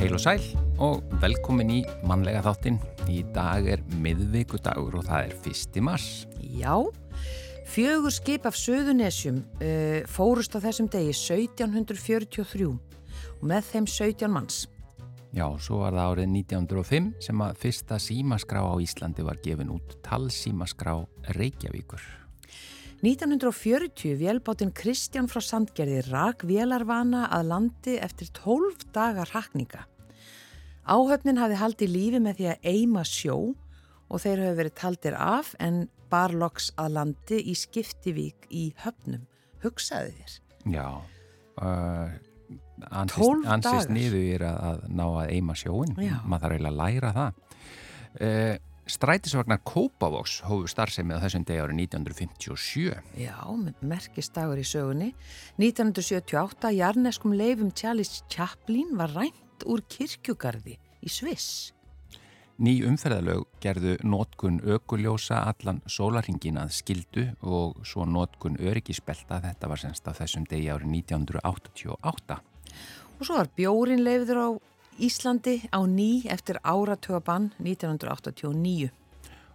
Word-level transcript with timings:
Heil 0.00 0.14
og 0.16 0.22
sæl 0.24 0.44
og 0.80 1.02
velkomin 1.20 1.68
í 1.74 1.80
mannlega 2.08 2.40
þáttinn. 2.46 2.78
Í 3.12 3.20
dag 3.34 3.68
er 3.68 3.82
miðvíkudagur 4.00 4.96
og 4.96 5.04
það 5.10 5.26
er 5.26 5.34
fyrst 5.44 5.76
í 5.76 5.82
mars. 5.84 6.08
Já, 6.40 6.72
fjögur 7.68 8.14
skip 8.16 8.48
af 8.48 8.56
Suðunesjum 8.56 9.42
uh, 9.60 10.00
fórust 10.08 10.56
á 10.56 10.64
þessum 10.64 10.88
degi 10.88 11.12
1743 11.12 12.70
og 12.70 13.44
með 13.52 13.72
þeim 13.74 13.90
17 13.92 14.32
manns. 14.32 14.64
Já, 15.30 15.46
svo 15.62 15.84
var 15.84 15.94
það 15.94 16.08
árið 16.10 16.32
1905 16.40 17.10
sem 17.22 17.42
að 17.44 17.58
fyrsta 17.62 17.98
símaskrá 18.02 18.64
á 18.66 18.74
Íslandi 18.82 19.22
var 19.22 19.38
gefin 19.44 19.70
út 19.70 19.92
talsímaskrá 20.02 20.96
Reykjavíkur. 21.36 22.02
1940 23.00 24.18
vélbáttinn 24.18 24.74
Kristján 24.76 25.30
frá 25.30 25.40
Sandgerði 25.40 26.02
rak 26.10 26.42
vélarvana 26.44 27.28
að 27.32 27.46
landi 27.52 27.94
eftir 28.02 28.28
12 28.36 28.90
dagar 28.92 29.30
rakninga. 29.32 29.86
Áhöfnin 30.84 31.38
hafi 31.38 31.60
haldið 31.60 31.94
lífi 31.94 32.20
með 32.20 32.40
því 32.40 32.48
að 32.50 32.68
eima 32.74 33.04
sjó 33.06 33.36
og 34.10 34.22
þeir 34.24 34.42
hafi 34.42 34.58
verið 34.58 34.76
taldir 34.82 35.16
af 35.16 35.54
en 35.62 35.84
barloks 36.10 36.72
að 36.74 36.96
landi 36.98 37.38
í 37.46 37.54
skiptivík 37.54 38.50
í 38.50 38.64
höfnum. 38.82 39.22
Hugsaði 39.62 40.16
þér? 40.18 40.34
Já, 40.74 40.88
uh, 41.62 42.18
ansist, 42.88 43.20
12 43.20 43.52
ansist 43.54 43.88
dagar. 43.88 43.94
niður 43.96 44.26
er 44.34 44.46
að, 44.48 44.58
að 44.70 44.82
ná 45.00 45.06
að 45.10 45.36
eima 45.36 45.56
sjóin. 45.58 45.94
Maður 45.96 46.42
þarf 46.44 46.56
eiginlega 46.56 46.72
að 46.72 46.80
læra 46.82 47.14
það. 47.18 47.46
Uh, 48.20 48.56
Strætisvagnar 48.90 49.60
Kópavogs 49.62 50.40
hófu 50.48 50.66
starfsemið 50.70 51.20
á 51.20 51.22
þessum 51.22 51.44
degi 51.46 51.60
árið 51.62 51.82
1957. 51.84 52.96
Já, 53.22 53.36
merkistagur 53.86 54.58
í 54.58 54.64
sögunni. 54.66 55.12
1978 55.62 56.72
jarneskum 56.74 57.36
leifum 57.38 57.70
Charles 57.70 58.24
Chaplin 58.32 58.96
var 58.98 59.14
rænt 59.14 59.62
úr 59.68 59.84
kirkjugarði 59.86 60.74
í 61.06 61.12
Sviss. 61.12 61.70
Ný 62.60 62.82
umferðalög 62.84 63.46
gerðu 63.62 63.94
nótkun 64.04 64.58
ökuljósa 64.60 65.38
allan 65.48 65.78
sólarhingin 65.88 66.58
að 66.60 66.74
skildu 66.76 67.30
og 67.40 67.78
svo 67.88 68.04
nótkun 68.04 68.58
öryggisbelta, 68.60 69.38
þetta 69.46 69.70
var 69.70 69.80
semst 69.80 70.10
á 70.10 70.12
þessum 70.18 70.44
degi 70.50 70.68
árið 70.68 70.90
1988. 70.98 72.42
Og 73.20 73.26
svo 73.28 73.36
var 73.36 73.50
bjórin 73.52 74.00
leifður 74.00 74.38
á 74.40 74.48
Íslandi 74.96 75.68
á 75.68 75.84
ný 75.84 76.24
eftir 76.24 76.56
áratögabann 76.64 77.50
1989. 77.60 78.88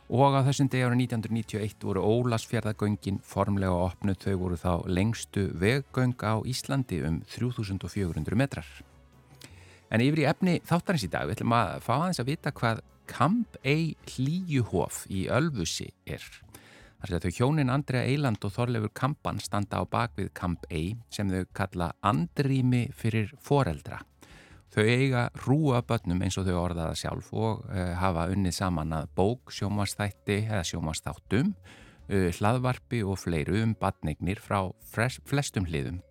Og 0.05 0.37
á 0.37 0.45
þessum 0.45 0.69
degi 0.69 0.85
árið 0.85 0.99
1991 1.09 1.81
voru 1.81 2.03
Ólasfjörðagöngin 2.05 3.17
formlega 3.25 3.73
opnuð, 3.73 4.19
þau 4.21 4.35
voru 4.37 4.59
þá 4.61 4.73
lengstu 4.85 5.47
veggöng 5.57 6.13
á 6.21 6.45
Íslandi 6.45 7.01
um 7.09 7.23
3400 7.25 8.37
metrar. 8.37 8.69
En 9.89 10.05
yfir 10.05 10.21
í 10.21 10.29
efni 10.29 10.59
þáttarins 10.61 11.07
í 11.07 11.09
dag, 11.09 11.25
við 11.25 11.39
ætlum 11.39 11.57
að 11.57 11.81
fá 11.81 11.93
aðeins 11.97 12.21
að 12.21 12.29
vita 12.35 12.53
hvað 12.53 12.85
Camp 13.09 13.57
A 13.65 13.77
hlýjuhof 14.13 15.07
í 15.09 15.25
Ölfusi 15.25 15.89
er. 16.05 16.21
Þar 17.05 17.11
sem 17.11 17.21
þau 17.21 17.37
hjónin 17.37 17.69
Andrea 17.69 18.01
Eiland 18.09 18.45
og 18.47 18.49
Þorleifur 18.55 18.89
Kampan 18.97 19.37
standa 19.37 19.77
á 19.77 19.85
bakvið 19.85 20.31
Camp 20.33 20.63
A 20.73 20.79
sem 21.13 21.29
þau 21.29 21.43
kalla 21.53 21.91
andrými 22.01 22.79
fyrir 22.97 23.29
foreldra. 23.45 23.99
Þau 24.73 24.81
eiga 24.81 25.27
rúa 25.43 25.83
börnum 25.85 26.23
eins 26.25 26.39
og 26.41 26.47
þau 26.47 26.55
orðaða 26.63 26.95
sjálf 26.97 27.29
og 27.29 27.61
uh, 27.69 27.93
hafa 28.01 28.25
unnið 28.33 28.55
saman 28.57 28.95
að 28.97 29.11
bók, 29.21 29.53
sjómasþætti 29.53 30.39
eða 30.47 30.63
sjómasþáttum, 30.65 31.53
uh, 32.09 32.27
hlaðvarpi 32.39 33.03
og 33.05 33.21
fleiru 33.21 33.61
um 33.61 33.77
badnegnir 33.77 34.41
frá 34.41 34.63
flestum 34.89 35.69
hliðum. 35.69 36.01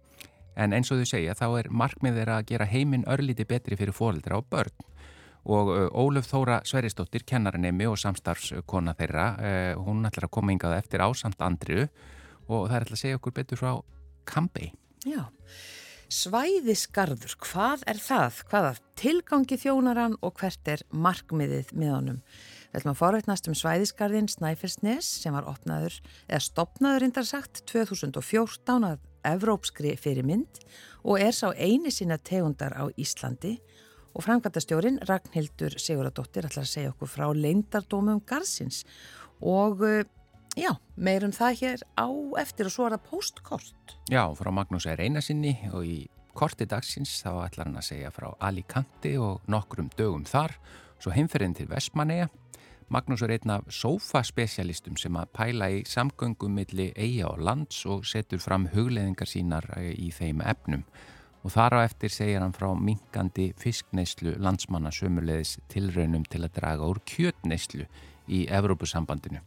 En 0.55 0.79
eins 0.79 0.95
og 0.95 1.03
þau 1.03 1.11
segja 1.17 1.35
þá 1.35 1.49
er 1.65 1.73
markmið 1.75 2.21
þeirra 2.21 2.39
að 2.39 2.53
gera 2.53 2.71
heiminn 2.71 3.09
örlíti 3.11 3.51
betri 3.51 3.75
fyrir 3.83 3.99
foreldra 3.99 4.39
og 4.39 4.47
börn. 4.47 4.87
Og 5.45 5.71
Ólöf 5.93 6.31
Þóra 6.31 6.63
Sveristóttir, 6.65 7.27
kennaranemi 7.29 7.85
og 7.91 7.99
samstarfskona 8.01 8.95
þeirra, 8.97 9.27
hún 9.77 10.07
ætlar 10.09 10.31
að 10.31 10.35
koma 10.39 10.55
yngað 10.55 10.79
eftir 10.79 11.05
ásamt 11.05 11.43
andriu 11.45 11.85
og 12.49 12.69
það 12.71 12.77
er 12.79 12.87
ætla 12.87 12.97
að 12.97 13.03
segja 13.03 13.19
okkur 13.21 13.37
betur 13.37 13.61
frá 13.61 13.71
Kambi. 14.25 14.71
Já, 15.05 15.27
svæðisgarður, 16.09 17.37
hvað 17.45 17.85
er 17.93 18.01
það? 18.01 18.41
Hvaða 18.49 18.75
tilgangi 18.97 19.59
þjónar 19.61 20.01
hann 20.01 20.19
og 20.25 20.33
hvert 20.41 20.71
er 20.73 20.85
markmiðið 20.89 21.75
með 21.77 21.93
honum? 21.93 22.21
Við 22.73 22.81
ætlum 22.81 22.95
að 22.95 23.01
forveitnast 23.03 23.49
um 23.51 23.57
svæðisgarðin 23.59 24.31
Snæfellsnes 24.33 25.11
sem 25.21 25.37
var 25.37 25.45
opnaður, 25.51 26.01
eða 26.27 26.41
stopnaður 26.49 27.05
reyndar 27.05 27.29
sagt 27.29 27.67
2014 27.71 28.89
að 28.89 29.05
evrópskri 29.25 29.95
fyrirmynd 30.01 30.65
og 31.05 31.21
er 31.21 31.37
sá 31.37 31.51
eini 31.53 31.93
sinna 31.93 32.17
tegundar 32.17 32.75
á 32.77 32.89
Íslandi 32.97 33.59
og 33.61 33.74
framkvæmtastjórin 34.23 35.01
Ragnhildur 35.09 35.75
Siguradóttir 35.81 36.47
ætlar 36.47 36.63
að 36.63 36.71
segja 36.71 36.93
okkur 36.93 37.11
frá 37.11 37.27
leindardómum 37.35 38.21
Garðsins 38.29 38.85
og 39.43 39.83
uh, 39.83 40.05
já, 40.55 40.71
meirum 40.95 41.35
það 41.35 41.59
hér 41.63 41.85
á 41.99 42.07
eftir 42.43 42.71
og 42.71 42.75
svo 42.77 42.87
er 42.87 42.97
það 42.97 43.09
postkort. 43.11 43.97
Já, 44.13 44.23
frá 44.39 44.51
Magnús 44.55 44.87
er 44.87 45.03
einasinni 45.03 45.57
og 45.73 45.83
í 45.83 45.99
korti 46.35 46.67
dagsins 46.71 47.17
þá 47.25 47.45
ætlar 47.47 47.69
hann 47.71 47.81
að 47.81 47.89
segja 47.91 48.15
frá 48.15 48.31
Alicante 48.43 49.17
og 49.23 49.43
nokkrum 49.51 49.91
dögum 49.99 50.25
þar, 50.29 50.57
svo 51.03 51.15
heimferðin 51.15 51.57
til 51.59 51.69
Vestmanneia. 51.71 52.31
Magnús 52.93 53.23
er 53.25 53.33
einn 53.35 53.51
af 53.51 53.65
sofa-spesialistum 53.73 54.99
sem 55.01 55.17
að 55.17 55.31
pæla 55.35 55.71
í 55.73 55.83
samgöngum 55.89 56.53
milli 56.59 56.91
eiga 56.95 57.31
og 57.31 57.41
lands 57.43 57.81
og 57.89 58.05
setur 58.07 58.43
fram 58.43 58.69
hugleðingar 58.75 59.31
sínar 59.31 59.67
eh, 59.79 59.95
í 59.97 60.11
þeim 60.13 60.43
efnum. 60.45 60.85
Og 61.45 61.53
þar 61.53 61.77
á 61.77 61.79
eftir 61.85 62.09
segir 62.13 62.41
hann 62.41 62.55
frá 62.57 62.71
minkandi 62.73 63.51
fiskneyslu 63.61 64.37
landsmanna 64.41 64.89
sömulegis 64.95 65.59
tilraunum 65.69 66.25
til 66.25 66.41
að 66.47 66.55
draga 66.57 66.89
úr 66.89 67.03
kjötneyslu 67.05 67.85
í 68.33 68.47
Evrópusambandinu. 68.49 69.43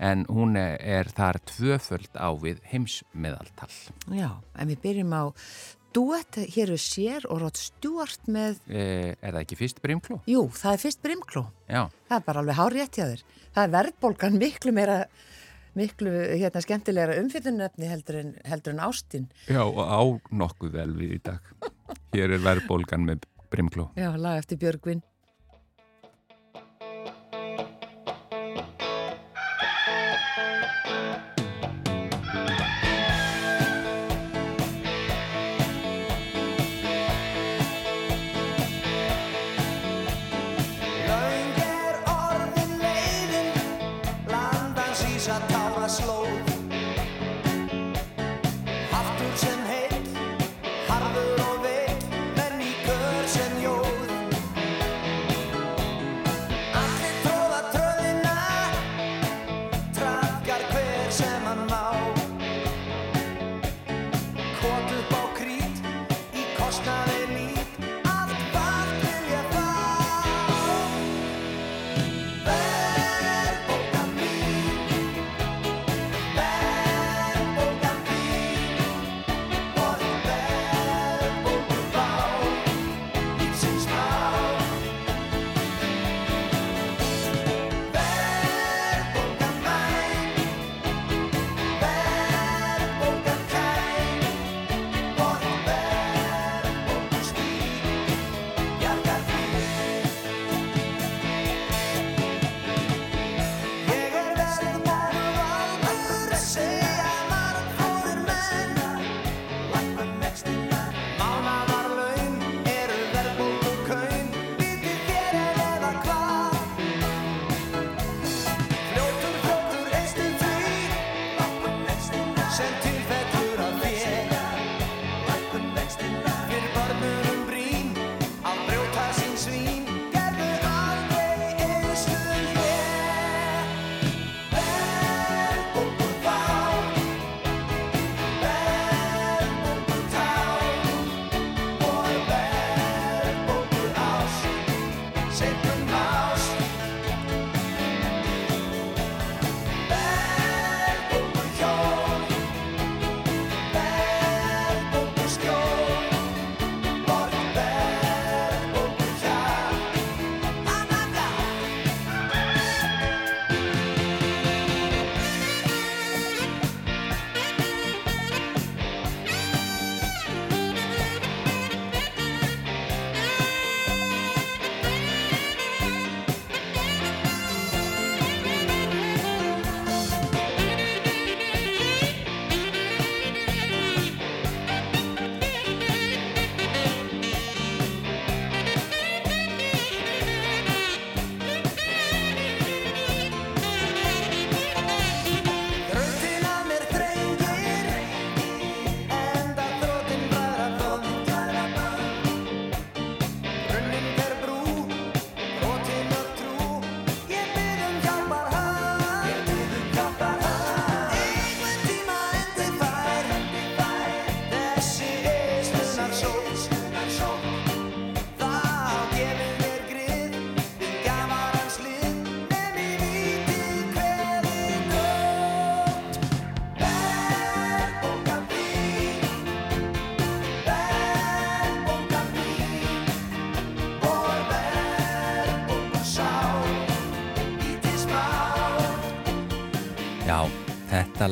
En 0.00 0.26
hún 0.32 0.56
er 0.60 1.08
þar 1.16 1.38
tvöföld 1.48 2.12
á 2.16 2.28
við 2.40 2.60
heimsmeðaltal. 2.72 3.72
Já, 4.12 4.30
en 4.56 4.68
við 4.72 4.78
byrjum 4.84 5.12
á 5.16 5.24
duett, 5.96 6.38
hér 6.54 6.70
er 6.76 6.80
sér 6.80 7.24
og 7.32 7.40
Rod 7.42 7.56
Stewart 7.58 8.28
með, 8.30 8.60
Eh, 8.68 9.16
er 9.20 9.32
það 9.34 9.40
ekki 9.42 9.56
fyrst 9.58 9.80
brimkló? 9.82 10.20
jú, 10.28 10.44
það 10.54 10.72
er 10.72 10.78
fyrst 10.84 11.02
brimkló. 11.02 11.46
Já, 11.68 11.88
Það 12.08 12.16
er 12.20 12.24
bara 12.26 12.40
alveg 12.40 12.54
hár 12.56 12.72
rétt 12.72 12.96
hjá 12.96 13.04
þér. 13.10 13.22
Það 13.54 13.64
er 13.64 13.74
verðbólgan 13.74 14.38
miklu 14.38 14.72
meira, 14.72 15.04
miklu 15.78 16.10
hérna 16.10 16.62
skemmtilegra 16.64 17.18
umfyllunöfni 17.22 17.90
heldur 17.90 18.20
en, 18.22 18.32
heldur 18.44 18.74
en 18.74 18.82
ástin. 18.86 19.28
já 19.48 19.62
og 19.62 19.78
á 19.80 20.00
nokkuð 20.30 20.72
vel 20.78 20.94
við 20.96 21.18
í 21.18 21.20
dag. 21.24 21.40
Hér 22.14 22.36
er 22.36 22.42
verðbólgan 22.44 23.06
með 23.06 23.26
brimkló. 23.50 23.90
Já, 23.98 24.10
lag 24.16 24.38
eftir 24.42 24.58
Björgvin. 24.58 25.02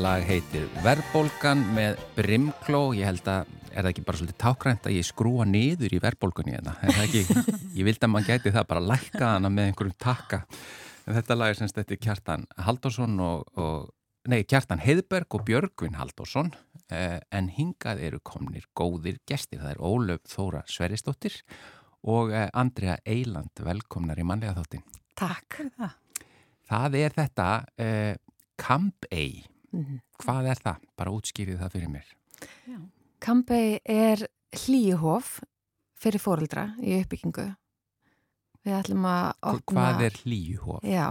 Lag 0.08 0.22
heitir 0.24 0.64
Verbolgan 0.80 1.60
með 1.76 1.98
Brimkló. 2.16 2.94
Ég 2.96 3.04
held 3.04 3.26
að, 3.28 3.48
er 3.68 3.82
það 3.82 3.88
ekki 3.90 4.02
bara 4.06 4.18
svolítið 4.20 4.36
tákrænt 4.40 4.86
að 4.88 4.94
ég 4.94 5.04
skrúa 5.04 5.44
niður 5.44 5.96
í 5.96 5.98
verbolgunni 6.00 6.54
hérna? 6.54 6.72
Er 6.80 6.94
það 6.96 7.02
ekki, 7.04 7.42
ég 7.76 7.88
vildi 7.88 8.06
að 8.06 8.12
maður 8.14 8.30
gæti 8.30 8.52
það 8.54 8.68
bara 8.70 8.80
að 8.80 8.88
lækka 8.92 9.32
hana 9.34 9.50
með 9.52 9.68
einhverjum 9.68 9.96
takka. 10.00 10.38
En 11.04 11.18
þetta 11.18 11.36
lag 11.36 11.52
er 11.52 11.58
semst 11.58 11.80
eftir 11.82 12.00
Kjartan 12.06 12.46
Halldórsson 12.68 13.20
og, 13.24 13.42
og 13.60 14.30
nei, 14.32 14.38
Kjartan 14.48 14.80
Heiðberg 14.86 15.36
og 15.36 15.44
Björgvin 15.50 15.98
Halldórsson. 15.98 16.54
Eh, 16.88 17.18
en 17.34 17.52
hingað 17.58 18.00
eru 18.08 18.22
komnir 18.24 18.64
góðir 18.78 19.20
gestir. 19.28 19.60
Það 19.60 19.74
er 19.74 19.84
Ólöf 19.90 20.24
Þóra 20.30 20.64
Sveristóttir 20.70 21.36
og 22.08 22.32
eh, 22.32 22.48
Andrea 22.56 22.96
Eiland. 23.04 23.52
Velkomnar 23.60 24.16
í 24.16 24.24
mannlega 24.30 24.56
þáttin. 24.62 24.88
Takk. 25.18 25.60
Það 26.70 26.98
er 27.02 27.20
þetta... 27.20 27.52
Eh, 27.76 28.16
Campey, 29.70 29.84
Mhm. 29.84 30.00
hvað 30.22 30.50
er 30.50 30.54
það? 30.64 30.76
Bara 30.96 31.10
útskýrið 31.10 31.58
það 31.60 31.72
fyrir 31.72 31.88
mér. 31.88 32.04
Campey 33.20 33.78
er 33.84 34.26
hlýjuhof 34.52 35.40
fyrir 35.98 36.20
fóreldra 36.22 36.68
í 36.80 37.00
uppbyggingu. 37.02 37.56
Við 38.64 38.76
ætlum 38.82 39.04
að 39.08 39.32
opna... 39.42 39.82
Hvað 39.82 40.02
er 40.06 40.16
hlýjuhof? 40.22 40.82
Já, 40.86 41.06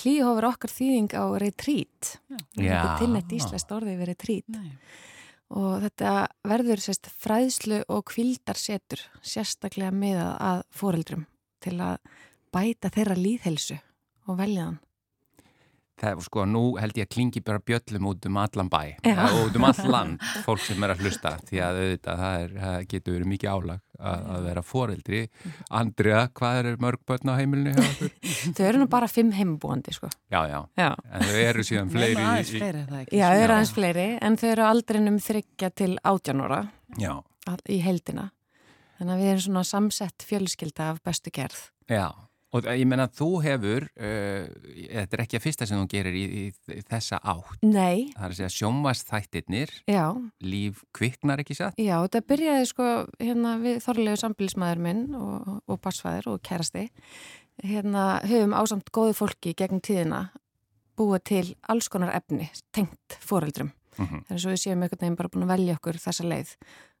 hlýjuhof 0.00 0.38
er 0.40 0.48
okkar 0.50 0.70
þýðing 0.74 1.10
á 1.16 1.24
retreat. 1.40 2.12
Það 2.28 2.62
er 2.62 2.64
Já. 2.68 2.78
ekki 2.82 3.04
tilnætt 3.04 3.34
íslenskt 3.38 3.74
orðið 3.76 3.98
við 4.00 4.06
retreat. 4.12 4.48
Nei. 4.48 4.72
Og 5.56 5.76
þetta 5.84 6.12
verður 6.44 6.82
sérst 6.82 7.06
fræðslu 7.22 7.84
og 7.88 8.04
kvildarsetur 8.10 9.04
sérstaklega 9.22 9.92
miðað 9.94 10.32
að 10.42 10.62
fóreldrum 10.74 11.26
til 11.62 11.76
að 11.78 11.98
bæta 12.52 12.90
þeirra 12.90 13.14
líðhelsu 13.18 13.78
og 14.26 14.38
veljaðan. 14.40 14.80
Það 15.96 16.10
er 16.12 16.24
sko, 16.26 16.42
nú 16.44 16.60
held 16.76 16.98
ég 17.00 17.06
að 17.06 17.12
klingi 17.14 17.40
bara 17.40 17.60
bjöllum 17.64 18.06
út 18.10 18.26
um 18.28 18.36
allan 18.36 18.68
bæ 18.68 18.80
og 19.08 19.36
út 19.46 19.54
um 19.56 19.64
all 19.64 19.78
land, 19.88 20.24
fólk 20.44 20.60
sem 20.60 20.84
er 20.84 20.92
að 20.92 21.00
hlusta 21.06 21.30
því 21.48 21.60
að 21.64 21.78
auðvitað 21.80 22.18
það, 22.20 22.34
er, 22.42 22.50
það 22.60 22.76
getur 22.90 23.14
verið 23.16 23.30
mikið 23.30 23.52
álag 23.54 23.80
að, 23.96 24.26
að 24.34 24.44
vera 24.50 24.64
foreldri 24.68 25.20
Andrea, 25.80 26.18
hvað 26.36 26.58
er 26.60 26.68
mörg 26.84 27.00
börn 27.08 27.32
á 27.32 27.34
heimilinu? 27.40 27.86
Þau 28.58 28.62
eru 28.68 28.82
nú 28.82 28.88
bara 28.92 29.08
fimm 29.08 29.32
heimbúandi, 29.38 29.94
sko. 29.96 30.10
Já, 30.28 30.42
já, 30.52 30.58
Já. 30.76 30.90
en 31.16 31.24
þau 31.30 31.40
eru 31.46 31.64
síðan 31.70 31.94
fleiri 31.96 32.18
Nema 32.20 32.34
aðeins 32.34 32.52
í- 32.52 32.60
fleiri 32.60 32.84
það 32.92 33.00
ekki. 33.06 33.16
Já, 33.22 33.26
þau 33.32 33.40
eru 33.46 33.56
aðeins 33.56 33.74
fleiri, 33.80 34.06
en 34.28 34.36
þau 34.42 34.46
eru 34.52 34.66
aldrinum 34.68 35.18
þryggja 35.30 35.72
til 35.80 35.90
átjánóra 36.12 36.60
Já, 37.00 37.12
í 37.72 37.80
heldina. 37.88 38.28
Þannig 39.00 39.16
að 39.16 39.24
við 39.24 39.32
erum 39.32 39.44
svona 39.48 39.64
samsett 39.72 40.24
fjölskylda 40.28 40.92
af 40.92 41.00
bestu 41.08 41.32
gerð. 41.32 41.70
já 41.88 42.10
Og 42.56 42.66
ég 42.72 42.86
menna 42.88 43.06
að 43.08 43.16
þú 43.18 43.28
hefur, 43.44 43.86
uh, 44.00 44.46
þetta 44.76 45.18
er 45.18 45.22
ekki 45.24 45.38
að 45.38 45.44
fyrsta 45.44 45.68
sem 45.68 45.80
þú 45.82 45.88
gerir 45.92 46.16
í, 46.16 46.24
í, 46.24 46.44
í 46.76 46.82
þessa 46.88 47.20
átt. 47.20 47.58
Nei, 47.62 48.08
Það 48.14 48.24
er 48.24 48.34
að 48.34 48.36
segja 48.40 48.52
sjónvastþættirnir, 48.56 49.74
já, 49.90 50.04
líf 50.40 50.82
kviknar 50.96 51.42
ekki 51.42 51.58
satt? 51.58 51.78
já, 51.80 51.96
þetta 52.06 52.22
byrjaði 52.32 52.70
sko 52.72 52.88
hérna 53.20 53.56
við 53.62 53.80
þorlegu 53.84 54.22
sambilsmaður 54.22 54.82
minn 54.88 55.04
og, 55.18 55.52
og 55.66 55.80
barsfæður 55.84 56.32
og 56.34 56.42
kærasti. 56.46 56.88
Hérna 57.64 58.20
höfum 58.28 58.56
ásamt 58.56 58.90
góðu 58.92 59.14
fólki 59.16 59.54
gegn 59.56 59.80
tíðina 59.84 60.26
búið 60.96 61.22
til 61.28 61.46
alls 61.68 61.88
konar 61.92 62.14
efni 62.16 62.50
tengt 62.72 63.18
foreldrum. 63.20 63.72
Mm 63.96 64.06
-hmm. 64.06 64.24
Það 64.28 64.34
er 64.34 64.40
svo 64.40 64.50
við 64.50 64.62
séum 64.64 64.82
einhvern 64.82 65.00
veginn 65.00 65.16
bara 65.16 65.28
búin 65.28 65.44
að 65.44 65.52
velja 65.54 65.74
okkur 65.74 65.96
þessa 65.96 66.24
leið. 66.24 66.56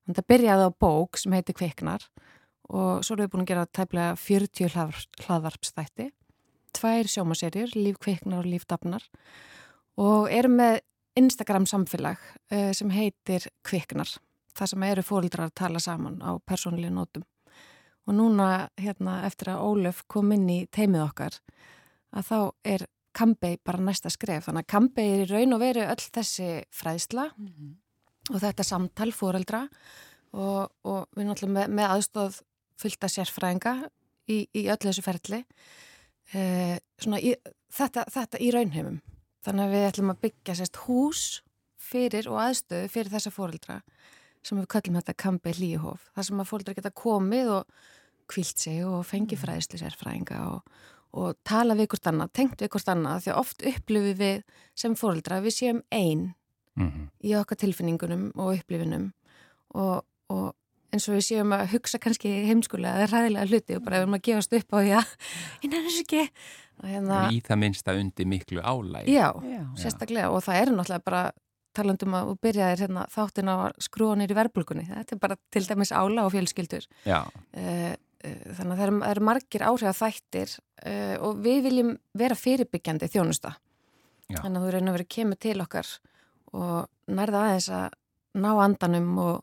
Þannig 0.06 0.18
að 0.18 0.26
byrjaði 0.30 0.64
á 0.64 0.70
bók 0.80 1.18
sem 1.18 1.32
heitir 1.32 1.54
Kviknar 1.54 2.02
og 2.04 2.35
svo 2.68 3.14
erum 3.14 3.24
við 3.24 3.32
búin 3.32 3.44
að 3.44 3.50
gera 3.52 3.66
tæplega 3.66 4.16
40 4.18 4.72
hlaðvarp, 4.74 5.20
hlaðvarpstætti, 5.26 6.08
tvær 6.76 7.08
sjómaserjur, 7.12 7.74
Líf 7.78 7.98
Kviknar 8.02 8.42
og 8.42 8.50
Líf 8.50 8.66
Dafnar 8.68 9.04
og 9.96 10.26
erum 10.32 10.58
með 10.58 10.80
Instagram 11.16 11.64
samfélag 11.70 12.18
uh, 12.52 12.72
sem 12.76 12.90
heitir 12.92 13.46
Kviknar, 13.64 14.10
það 14.56 14.72
sem 14.72 14.82
eru 14.90 15.04
fóreldrar 15.06 15.48
að 15.48 15.54
tala 15.62 15.80
saman 15.80 16.18
á 16.20 16.36
persónlega 16.44 16.92
nótum. 16.92 17.24
Og 18.06 18.14
núna, 18.14 18.68
hérna, 18.78 19.22
eftir 19.26 19.48
að 19.54 19.62
Ólöf 19.66 20.04
kom 20.06 20.28
inn 20.36 20.44
í 20.52 20.58
teimið 20.70 21.06
okkar, 21.08 21.38
að 22.14 22.28
þá 22.28 22.38
er 22.74 22.84
Kambei 23.16 23.56
bara 23.64 23.80
næsta 23.80 24.10
skref. 24.12 24.44
Þannig 24.44 24.66
að 24.66 24.72
Kambei 24.74 25.06
er 25.14 25.22
í 25.24 25.30
raun 25.30 25.56
og 25.56 25.62
veru 25.62 25.86
öll 25.88 26.04
þessi 26.12 26.50
fræðsla 26.68 27.30
Mhm. 27.38 27.70
og 28.34 28.40
þetta 28.42 28.64
samtal 28.66 29.08
fóreldra 29.16 29.62
og, 30.34 30.68
og 30.84 31.06
við 31.16 31.30
náttúrulega 31.30 31.54
með, 31.56 31.72
með 31.78 31.94
aðstóð 31.94 32.38
fylgta 32.80 33.10
sérfræðinga 33.10 33.74
í, 34.30 34.44
í 34.52 34.66
öllu 34.68 34.90
þessu 34.90 35.04
ferli 35.04 35.42
e, 36.32 36.78
svona 37.00 37.20
í, 37.22 37.34
þetta, 37.72 38.06
þetta 38.12 38.40
í 38.42 38.52
raunheimum. 38.54 39.00
Þannig 39.46 39.66
að 39.66 39.74
við 39.76 39.86
ætlum 39.90 40.12
að 40.12 40.22
byggja 40.26 40.56
sérst 40.58 40.80
hús 40.86 41.24
fyrir 41.86 42.28
og 42.32 42.40
aðstöðu 42.42 42.90
fyrir 42.90 43.12
þessa 43.12 43.34
fóreldra 43.34 43.80
sem 44.46 44.58
við 44.58 44.68
kallum 44.70 44.98
þetta 44.98 45.14
Kambei 45.18 45.54
hlýjuhof. 45.54 46.08
Það 46.14 46.28
sem 46.28 46.42
að 46.42 46.50
fóreldra 46.50 46.76
geta 46.76 46.94
komið 46.94 47.52
og 47.56 47.76
kvilt 48.30 48.62
sig 48.62 48.82
og 48.86 49.06
fengi 49.06 49.38
fræðslu 49.38 49.78
sérfræðinga 49.80 50.40
og, 50.50 50.72
og 51.18 51.36
tala 51.46 51.76
við 51.78 51.92
hvort 51.92 52.10
annað, 52.10 52.32
tengt 52.34 52.62
við 52.62 52.72
hvort 52.74 52.90
annað 52.90 53.22
því 53.24 53.32
að 53.32 53.40
oft 53.42 53.66
upplifum 53.70 54.18
við 54.18 54.42
sem 54.78 54.98
fóreldra 54.98 55.38
að 55.38 55.48
við 55.48 55.56
séum 55.60 55.84
einn 55.94 56.32
Mm 56.76 57.08
í 57.24 57.32
okkar 57.34 57.56
tilfinningunum 57.56 58.30
og 58.36 58.58
upplifinum 58.58 59.08
og, 59.74 60.04
og 60.28 60.52
eins 60.96 61.06
og 61.10 61.16
við 61.18 61.24
séum 61.28 61.54
að 61.56 61.66
hugsa 61.76 62.00
kannski 62.02 62.32
heimskulega 62.48 63.02
eða 63.04 63.10
ræðilega 63.14 63.50
hluti 63.52 63.76
og 63.78 63.82
bara 63.86 63.98
við 64.00 64.06
erum 64.06 64.16
að 64.18 64.24
gefast 64.28 64.56
upp 64.58 64.72
á 64.72 64.78
því 64.80 64.94
að 64.98 65.10
ég 65.62 65.68
nefnir 65.72 65.88
þessu 65.90 66.04
ekki 66.06 66.22
og 66.76 66.88
hérna, 66.92 67.18
Í 67.32 67.40
það 67.46 67.60
minnsta 67.62 67.94
undir 67.96 68.26
miklu 68.28 68.60
álæg. 68.60 69.06
já, 69.08 69.28
Já. 69.48 69.60
sérstaklega 69.80 70.30
og 70.32 70.42
það 70.44 70.58
er 70.62 70.72
náttúrulega 70.74 71.06
bara 71.08 71.22
talandum 71.76 72.14
að 72.16 72.30
þú 72.30 72.34
byrjaðir 72.46 72.82
hérna, 72.86 73.04
þáttin 73.12 73.50
á 73.52 73.54
að 73.68 73.78
skrúa 73.84 74.16
nýri 74.16 74.36
verbulgunni 74.36 74.86
þetta 74.88 75.16
er 75.16 75.20
bara 75.20 75.36
til 75.52 75.64
dæmis 75.68 75.92
ála 75.92 76.24
og 76.24 76.32
fjölskyldur 76.32 76.86
Já, 77.04 77.18
uh, 77.28 77.92
uh, 77.92 78.46
þannig 78.56 78.72
að 78.72 78.78
það 78.80 78.84
eru, 78.86 79.00
eru 79.10 79.24
margir 79.28 79.64
áhrif 79.68 80.00
þættir 80.00 80.54
uh, 80.56 81.16
og 81.28 81.42
við 81.44 81.60
viljum 81.68 81.90
vera 82.16 82.38
fyrirbyggjandi 82.40 83.10
þjónusta 83.12 83.52
Já. 84.32 84.40
þannig 84.40 84.56
að 84.56 84.64
þú 84.64 84.72
reynir 84.76 84.92
að 84.92 84.96
vera 84.98 85.10
kemur 85.16 85.40
til 85.44 85.58
okkar 85.64 85.92
og 86.56 87.12
nærða 87.12 87.44
aðeins 87.50 87.68
að 87.76 88.00
ná 88.40 88.50
andanum 88.64 89.12
og, 89.20 89.36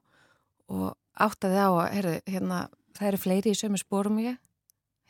og 0.73 0.89
áttaði 1.19 1.59
á 1.61 1.69
að 1.69 1.91
heyrðu, 1.97 2.15
hérna, 2.33 2.61
það 2.97 3.07
eru 3.07 3.17
fleiri 3.17 3.51
í 3.53 3.57
sömu 3.59 3.77
spórum 3.81 4.19
ég 4.23 4.37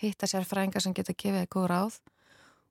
hitta 0.04 0.28
sér 0.28 0.44
fræðingar 0.48 0.82
sem 0.84 0.94
geta 0.94 1.14
gefið 1.14 1.44
þér 1.46 1.52
góð 1.56 1.68
ráð 1.72 2.00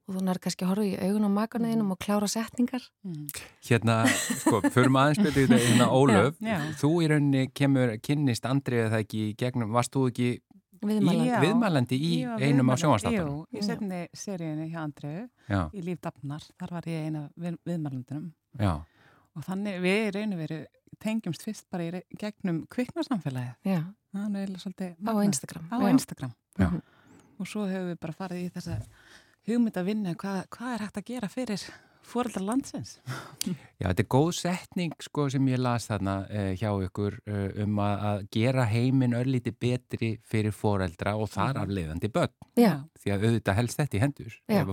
og 0.08 0.16
þú 0.16 0.22
nærði 0.26 0.40
kannski 0.42 0.64
að 0.66 0.70
horfa 0.72 0.84
í 0.84 0.96
augun 1.06 1.24
á 1.24 1.36
makarniðinum 1.38 1.92
og 1.94 1.98
klára 2.02 2.28
setningar 2.28 2.82
Mhm. 3.04 3.28
hérna, 3.68 3.96
sko, 4.10 4.60
förum 4.74 4.96
aðeins 4.98 5.22
betur 5.22 5.44
í 5.44 5.46
þetta, 5.46 5.66
hérna 5.68 5.86
Ólöf, 6.00 6.34
Já, 6.40 6.58
já. 6.58 6.72
þú 6.80 6.90
í 7.02 7.08
rauninni 7.08 7.44
kemur, 7.54 7.96
kynnist 8.02 8.44
Andriða 8.44 8.90
það 8.90 9.04
ekki 9.06 9.20
í 9.30 9.36
gegnum, 9.38 9.70
varst 9.72 9.92
þú 9.94 10.08
ekki 10.10 10.40
viðmælandi. 10.82 11.28
Já. 11.30 11.40
viðmælandi 11.40 11.96
í 12.02 12.12
einum 12.42 12.70
á 12.70 12.74
sjónvarstátunum? 12.82 13.46
Jú, 13.46 13.46
í 13.54 13.62
setni 13.62 14.00
seríunni 14.12 14.66
hjá 14.72 14.80
Andreu 14.82 15.28
Já, 15.48 15.70
í 15.72 15.80
Líf 15.86 16.00
Dafnar, 16.02 16.42
þar 16.58 16.70
var 16.74 16.82
ég 16.90 17.06
eina 17.06 17.28
við, 17.38 17.56
viðmælundunum 17.64 18.32
já, 18.58 18.72
og 19.36 19.46
þannig 19.46 19.80
við 19.82 20.00
í 20.06 20.10
raun 20.16 20.36
og 20.36 20.42
veru 20.42 20.60
tengjumst 21.02 21.46
fyrst 21.46 21.68
bara 21.72 21.88
í 21.88 22.02
gegnum 22.20 22.64
er 24.42 24.52
svolítið 24.60 24.92
á. 25.08 25.12
Instagram. 25.24 25.68
á. 25.72 25.76
Instagram 25.90 26.34
Já. 26.58 26.68
Mhm. 26.68 26.82
og 27.38 27.46
svo 27.48 27.64
hefur 27.66 27.92
við 27.92 28.02
bara 28.02 28.12
farið 28.18 28.44
í 28.44 28.50
þessa 28.52 28.82
hugmynd 29.48 29.76
að 29.80 29.88
vinna 29.88 30.14
hvað, 30.14 30.44
hvað 30.52 30.74
er 30.74 30.84
hægt 30.86 31.00
að 31.00 31.08
gera 31.08 31.28
fyrir 31.32 31.64
fóreldrar 32.02 32.44
landsins 32.44 32.96
já, 33.80 33.86
þetta 33.88 34.02
er 34.02 34.08
góð 34.10 34.30
setning 34.36 34.94
sko 35.02 35.28
sem 35.32 35.48
ég 35.48 35.60
las 35.62 35.86
þarna 35.90 36.16
uh, 36.26 36.50
hjá 36.58 36.70
ykkur 36.86 37.18
uh, 37.24 37.62
um 37.64 37.78
að, 37.82 38.06
að 38.10 38.24
gera 38.36 38.64
heiminn 38.68 39.16
örlíti 39.16 39.54
betri 39.54 40.12
fyrir 40.28 40.54
foreldra 40.54 41.14
og 41.16 41.30
þar 41.32 41.62
af 41.62 41.70
leiðandi 41.72 42.10
börn, 42.12 42.34
Já, 42.58 42.82
því 43.00 43.14
að 43.14 43.28
auðvitað 43.28 43.58
helst 43.60 43.78
þetta 43.80 43.96
í 43.96 44.02
hendur. 44.02 44.34
Já, 44.44 44.58
Ef 44.60 44.66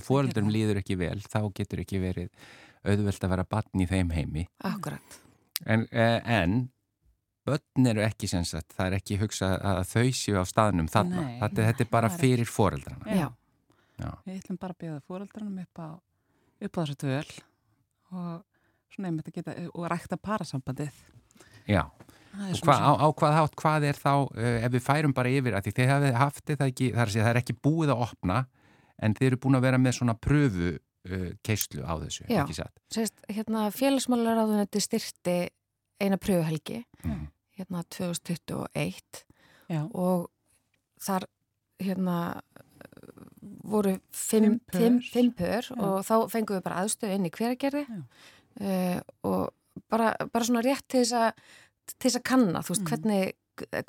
það. 0.49 0.55
líður 0.57 0.81
ekki 0.81 0.97
vel, 0.99 1.19
þá 1.23 1.39
getur 1.55 1.83
ekki 1.85 2.01
verið 2.03 2.49
auðvelt 2.85 3.25
að 3.25 3.33
vera 3.35 3.47
barn 3.49 3.83
í 3.83 3.87
þeim 3.89 4.13
heimi. 4.15 4.45
akkurat. 4.63 5.17
En, 5.65 5.87
eh, 5.91 6.21
en 6.23 6.69
börn 7.45 7.87
eru 7.91 8.05
ekki 8.05 8.29
sem 8.29 8.45
sagt, 8.45 8.73
það 8.77 8.85
er 8.85 8.97
ekki 8.99 9.19
hugsa 9.19 9.57
að 9.57 9.81
þau 9.89 10.07
séu 10.13 10.39
á 10.39 10.45
staðnum 10.47 10.87
þarna. 10.87 11.25
Nei, 11.25 11.39
þetta, 11.41 11.65
þetta 11.69 11.85
er 11.85 11.91
bara 11.91 12.09
fyrir 12.09 12.47
foreldrana. 12.47 13.05
Já. 13.05 13.29
Já. 13.99 14.11
við 14.23 14.37
ætlum 14.39 14.59
bara 14.59 14.75
að 14.75 14.83
bjóða 14.83 15.01
fóreldrarnum 15.07 15.63
upp 15.63 15.81
á, 15.83 15.89
upp 16.63 16.77
á 16.77 16.79
þessu 16.79 16.97
dvöl 17.03 17.31
og 18.15 18.45
svona 18.93 19.09
einmitt 19.09 19.27
að 19.27 19.39
geta 19.39 19.55
og 19.73 19.87
rækta 19.91 20.17
parasambandið 20.17 21.01
Já. 21.69 21.83
Og 22.39 22.61
hva, 22.63 22.75
á, 22.77 22.91
á 22.97 23.07
hvað 23.13 23.35
hátt, 23.35 23.55
hvað 23.57 23.85
er 23.89 23.97
þá, 23.97 24.13
uh, 24.29 24.57
ef 24.63 24.71
við 24.73 24.83
færum 24.85 25.13
bara 25.17 25.31
yfir 25.33 25.57
að 25.57 25.67
því 25.67 25.73
þið 25.79 25.91
hafið 25.91 26.17
haft 26.17 26.43
þetta 26.45 26.67
ekki, 26.69 26.87
það 26.93 27.01
er, 27.01 27.09
að 27.09 27.13
segja, 27.13 27.25
það 27.25 27.31
er 27.31 27.39
ekki 27.41 27.55
búið 27.67 27.93
að 27.93 28.03
opna, 28.05 28.37
en 28.99 29.15
þið 29.17 29.27
eru 29.27 29.39
búin 29.43 29.57
að 29.59 29.65
vera 29.65 29.81
með 29.81 29.95
svona 29.97 30.15
pröfu 30.17 30.71
uh, 31.07 31.31
keislu 31.43 31.83
á 31.85 31.93
þessu, 32.01 32.25
Já. 32.29 32.43
ekki 32.43 32.53
satt? 32.59 32.73
Sérst, 32.91 33.13
hérna, 33.29 33.69
félagsmálaráðunandi 33.71 34.81
styrti 34.81 35.49
eina 36.01 36.17
pröfuhelgi 36.17 36.83
Mm. 37.05 37.27
hérna 37.57 37.83
2021 37.89 39.25
Já, 39.69 39.87
og 39.93 40.29
þar 40.99 41.23
hérna 41.79 42.41
voru 43.63 43.99
fimm, 44.11 44.43
Fimm 44.43 44.59
pör. 44.71 44.79
fimm, 44.79 44.99
fimm 45.01 45.31
pör 45.37 45.61
Já. 45.69 45.75
og 45.79 46.03
þá 46.05 46.29
fengum 46.31 46.57
við 46.57 46.63
bara 46.63 46.83
aðstöð 46.83 47.15
inn 47.15 47.25
í 47.25 47.31
hveragerði 47.31 47.85
Já. 47.87 47.99
uh, 48.61 49.01
og 49.23 49.53
bara, 49.89 50.13
bara 50.33 50.45
svona 50.45 50.63
rétt 50.65 50.87
til 50.87 51.03
þess 51.03 51.13
að 51.13 51.31
til 51.99 52.09
þess 52.09 52.19
að 52.19 52.23
kanna, 52.23 52.59
þú 52.61 52.69
veist, 52.73 52.81
Mhm. 52.81 52.89
hvernig 52.89 53.33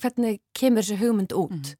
hvernig 0.00 0.40
kemur 0.54 0.82
þessi 0.82 0.96
hugmynd 0.98 1.32
út 1.32 1.76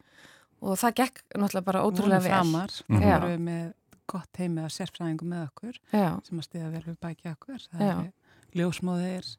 og 0.63 0.77
það 0.79 0.95
gekk 0.95 1.23
náttúrulega 1.35 1.65
bara 1.65 1.83
ótrúlega 1.83 2.23
vel 2.23 2.31
framar, 2.31 2.71
Mhm. 2.89 3.03
Já. 3.03 3.19
við 3.21 3.39
með 3.41 3.73
gott 4.11 4.40
heimi 4.40 4.64
að 4.64 4.75
sérfræðingum 4.76 5.31
með 5.33 5.47
okkur 5.49 5.79
Já, 5.93 6.11
sem 6.26 6.40
að 6.40 6.47
stiða 6.49 6.73
vel 6.75 6.83
við 6.87 6.99
bæki 7.07 7.31
okkur. 7.33 7.62
Það 7.71 7.87
Já. 7.87 7.93
eru 7.93 8.61
ljósmóðir, 8.61 9.31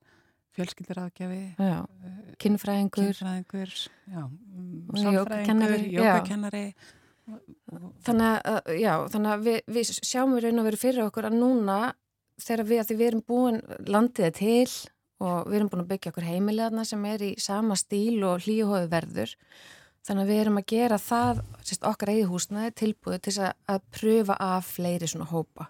fjölskyldur 0.56 1.02
aðgjafi, 1.06 1.44
já, 1.60 1.78
kynfræðingur 2.44 3.12
kynfræðingur, 3.12 3.76
mm, 4.08 4.96
já. 5.92 6.02
jógakennari. 6.02 6.66
þannig 8.04 8.40
að, 8.52 8.72
já, 8.80 8.94
þannig 9.14 9.34
að 9.34 9.44
við, 9.48 9.60
við 9.72 9.92
sjáum 10.00 10.36
við 10.36 10.48
raun 10.48 10.64
og 10.64 10.68
veru 10.68 10.80
fyrir 10.82 11.06
okkur 11.06 11.30
að 11.30 11.38
núna 11.40 11.78
þegar 12.42 12.66
við, 12.72 12.82
að 12.82 12.96
við 12.96 13.06
erum 13.08 13.24
búin 13.28 13.62
landið 13.88 14.28
er 14.28 14.36
til 14.40 14.72
og 15.22 15.52
við 15.52 15.60
erum 15.60 15.70
búin 15.72 15.84
að 15.86 15.92
byggja 15.94 16.12
okkur 16.12 16.28
heimilegna 16.28 16.86
sem 16.88 17.06
er 17.08 17.24
í 17.24 17.32
sama 17.42 17.78
stíl 17.80 18.24
og 18.28 18.44
hlýjuhóðu 18.46 18.90
verður 18.92 19.36
þannig 20.08 20.24
að 20.26 20.32
við 20.34 20.40
erum 20.44 20.58
að 20.62 20.70
gera 20.74 20.98
það 21.02 21.42
sérst, 21.62 21.84
okkar 21.86 22.14
eigið 22.14 22.32
húsnaði 22.32 22.72
tilbúið 22.82 23.20
til 23.28 23.36
að, 23.46 23.52
að 23.70 23.84
pröfa 23.98 24.38
af 24.42 24.72
fleiri 24.78 25.08
svona 25.12 25.30
hópa 25.30 25.70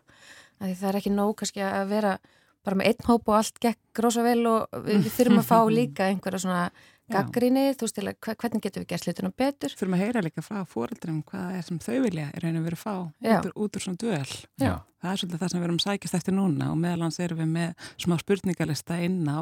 það 0.61 0.87
er 0.91 0.99
ekki 1.01 1.11
nóg 1.15 1.35
kannski 1.41 1.63
að 1.65 1.89
vera 1.91 2.15
bara 2.61 2.77
með 2.77 2.91
einn 2.91 3.07
hóp 3.09 3.29
og 3.31 3.35
allt 3.39 3.57
gekk 3.63 4.01
rosa 4.05 4.21
vel 4.23 4.45
og 4.45 4.67
við, 4.85 4.99
við 5.07 5.13
þurfum 5.17 5.39
að 5.41 5.47
fá 5.49 5.59
líka 5.81 6.07
einhverja 6.11 6.43
svona 6.45 6.65
gaggrinni, 7.11 7.63
þú 7.75 7.83
veist 7.83 7.95
til 7.97 8.03
að 8.07 8.13
hve- 8.23 8.35
hvernig 8.39 8.61
getum 8.63 8.83
við 8.85 8.89
gert 8.93 9.07
hlutunum 9.09 9.33
betur 9.35 9.73
Þurfum 9.75 9.95
að 9.97 10.03
heyra 10.05 10.21
líka 10.23 10.43
frá 10.45 10.61
fóreldrum 10.69 11.17
hvað 11.27 11.57
er 11.57 11.65
sem 11.67 11.79
þau 11.83 11.97
vilja 12.05 12.27
er 12.37 12.45
einu 12.47 12.61
vera 12.63 12.77
að 12.77 12.83
fá 12.85 12.93
út 13.01 13.47
úr, 13.49 13.55
út 13.65 13.75
úr 13.75 13.83
svona 13.83 13.99
duel. 13.99 14.35
Já. 14.61 14.77
Það 15.01 15.11
er 15.11 15.19
svolítið 15.19 15.41
það 15.41 15.51
sem 15.51 15.59
við 15.59 15.67
erum 15.67 15.79
að 15.81 15.85
sækjast 15.89 16.17
eftir 16.21 16.37
núna 16.37 16.69
og 16.71 16.77
meðalans 16.79 17.19
erum 17.25 17.41
við 17.41 17.49
með 17.57 17.89
smá 18.05 18.15
spurningalista 18.21 18.99
inn 19.03 19.19
á 19.27 19.39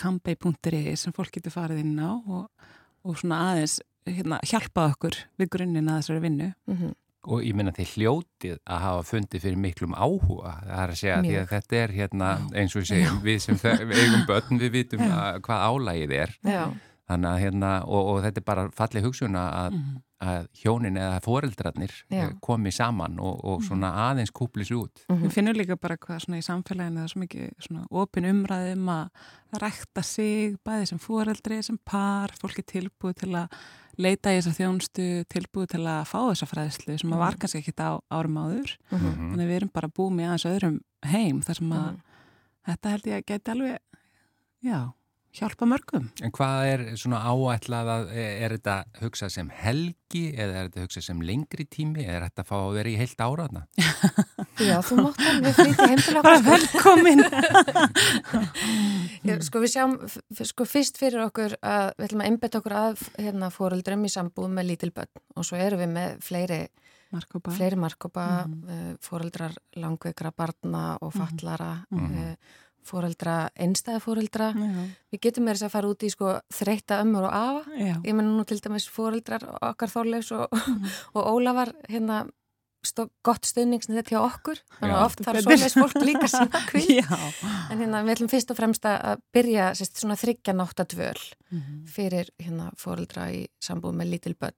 kambei.ri 0.00 0.82
sem 0.98 1.14
fólk 1.14 1.30
getur 1.36 1.54
farið 1.54 1.84
inn 1.84 1.94
á 2.02 2.10
og, 2.18 2.48
og 3.06 3.20
svona 3.20 3.38
aðeins 3.52 3.78
hérna, 4.06 4.38
hjálpa 4.44 4.90
okkur 4.92 5.16
við 5.40 5.50
grunninn 5.56 5.88
að 5.88 6.02
þessari 6.02 6.24
vinnu. 6.28 6.52
mm 6.70 6.92
Og 7.24 7.40
ég 7.40 7.54
minna 7.56 7.72
þið 7.72 7.92
hljótið 7.94 8.56
að 8.68 8.80
hafa 8.84 9.04
fundið 9.08 9.40
fyrir 9.46 9.56
miklum 9.56 9.94
áhuga. 9.96 10.50
Það 10.66 10.80
er 10.82 10.90
að 10.92 10.98
segja 11.00 11.14
því 11.14 11.30
að 11.30 11.38
Mjög. 11.38 11.46
þetta 11.54 11.76
er 11.78 11.94
hérna, 11.96 12.32
eins 12.60 12.74
og 12.76 12.84
segjum, 12.90 13.20
við 13.24 13.38
sem 13.40 13.60
eigum 14.02 14.26
börn, 14.28 14.58
við 14.60 14.74
vitum 14.74 15.04
að, 15.06 15.38
hvað 15.46 15.62
álægið 15.70 16.12
er. 16.18 16.34
Já, 16.44 16.64
Þannig 17.10 17.28
að 17.28 17.40
hérna, 17.44 17.70
og, 17.84 18.06
og 18.14 18.22
þetta 18.24 18.40
er 18.40 18.44
bara 18.48 18.62
fallið 18.72 19.02
hugsun 19.04 19.34
að, 19.36 19.72
Mhm. 19.74 19.96
að 20.24 20.46
hjónin 20.56 20.96
eða 20.96 21.20
foreldrarnir 21.20 21.92
Já. 22.08 22.22
eh, 22.22 22.30
komi 22.40 22.70
saman 22.72 23.18
og, 23.20 23.42
og 23.44 23.60
svona 23.62 23.90
aðeins 23.92 24.32
kúplis 24.32 24.70
út. 24.72 25.02
Mhm. 25.10 25.22
Við 25.26 25.32
finnum 25.34 25.54
líka 25.58 25.76
bara 25.76 25.98
hvað 25.98 26.22
svona 26.24 26.38
í 26.40 26.46
samfélaginu 26.46 26.96
það 26.96 27.04
er 27.04 27.12
svo 27.12 27.20
mikið 27.20 27.50
svona 27.60 27.84
opin 27.90 28.24
umræðum 28.24 28.88
að 28.88 29.10
rækta 29.60 30.02
sig, 30.02 30.56
bæði 30.64 30.86
sem 30.88 30.98
foreldri, 30.98 31.62
sem 31.62 31.78
par, 31.84 32.28
fólk 32.40 32.58
er 32.58 32.62
tilbúið 32.72 33.14
til 33.20 33.32
að 33.36 33.48
leita 33.98 34.32
í 34.32 34.40
þessa 34.40 34.56
þjónstu, 34.56 35.24
tilbúið 35.28 35.68
til 35.76 35.84
að 35.84 36.06
fá 36.08 36.18
þessa 36.32 36.48
fræðslu 36.48 36.98
sem 36.98 37.12
að 37.12 37.18
var 37.18 37.36
kannski 37.36 37.60
ekki 37.60 37.76
á 37.84 38.00
árum 38.10 38.40
áður. 38.40 38.76
Mhm. 38.90 39.12
Þannig 39.28 39.44
að 39.44 39.50
við 39.52 39.56
erum 39.60 39.72
bara 39.76 39.88
búið 39.88 40.12
með 40.16 40.28
aðeins 40.32 40.48
öðrum 40.56 40.80
heim 41.04 41.42
þar 41.42 41.54
sem 41.60 41.68
að 41.70 41.90
Mhm. 41.92 42.00
þetta 42.66 42.90
held 42.90 43.02
ég 43.12 43.18
að 43.20 43.26
geti 43.26 43.50
alveg, 43.52 43.78
já, 44.64 44.92
hjálpa 45.34 45.66
mörgum. 45.66 46.04
En 46.22 46.30
hvað 46.34 46.66
er 46.72 46.82
svona 47.00 47.18
áætlað 47.26 47.88
að, 47.90 48.04
er 48.14 48.54
þetta 48.54 48.76
hugsað 49.02 49.32
sem 49.34 49.48
helgi 49.50 50.24
eða 50.36 50.52
er 50.60 50.68
þetta 50.68 50.84
hugsað 50.86 51.06
sem 51.08 51.20
lengri 51.26 51.64
tími 51.66 52.04
eða 52.06 52.14
er 52.20 52.26
þetta 52.28 52.44
að 52.44 52.50
fá 52.52 52.56
að 52.60 52.74
vera 52.78 52.92
í 52.92 52.96
heilt 53.00 53.24
áraðna? 53.26 53.64
Já, 54.68 54.76
þú 54.86 54.96
mátt 55.02 55.18
alveg 55.26 55.56
flytja 55.58 55.88
heim 55.90 55.98
til 56.04 56.16
okkur. 56.20 56.44
Velkomin! 56.46 57.24
Sko 59.44 59.62
við 59.64 59.72
sjáum, 59.74 59.94
sko 60.46 60.66
fyrst 60.68 60.98
fyrir 61.00 61.24
okkur 61.26 61.56
að 61.64 61.90
við 61.98 62.06
ætlum 62.08 62.22
að 62.24 62.30
einbetta 62.30 62.60
okkur 62.60 62.76
að 62.78 63.02
hérna 63.18 63.50
fóreldrum 63.54 64.04
í 64.06 64.12
sambúð 64.12 64.50
með 64.54 64.68
lítil 64.70 64.92
börn 64.94 65.10
og 65.34 65.46
svo 65.48 65.58
erum 65.60 65.82
við 65.82 65.90
með 65.96 66.16
fleiri, 66.24 66.60
Markoba. 67.14 67.52
fleiri 67.54 67.76
markopa, 67.78 68.26
mm 68.46 68.54
Mhm. 68.64 68.96
fóreldrar 69.04 69.52
langveikra 69.76 70.30
barna 70.36 70.96
og 71.00 71.12
fallara, 71.14 71.84
mm 71.90 71.98
Mhm. 72.04 72.36
Fóreldra, 72.84 73.48
einstæða 73.56 74.00
fóreldra. 74.04 74.52
Já, 74.54 74.86
Við 75.14 75.20
getum 75.26 75.44
með 75.48 75.56
þess 75.58 75.66
að 75.68 75.74
fara 75.74 75.90
út 75.94 76.02
í 76.06 76.10
sko 76.12 76.30
þreytta 76.52 77.00
ömmur 77.04 77.26
og 77.28 77.34
afa. 77.34 77.64
já. 77.78 77.94
Ég 78.04 78.14
menn 78.14 78.32
nú 78.36 78.44
til 78.46 78.60
dæmis 78.60 78.88
fóreldrar 78.90 79.44
okkar 79.60 79.88
þorleifs 79.92 80.32
og, 80.36 80.48
og 81.14 81.22
Ólafar 81.34 81.72
hérna 81.88 82.24
stó, 82.84 83.06
gott 83.24 83.46
stuðningsnið 83.48 84.10
hjá 84.12 84.18
okkur. 84.20 84.58
Þannig 84.80 84.96
að 84.98 85.04
oft 85.06 85.22
þarf 85.24 85.40
svoleiðis 85.46 85.76
fólk 85.78 85.94
líka 86.04 86.28
sína. 86.28 86.60
Já. 87.00 87.06
En 87.72 87.78
hérna 87.80 88.02
við 88.04 88.12
ætlum 88.18 88.28
fyrst 88.34 88.50
og 88.52 88.58
fremst 88.58 88.84
að 88.90 89.22
byrja 89.32 89.70
sérst, 89.78 89.96
svona 90.02 90.18
þryggja 90.20 90.52
náttadvöl 90.58 91.16
Mhm. 91.54 91.84
fyrir 91.86 92.28
hérna 92.42 92.72
fóreldra 92.76 93.28
í 93.32 93.44
sambúð 93.62 93.94
með 93.94 94.08
lítil 94.10 94.34
börn. 94.34 94.56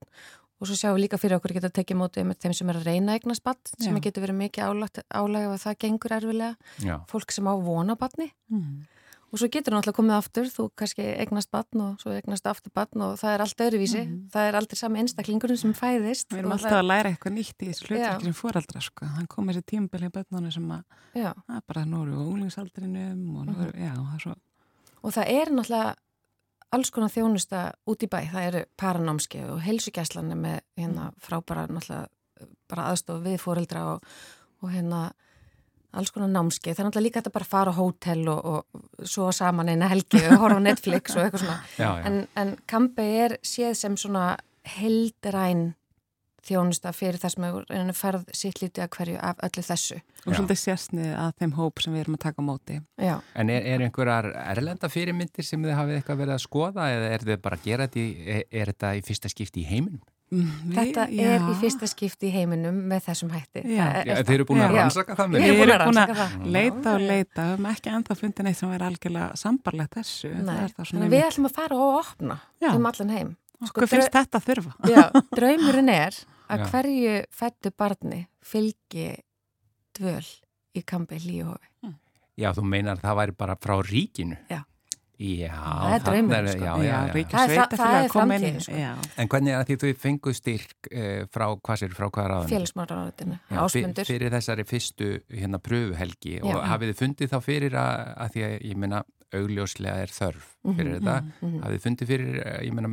Og 0.57 0.69
svo 0.69 0.77
sjáum 0.79 0.97
við 0.97 1.03
líka 1.05 1.21
fyrir 1.21 1.37
okkur 1.37 1.53
að 1.53 1.59
geta 1.61 1.73
tekið 1.77 1.99
mótið 2.01 2.29
með 2.31 2.39
þeim 2.41 2.55
sem 2.57 2.71
er 2.73 2.79
að 2.81 2.87
reyna 2.89 3.17
eignast 3.19 3.45
barn, 3.45 3.59
sem 3.77 3.97
Já. 3.97 4.01
getur 4.07 4.25
verið 4.25 4.39
mikið 4.41 4.69
álagt, 4.71 5.01
álæg 5.13 5.49
ef 5.53 5.65
það 5.67 5.81
gengur 5.85 6.15
erfilega. 6.17 6.57
Já. 6.81 6.95
Fólk 7.11 7.35
sem 7.35 7.45
á 7.45 7.55
vona 7.61 7.97
barni. 7.97 8.33
Mhm. 8.49 8.87
Og 9.35 9.41
svo 9.41 9.49
getur 9.51 9.75
náttúrulega 9.75 9.99
komið 9.99 10.15
aftur, 10.17 10.47
þú 10.49 10.65
kannski 10.79 11.05
eignast 11.19 11.51
barn 11.51 11.81
og 11.83 11.99
svo 12.01 12.13
eignast 12.15 12.47
aftur 12.47 12.71
barn 12.73 13.03
og 13.03 13.19
það 13.19 13.35
er 13.35 13.43
allt 13.43 13.63
öðruvísi. 13.67 14.03
Það 14.33 14.49
er 14.49 14.59
aldrei 14.61 14.79
sami 14.79 15.01
einstaklingurinn 15.03 15.59
sem 15.59 15.75
fæðist. 15.75 16.31
Við 16.31 16.39
erum 16.39 16.55
og 16.55 16.57
alltaf 16.57 16.79
að 16.79 16.87
læra 16.87 17.11
eitthvað 17.11 17.35
nýtt 17.35 17.59
í 17.59 17.69
þessu 17.69 17.83
Já. 17.83 17.91
hlutverkinu 17.91 18.37
fóreldra 18.39 18.81
sko. 18.87 19.05
Þann 19.17 19.27
kom 19.29 19.51
þessi 19.51 19.65
tímabili 19.67 20.09
í 20.09 20.15
börnunum 20.15 20.55
sem 20.55 20.71
að 20.71 20.85
það, 21.13 21.43
það 21.43 21.57
er 21.59 21.65
bara 21.67 21.85
nú 21.85 22.03
eru 22.07 22.17
við 22.17 22.33
úlingsaldrinum 22.37 23.37
og 23.37 23.47
nú 23.51 23.57
eru, 23.67 23.73
já, 23.75 23.93
það 23.99 24.15
er 24.15 24.25
svo 24.25 24.37
Og 25.07 25.13
það 25.15 25.33
er 25.37 25.53
náttúrulega 25.55 25.95
alls 26.77 26.93
konar 26.95 27.13
þjónusta 27.13 27.67
út 27.89 28.05
í 28.05 28.09
bæ. 28.11 28.19
Það 28.33 28.49
eru 28.51 28.65
paranámski 28.81 29.45
og 29.49 29.63
heilsugjæslan 29.65 30.33
er 30.35 30.41
með 30.41 30.59
hérna 30.79 31.11
frábæra 31.23 31.67
náttúrulega 31.71 32.07
bara 32.69 32.91
aðstof 32.91 33.23
við 33.25 33.39
fóreldra 33.41 33.85
og, 33.95 34.11
og 34.63 34.75
hérna 34.75 35.07
alls 35.97 36.13
konar 36.13 36.31
námski. 36.33 36.75
Það 36.75 36.83
er 36.83 36.89
náttúrulega 36.89 37.07
líka 37.07 37.23
að 37.23 37.35
bara 37.39 37.49
fara 37.49 37.73
á 37.73 37.79
hótel 37.79 38.27
og, 38.33 38.51
og 38.53 39.09
svo 39.09 39.31
saman 39.35 39.73
eina 39.73 39.89
helgi 39.93 40.21
og 40.29 40.43
horfa 40.45 40.61
á 40.61 40.67
Netflix 40.67 41.17
og 41.17 41.25
eitthvað 41.25 41.47
svona. 41.47 41.59
Já, 41.81 41.89
já. 41.89 42.05
En, 42.11 42.21
en 42.37 42.55
Kambi 42.69 43.09
er 43.25 43.37
séð 43.47 43.75
sem 43.81 43.97
svona 44.01 44.29
heldræn 44.77 45.71
þjónusta 46.49 46.93
fyrir 46.97 47.19
það 47.23 47.35
sem 47.35 47.45
er 47.51 47.93
ferð 47.99 48.25
sitt 48.35 48.61
lítið 48.63 48.85
að 48.87 48.91
hverju 48.97 49.19
af 49.31 49.37
öllu 49.49 49.65
þessu. 49.67 50.01
og 50.27 50.33
Já. 50.33 50.37
svolítið 50.41 50.61
sérstnið 50.63 51.13
að 51.23 51.33
þeim 51.41 51.53
hóp 51.59 51.83
sem 51.85 51.93
við 51.95 52.01
erum 52.07 52.17
að 52.19 52.25
taka 52.27 52.43
á 52.43 52.49
móti. 52.49 52.81
Já. 52.99 53.15
En 53.35 53.51
er, 53.51 53.63
er 53.75 53.85
einhverjar 53.87 54.31
erlenda 54.57 54.89
fyrirmyndir 54.91 55.45
sem 55.47 55.63
þið 55.63 55.77
hafið 55.79 56.01
eitthvað 56.01 56.21
verið 56.25 56.35
að 56.39 56.45
skoða 56.49 56.91
eða 56.97 57.11
er 57.15 57.25
þið 57.31 57.41
bara 57.45 57.57
að 57.61 57.65
gera 57.71 57.87
þetta 57.87 58.01
í, 58.03 58.11
er, 58.27 58.45
er 58.51 58.73
þetta 58.73 58.95
í 58.97 59.03
fyrsta 59.07 59.29
skipti 59.33 59.63
í 59.63 59.69
heiminum? 59.71 60.03
Mm, 60.27 60.47
við- 60.67 60.75
Þetta 60.75 61.03
já. 61.15 61.27
er 61.37 61.45
í 61.47 61.53
fyrsta 61.61 61.87
skipti 61.87 62.27
í 62.27 62.33
heiminum 62.35 62.79
með 62.91 63.05
þessum 63.07 63.31
hætti. 63.31 63.61
Já. 63.63 63.85
Er- 64.01 64.07
Já, 64.11 64.15
þeir 64.27 64.35
eru 64.41 64.45
búin 64.49 64.63
að 64.65 64.73
rannsaka 64.75 65.15
það 65.15 65.29
með 65.31 65.39
Ég 65.39 65.47
er 65.47 65.53
Við 65.55 65.61
búin 65.61 65.71
að 65.71 65.77
erum 65.77 66.01
að 66.03 66.17
það. 66.19 66.47
leita 66.57 66.95
og 66.97 67.01
leita, 67.07 67.43
við 67.47 67.53
hefum 67.53 67.69
ekki 67.71 67.93
ennþá 67.95 68.17
fundið 68.19 68.43
neitt 68.49 68.57
sem 68.59 68.73
verið 68.75 68.87
algjörlega 68.91 69.37
sambarlegt 69.39 69.95
þessu. 70.01 70.31
Það 70.35 70.63
er 70.65 70.75
það 70.75 70.91
að 71.07 71.15
við 71.15 71.27
ætlum 71.29 71.47
að 71.47 71.55
fara 71.61 71.77
og 71.79 71.95
opna 72.03 72.41
Já. 72.61 72.71
um 72.75 72.87
allan 72.91 73.15
heim. 73.15 73.37
Sko, 73.65 73.81
Hvað 73.81 73.89
finnst 73.95 74.11
þetta 74.19 74.41
að 74.41 74.47
þurfa? 74.51 74.73
Já, 74.91 75.05
draumurinn 75.39 75.89
er 75.95 76.19
að 76.47 76.63
Já. 76.63 76.69
hverju 76.73 77.17
fættu 77.35 77.73
barni 77.77 78.23
fylgi 78.45 79.09
dvöl 79.97 80.27
í 80.77 80.85
kambi 80.87 81.19
hlýjuhofi. 81.25 81.93
Já, 82.37 82.51
þú 82.53 82.67
meinar 82.69 82.99
að 82.99 83.07
það 83.07 83.21
væri 83.23 83.37
bara 83.41 83.57
frá 83.57 83.79
ríkinu? 83.81 84.37
Já. 84.53 84.63
Já, 85.17 85.49
Það 85.49 85.95
er 85.95 86.03
þarna 86.05 86.07
draumurinn, 86.07 86.49
sko. 86.51 86.65
Já, 86.67 86.73
já, 86.77 86.89
já. 86.91 87.13
ríkis 87.15 87.33
Það 87.33 87.43
er 87.47 87.53
sveitafélag 87.55 87.95
það 87.95 88.03
er 88.03 88.11
framtíðin, 88.13 88.59
sko. 88.61 89.13
En 89.17 89.31
hvernig 89.33 89.53
er 89.53 89.57
það 89.57 89.71
því 89.71 89.77
þú 89.81 89.93
fenguð 90.03 90.35
styrk 90.37 90.89
eh, 90.91 91.23
frá, 91.33 91.45
hvað 91.57 91.79
sér, 91.81 91.95
frá 91.97 92.07
hvaða 92.11 92.27
ráðan? 92.33 92.51
Félagsmáraráðinu, 92.51 93.39
ásmundur. 93.63 94.09
Fyrir 94.11 94.35
þessari 94.37 94.67
fyrstu 94.69 95.09
hérna 95.33 95.61
pröfuhelgi 95.65 96.35
og 96.45 96.61
hafið 96.69 96.93
þið 96.93 97.01
fundið 97.01 97.33
þá 97.33 97.39
fyrir 97.49 97.79
að, 97.81 98.03
að 98.27 98.37
því 98.37 98.45
að 98.51 98.55
ég 98.69 98.83
meina 98.85 99.01
augljóslega 99.35 99.97
er 100.05 100.13
þörf 100.15 100.45
fyrir 100.67 100.97
þetta 100.99 101.15
mhm. 101.23 101.57
hafið 101.63 101.77
þið 101.77 101.83
fundið 101.87 102.09
fyrir 102.11 102.39
eh, 102.43 102.59
ég 102.67 102.75
meina 102.75 102.91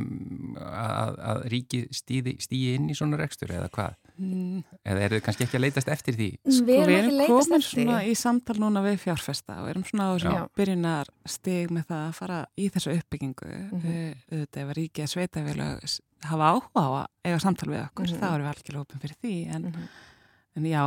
að, 0.64 1.12
að 1.32 1.42
ríki 1.52 1.80
stíði, 1.94 2.36
stíði 2.42 2.74
inn 2.78 2.88
í 2.90 2.96
svona 2.98 3.18
rekstur 3.20 3.50
eða 3.54 3.68
hvað? 3.74 3.94
Mm, 4.14 4.60
Eða 4.86 5.00
eru 5.08 5.16
þið 5.18 5.24
kannski 5.26 5.44
ekki 5.46 5.58
að 5.58 5.64
leitast 5.64 5.88
eftir 5.90 6.14
því? 6.14 6.28
Við 6.44 6.54
Sko, 6.54 6.76
erum 6.76 6.86
við 6.86 6.98
ekki 7.00 7.14
erum 7.14 7.32
komin 7.32 7.56
eftir. 7.58 7.68
svona 7.72 7.96
í 8.06 8.14
samtal 8.14 8.56
núna 8.62 8.82
við 8.84 8.98
fjárfesta 9.02 9.56
og 9.62 9.70
erum 9.72 9.84
svona 9.88 10.06
á 10.14 10.42
byrjunar 10.54 11.10
stig 11.26 11.70
með 11.74 11.86
það 11.90 12.02
að 12.08 12.14
fara 12.20 12.40
í 12.56 12.68
þessu 12.70 12.94
uppbyggingu 12.98 13.50
Mhm. 13.54 13.84
uh, 13.84 14.14
auðvitað 14.30 14.62
ef 14.62 14.68
að 14.70 14.76
ríkið 14.78 15.04
að 15.04 15.12
sveitafélag 15.14 15.86
hafa 16.24 16.50
áhuga 16.54 16.78
á 16.78 16.86
að 17.02 17.06
eiga 17.26 17.40
samtal 17.42 17.68
við 17.74 17.82
okkur 17.88 18.06
Mhm. 18.06 18.18
þá 18.22 18.26
erum 18.30 18.46
við 18.46 18.52
algjörlega 18.54 18.84
opin 18.86 19.00
fyrir 19.02 19.16
því 19.22 19.34
en, 19.54 19.62
Mhm. 19.62 19.88
En 20.56 20.64
já, 20.70 20.82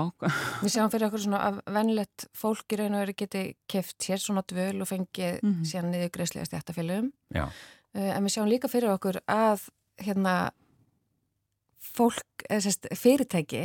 Við 0.64 0.72
sjáum 0.74 0.92
fyrir 0.94 1.08
okkur 1.10 1.20
svona 1.26 1.40
að 1.50 1.58
venlegt 1.76 2.28
fólk 2.34 2.72
í 2.72 2.78
raun 2.80 2.94
og 2.96 3.02
veru 3.06 3.14
geti 3.20 3.42
keft 3.68 3.98
sér 4.00 4.18
svona 4.24 4.44
dvöl 4.48 4.82
og 4.82 4.88
fengið 4.88 5.42
Mhm. 5.44 5.64
síðan 5.68 5.92
niður 5.92 6.12
greiðslega 6.12 6.46
stjættafélugum. 6.52 7.12
Já, 7.36 7.50
Uh, 7.96 8.12
en 8.14 8.24
við 8.26 8.30
sjáum 8.36 8.50
líka 8.52 8.68
fyrir 8.70 8.92
okkur 8.94 9.16
að 9.28 9.70
hérna 10.04 10.52
fólk, 11.98 12.44
eða 12.50 12.62
sérst 12.68 12.88
fyrirtæki 13.00 13.62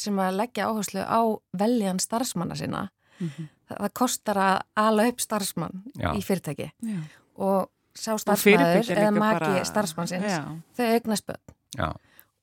sem 0.00 0.16
að 0.20 0.36
leggja 0.40 0.66
áherslu 0.68 1.00
á 1.04 1.20
veljan 1.56 2.00
starfsmanna 2.02 2.56
sinna 2.58 2.88
það, 3.20 3.76
það 3.78 3.92
kostar 3.94 4.40
að 4.40 4.60
ala 4.76 5.06
upp 5.08 5.20
starfsmann 5.20 5.82
Já. 5.96 6.12
í 6.16 6.20
fyrirtæki 6.24 6.70
Já. 6.82 6.98
og 7.36 7.70
sá 7.94 8.14
starfsmæður 8.20 8.90
eða 8.96 9.10
maki 9.16 9.40
bara- 9.46 9.64
starfsmannsins 9.64 10.28
Já, 10.32 10.44
þau 10.76 10.86
eignast 10.94 11.26
börn 11.26 11.56
Já, 11.78 11.88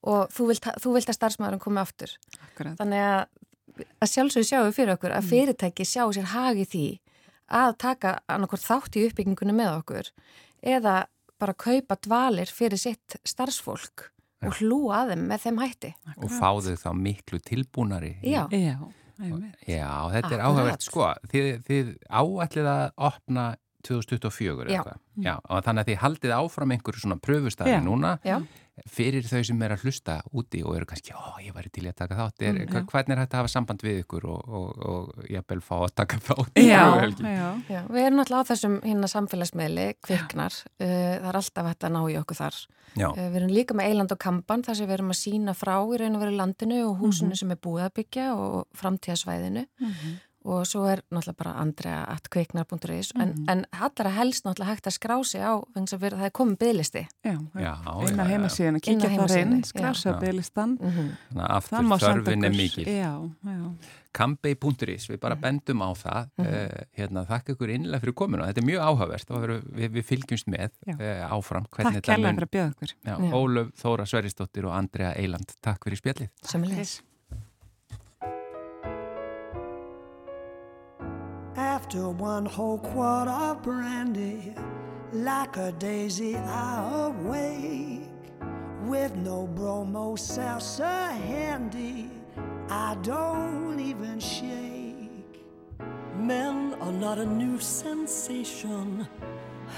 og 0.04 0.30
þú 0.32 0.48
vilt, 0.52 0.68
þú 0.84 0.94
vilt 0.94 1.10
að 1.10 1.18
starfsmæðurinn 1.18 1.60
komi 1.64 1.80
aftur 1.82 2.12
akkurat. 2.52 2.78
þannig 2.78 3.02
að, 3.02 3.26
að 4.02 4.12
sjálfsögðu 4.14 4.48
sjáum 4.52 4.68
við 4.70 4.76
fyrir 4.78 4.94
okkur 4.96 5.12
Mm. 5.12 5.18
að 5.18 5.30
fyrirtæki 5.32 5.86
sjá 5.86 6.04
sér 6.14 6.28
hagi 6.34 6.66
því 6.66 6.86
að 7.50 7.78
taka 7.78 8.20
annarkvort 8.28 8.62
þátt 8.68 8.96
í 9.00 9.06
uppbyggingunni 9.10 9.54
með 9.56 9.78
okkur 9.82 10.12
eða 10.64 11.06
bara 11.40 11.54
kaupa 11.54 11.96
dvalir 12.02 12.50
fyrir 12.52 12.78
sitt 12.82 13.16
starfsfólk 13.26 14.10
og 14.46 14.54
hlúa 14.62 15.04
að 15.04 15.12
þeim 15.16 15.28
með 15.28 15.40
þeim 15.46 15.60
hætti 15.62 15.94
og 16.18 16.30
fá 16.30 16.50
þau 16.62 16.76
þá 16.78 16.90
miklu 16.94 17.40
tilbúnari. 17.40 18.18
Já, 18.22 18.46
Já. 18.52 18.78
Já, 19.66 19.90
þetta 20.14 20.30
er 20.30 20.42
Akkurat. 20.42 20.44
áhugavert 20.46 20.84
sko. 20.86 21.06
Þið, 21.32 21.48
þið 21.66 21.88
áætlið 22.06 22.68
að 22.70 22.92
opna 22.98 23.46
2024 23.88 24.68
Já. 24.70 24.78
eitthvað. 24.84 25.00
Já, 25.26 25.34
og 25.50 25.64
þannig 25.66 25.82
að 25.82 25.90
þið 25.90 25.98
haldið 26.04 26.34
áfram 26.38 26.74
einhverju 26.76 27.02
svona 27.02 27.18
pröfustæði 27.26 27.80
núna 27.86 28.12
já, 28.26 28.38
fyrir 28.86 29.24
þau 29.26 29.44
sem 29.44 29.62
er 29.66 29.72
að 29.74 29.84
hlusta 29.86 30.22
úti 30.38 30.64
og 30.64 30.76
eru 30.78 30.86
kannski, 30.86 31.14
ó, 31.18 31.38
ég 31.42 31.54
væri 31.56 31.70
til 31.74 31.86
að 31.90 31.96
taka 31.96 32.16
þátt. 32.16 32.42
Er, 32.46 32.54
Mm, 32.68 32.86
hvernig 32.92 33.16
er 33.16 33.22
hægt 33.24 33.34
að 33.34 33.42
hafa 33.42 33.48
samband 33.54 33.82
við 33.82 34.04
ykkur 34.04 34.26
og, 34.30 34.48
og, 34.48 34.86
og 34.86 35.26
jafnvel 35.30 35.62
fá 35.62 35.76
að 35.88 35.96
taka 35.96 36.18
þátt? 36.20 36.52
Já, 36.62 36.84
já. 37.18 37.50
já, 37.70 37.82
við 37.90 38.06
erum 38.06 38.20
náttúrulega 38.22 38.44
á 38.46 38.50
þessum 38.52 38.76
hérna 38.84 39.08
samfélagsmiðli, 39.12 39.88
kviknar 40.06 40.54
uh, 40.54 40.86
það 40.86 41.30
er 41.32 41.40
alltaf 41.42 41.66
hægt 41.72 41.84
að 41.88 41.96
ná 41.98 42.02
í 42.12 42.18
okkur 42.22 42.38
þar 42.42 42.60
Já. 42.98 43.08
uh, 43.10 43.18
við 43.30 43.36
erum 43.42 43.54
líka 43.54 43.74
með 43.78 43.90
Eiland 43.92 44.12
og 44.16 44.20
Kampan 44.20 44.64
þar 44.64 44.76
sem 44.80 44.88
við 44.88 44.94
erum 44.98 45.12
að 45.14 45.20
sína 45.22 45.54
frá 45.58 45.76
í 45.82 45.98
raun 46.02 46.16
og 46.16 46.22
veru 46.24 46.36
landinu 46.38 46.80
og 46.90 47.00
húsinu 47.02 47.34
Mhm. 47.34 47.40
sem 47.42 47.52
er 47.52 47.58
búið 47.62 47.84
að 47.90 47.94
byggja 48.02 48.28
og 48.38 48.68
framtíðasvæðinu 48.78 49.66
Mhm. 49.80 50.16
Og 50.48 50.64
svo 50.66 50.86
er 50.88 51.02
náttúrulega 51.12 51.38
bara 51.42 51.54
andrea.kviknar.is 51.62 53.12
en, 53.20 53.30
Mhm. 53.30 53.46
en 53.52 53.66
allra 53.72 54.10
helst 54.16 54.46
náttúrulega 54.46 54.72
hægt 54.78 54.88
að 54.88 54.96
skrá 54.98 55.18
sig 55.26 55.42
á 55.44 55.60
vegna 55.76 55.86
þess 55.88 55.94
að 55.98 56.00
vera- 56.06 56.18
það 56.18 56.26
er 56.26 56.36
komið 56.40 56.58
Já, 57.24 57.74
inn 58.08 58.20
á 58.20 58.26
á 58.78 58.82
kíkja 58.82 59.10
þar 59.18 59.38
inn, 59.42 59.54
já. 59.62 59.66
skrása 59.72 60.10
Já. 60.14 60.20
bygglistan. 60.20 60.78
mm 60.78 61.12
Þannig 61.34 61.44
að 61.44 61.56
aftur 61.58 61.78
þörfin 62.00 62.46
er 62.46 62.50
mikil. 62.52 62.86
Kambei.is, 64.18 65.08
við 65.12 65.20
bara 65.20 65.36
bendum 65.36 65.82
á 65.84 65.90
það 65.94 66.30
Mhm. 66.38 66.48
uh, 66.48 66.84
hérna, 66.98 67.26
þakka 67.28 67.54
ykkur 67.56 67.70
innlega 67.70 68.00
fyrir 68.02 68.14
kominu 68.14 68.44
þetta 68.48 68.58
er 68.58 68.66
mjög 68.66 68.82
áhugavert 68.88 69.32
og 69.32 69.44
við, 69.44 69.90
við, 69.92 70.04
fylgjumst 70.04 70.48
með 70.48 70.72
uh, 70.88 71.28
áfram 71.30 71.66
Takk 71.70 72.02
kærlega 72.02 72.34
fyrir 72.34 72.48
að 72.48 72.54
bjóða 72.56 72.74
okkur. 72.74 72.94
Já, 73.06 73.16
Já. 73.18 73.32
Ólöf 73.34 73.72
Þóra 73.78 74.06
Sveristóttir 74.08 74.66
og 74.66 74.74
Andrea 74.74 75.14
Eiland, 75.16 75.54
takk 75.62 75.84
fyrir 75.84 75.98
spjallið 76.02 77.02
After 81.88 82.10
one 82.10 82.46
whole 82.46 82.80
quart 82.80 83.30
of 83.30 83.64
brandy, 83.64 84.54
like 85.14 85.56
a 85.56 85.72
daisy, 85.72 86.36
I 86.36 87.06
awake 87.06 88.02
with 88.84 89.16
no 89.16 89.48
bromo 89.48 90.18
salsa 90.18 91.12
handy. 91.12 92.10
I 92.70 92.98
don't 93.04 93.80
even 93.80 94.20
shake. 94.20 95.46
Men 96.18 96.76
are 96.82 96.92
not 96.92 97.20
a 97.20 97.26
new 97.26 97.58
sensation. 97.58 99.08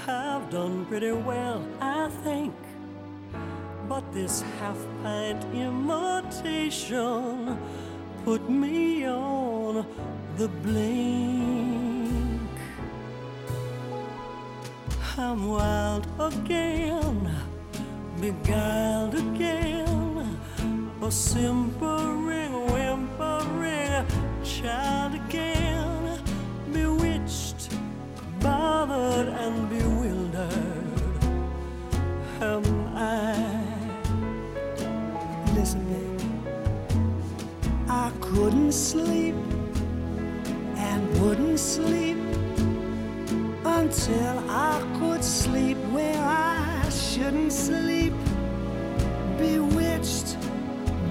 Have 0.04 0.50
done 0.50 0.86
pretty 0.86 1.12
well, 1.12 1.64
I 1.80 2.08
think. 2.24 2.56
But 3.88 4.12
this 4.12 4.42
half 4.58 4.84
pint 5.04 5.44
imitation 5.54 7.56
put 8.24 8.50
me 8.50 9.06
on 9.06 9.86
the 10.36 10.48
blink. 10.48 11.79
I'm 15.18 15.48
wild 15.48 16.06
again, 16.20 17.30
beguiled 18.20 19.14
again, 19.14 20.38
a 21.02 21.10
simpering, 21.10 22.52
whimpering 22.70 24.06
child 24.44 25.14
again, 25.14 26.22
bewitched, 26.72 27.70
bothered, 28.38 29.28
and 29.28 29.68
bewildered. 29.68 31.24
Am 32.40 32.64
I? 32.96 33.34
Listen. 35.54 35.90
I 37.88 38.12
couldn't 38.20 38.72
sleep 38.72 39.34
and 40.76 41.20
wouldn't 41.20 41.58
sleep 41.58 42.29
until 43.78 44.38
I 44.50 44.82
could 44.98 45.22
sleep 45.24 45.78
where 45.94 46.22
I 46.22 46.88
shouldn't 46.90 47.52
sleep. 47.52 48.12
Bewitched, 49.38 50.36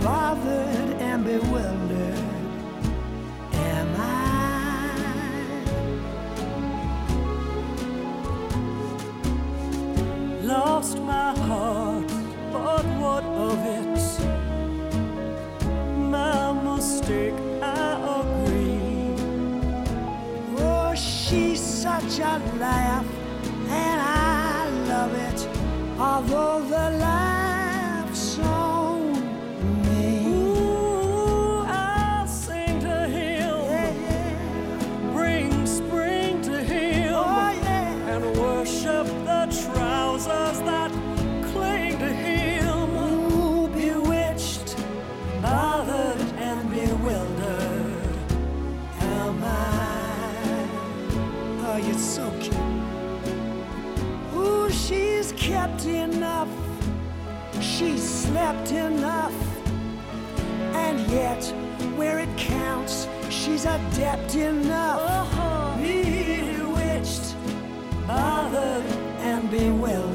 bothered, 0.04 0.90
and 1.10 1.24
bewildered. 1.24 2.20
Am 3.54 3.90
I? 3.98 4.04
Lost 10.44 10.98
my 11.00 11.32
heart, 11.48 12.08
but 12.52 12.86
what 13.02 13.24
of 13.24 13.66
it? 13.66 13.69
Such 22.20 22.42
a 22.42 22.56
laugh, 22.58 23.06
and 23.70 24.02
I 24.02 24.70
love 24.90 25.14
it. 25.28 25.40
Although 25.98 26.60
the 26.68 26.98
laugh's 27.00 27.39
Slept 58.50 58.72
enough. 58.72 59.34
And 60.74 61.00
yet, 61.12 61.44
where 61.96 62.18
it 62.18 62.36
counts, 62.36 63.08
she's 63.30 63.66
adept 63.66 64.34
enough. 64.34 65.02
Uh-huh. 65.02 65.78
Bewitched, 65.80 67.36
bothered, 68.08 68.86
and 69.22 69.52
bewildered. 69.52 70.09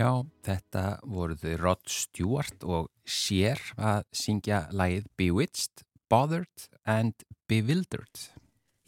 Já, 0.00 0.22
þetta 0.46 0.82
voru 1.04 1.34
þau 1.36 1.54
Rod 1.60 1.80
Stewart 1.92 2.62
og 2.64 2.86
Cher 3.04 3.60
að 3.76 4.06
syngja 4.16 4.62
lagið 4.72 5.10
Bewitched, 5.20 5.82
Bothered 6.08 6.68
and 6.88 7.26
Bewildered. 7.50 8.22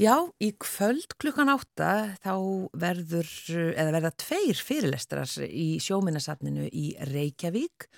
Já, 0.01 0.25
í 0.41 0.55
kvöld 0.57 1.13
klukkan 1.21 1.53
átta 1.53 2.17
þá 2.23 2.33
verður, 2.81 3.29
eða 3.53 3.93
verða 3.99 4.13
tveir 4.25 4.65
fyrirlestrar 4.65 5.29
í 5.45 5.77
sjóminasafninu 5.85 6.71
í 6.73 6.95
Reykjavík 7.13 7.91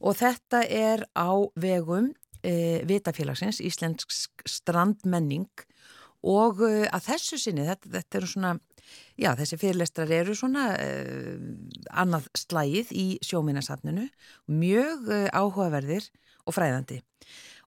og 0.00 0.16
þetta 0.22 0.64
er 0.64 1.04
á 1.12 1.44
vegum 1.60 2.08
e, 2.40 2.80
Vitafélagsins, 2.88 3.60
Íslensk 3.60 4.16
strandmenning 4.48 5.50
og 6.24 6.64
e, 6.64 6.86
að 6.88 7.10
þessu 7.10 7.44
sinni, 7.44 7.68
þetta, 7.68 7.98
þetta 7.98 8.22
eru 8.22 8.32
svona, 8.32 8.56
já 9.20 9.32
þessi 9.38 9.58
fyrirlestrar 9.60 10.12
eru 10.12 10.34
svona 10.36 10.72
e, 10.78 10.88
annað 11.92 12.28
slægið 12.38 12.92
í 12.96 13.06
sjóminasafninu, 13.24 14.08
mjög 14.50 15.08
e, 15.12 15.22
áhugaverðir 15.32 16.08
og 16.46 16.56
fræðandi. 16.56 17.02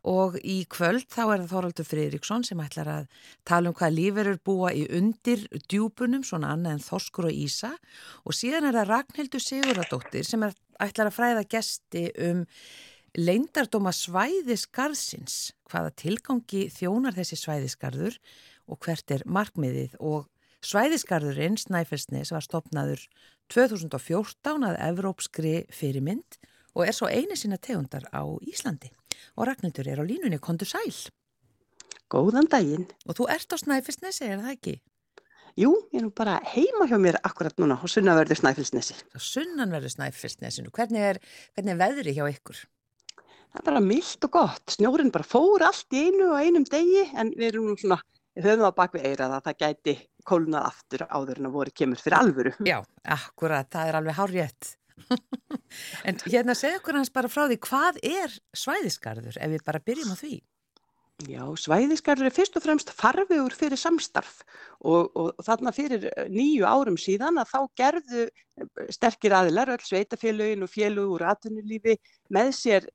Og 0.05 0.35
í 0.45 0.59
kvöld 0.69 1.07
þá 1.09 1.21
er 1.23 1.39
það 1.41 1.51
Þoraldur 1.51 1.87
Friðriksson 1.89 2.43
sem 2.45 2.59
ætlar 2.61 2.89
að 2.91 3.05
tala 3.47 3.71
um 3.71 3.77
hvað 3.77 3.95
líferur 3.95 4.41
búa 4.45 4.69
í 4.77 4.83
undir 4.93 5.47
djúpunum, 5.65 6.21
svona 6.25 6.51
annað 6.53 6.75
en 6.75 6.83
Þorskur 6.85 7.29
og 7.31 7.39
Ísa. 7.45 7.71
Og 8.21 8.37
síðan 8.37 8.69
er 8.69 8.77
það 8.77 8.91
Ragnhildur 8.91 9.41
Siguradóttir 9.41 10.27
sem 10.27 10.45
er, 10.45 10.53
ætlar 10.77 11.09
að 11.09 11.17
fræða 11.17 11.47
gesti 11.49 12.05
um 12.27 12.45
leindardóma 13.17 13.95
svæðisgarðsins, 13.95 15.55
hvaða 15.71 15.95
tilgangi 15.97 16.67
þjónar 16.75 17.15
þessi 17.17 17.39
svæðisgarður 17.41 18.19
og 18.69 18.81
hvert 18.85 19.13
er 19.15 19.25
markmiðið. 19.25 19.97
Og 20.05 20.29
svæðisgarðurinn, 20.65 21.59
Snæfellsnes, 21.61 22.33
var 22.33 22.43
stopnaður 22.45 23.05
2014 23.53 24.65
að 24.65 24.79
Evrópskri 24.89 25.55
fyrirmynd 25.73 26.39
og 26.75 26.87
er 26.87 26.95
svo 26.95 27.07
eini 27.07 27.37
sína 27.39 27.59
tegundar 27.61 28.07
á 28.11 28.25
Íslandi 28.43 28.91
og 29.35 29.47
Ragnhildur 29.49 29.87
er 29.87 30.01
á 30.01 30.05
línunni, 30.05 30.39
kontur 30.39 30.69
sæl. 30.69 30.91
Góðan 32.11 32.49
daginn. 32.51 32.85
Og 33.09 33.17
þú 33.17 33.29
ert 33.33 33.55
á 33.55 33.57
Snæfellsnesi, 33.57 34.27
er 34.27 34.41
það 34.43 34.53
ekki? 34.53 34.75
Jú, 35.55 35.71
ég 35.93 36.01
er 36.01 36.03
nú 36.03 36.11
bara 36.11 36.35
heima 36.51 36.85
hjá 36.89 36.97
mér 36.99 37.17
akkurat 37.23 37.55
núna 37.61 37.77
á 37.79 37.85
sunnaverðu 37.87 38.37
Snæfellsnesi. 38.37 38.97
Á 39.15 39.19
sunnanverðu 39.23 39.93
Snæfellsnesinu. 39.93 40.71
Hvernig 40.75 41.05
er, 41.13 41.19
hvernig 41.55 41.73
er 41.73 41.79
veðri 41.79 42.15
hjá 42.17 42.25
ykkur? 42.27 42.59
Það 43.55 43.61
er 43.61 43.67
bara 43.69 43.81
mildt 43.85 44.27
og 44.27 44.33
gott. 44.35 44.65
Snjórin 44.75 45.13
bara 45.15 45.27
fór 45.27 45.63
allt 45.63 45.95
í 45.95 46.09
einu 46.09 46.33
og 46.33 46.43
einum 46.43 46.67
degi 46.67 47.05
en 47.15 47.31
við 47.37 47.53
erum 47.53 47.69
nú 47.71 47.77
svona, 47.79 48.01
við 48.35 48.49
höfum 48.49 48.65
það 48.67 48.75
bak 48.81 48.97
við 48.97 49.07
eirað 49.09 49.37
að 49.37 49.47
það 49.47 49.61
gæti 49.63 49.95
kólnað 50.27 50.71
aftur 50.71 51.05
áður 51.09 51.41
en 51.41 51.49
að 51.49 51.59
voru 51.59 51.75
kemur 51.81 52.01
fyrir 52.01 52.17
alvöru. 52.19 52.55
Já, 52.65 52.79
akkurat, 53.17 53.69
það 53.71 53.91
er 53.91 53.99
alveg 53.99 54.19
hárjött. 54.19 54.73
en 56.07 56.19
hérna 56.23 56.55
segja 56.55 56.79
okkur 56.79 56.99
hans 56.99 57.13
bara 57.13 57.31
frá 57.31 57.45
því, 57.45 57.61
hvað 57.67 58.01
er 58.07 58.35
svæðisgarður 58.55 59.39
ef 59.39 59.55
við 59.55 59.65
bara 59.67 59.83
byrjum 59.83 60.13
á 60.13 60.17
því? 60.19 60.35
Já, 61.23 61.43
svæðisgarður 61.55 62.27
er 62.27 62.33
fyrst 62.35 62.57
og 62.59 62.63
fremst 62.65 62.89
farvegur 62.91 63.53
fyrir 63.55 63.79
samstarf 63.79 64.41
og, 64.81 65.13
og, 65.15 65.29
og 65.31 65.45
þarna 65.47 65.71
fyrir 65.75 66.09
nýju 66.27 66.67
árum 66.67 66.97
síðan 66.99 67.39
að 67.39 67.53
þá 67.53 67.59
gerðu 67.79 68.25
sterkir 68.91 69.35
aðilar, 69.37 69.71
öll 69.77 69.85
sveitafélögin 69.87 70.65
og 70.67 70.73
félög 70.73 71.13
úr 71.15 71.23
atvinnulífi 71.31 71.95
með 72.35 72.51
sér 72.57 72.89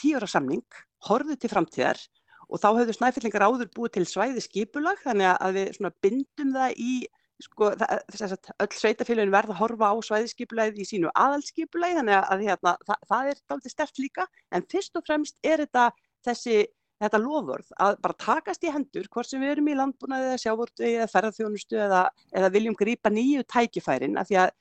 tíura 0.00 0.28
samning, 0.28 0.64
horfðu 1.04 1.36
til 1.36 1.52
framtíðar 1.52 2.00
og 2.46 2.62
þá 2.62 2.68
höfðu 2.78 2.96
snæfellingar 2.96 3.46
áður 3.46 3.70
búið 3.74 3.96
til 3.96 4.08
svæðiskipulag 4.10 5.00
þannig 5.04 5.32
að 5.34 5.60
við 5.60 5.92
bindum 6.04 6.52
það 6.56 6.76
í 6.82 6.96
Sko, 7.44 7.68
það, 7.76 8.46
öll 8.64 8.68
sveitafélagin 8.72 9.32
verða 9.34 9.52
að 9.52 9.58
horfa 9.60 9.90
á 9.92 9.94
svæðiskipulæði 10.08 10.80
í 10.80 10.86
sínu 10.88 11.10
aðalskipulæði 11.20 11.98
þannig 11.98 12.16
að 12.16 12.44
hérna, 12.46 12.72
það, 12.88 13.02
það 13.10 13.28
er 13.32 13.40
aldrei 13.52 13.72
stert 13.74 14.00
líka. 14.00 14.24
En 14.56 14.64
fyrst 14.72 14.96
og 14.96 15.04
fremst 15.04 15.36
er 15.44 15.60
þetta 15.66 15.90
þessi, 16.24 16.62
þetta 17.04 17.20
lofvörð 17.20 17.74
að 17.84 17.98
bara 18.06 18.18
takast 18.24 18.64
í 18.64 18.72
hendur 18.72 19.10
hvort 19.12 19.28
sem 19.28 19.44
við 19.44 19.52
erum 19.52 19.68
í 19.68 19.76
landbúnaði 19.76 20.30
eða 20.30 20.42
sjávortu 20.46 20.88
eða 20.88 21.10
ferðarþjónustu 21.12 21.82
eða, 21.86 22.06
eða 22.32 22.52
viljum 22.56 22.78
grípa 22.78 23.12
nýju 23.12 23.44
tækifærin 23.52 24.16
af 24.16 24.30
því 24.30 24.40
að 24.46 24.54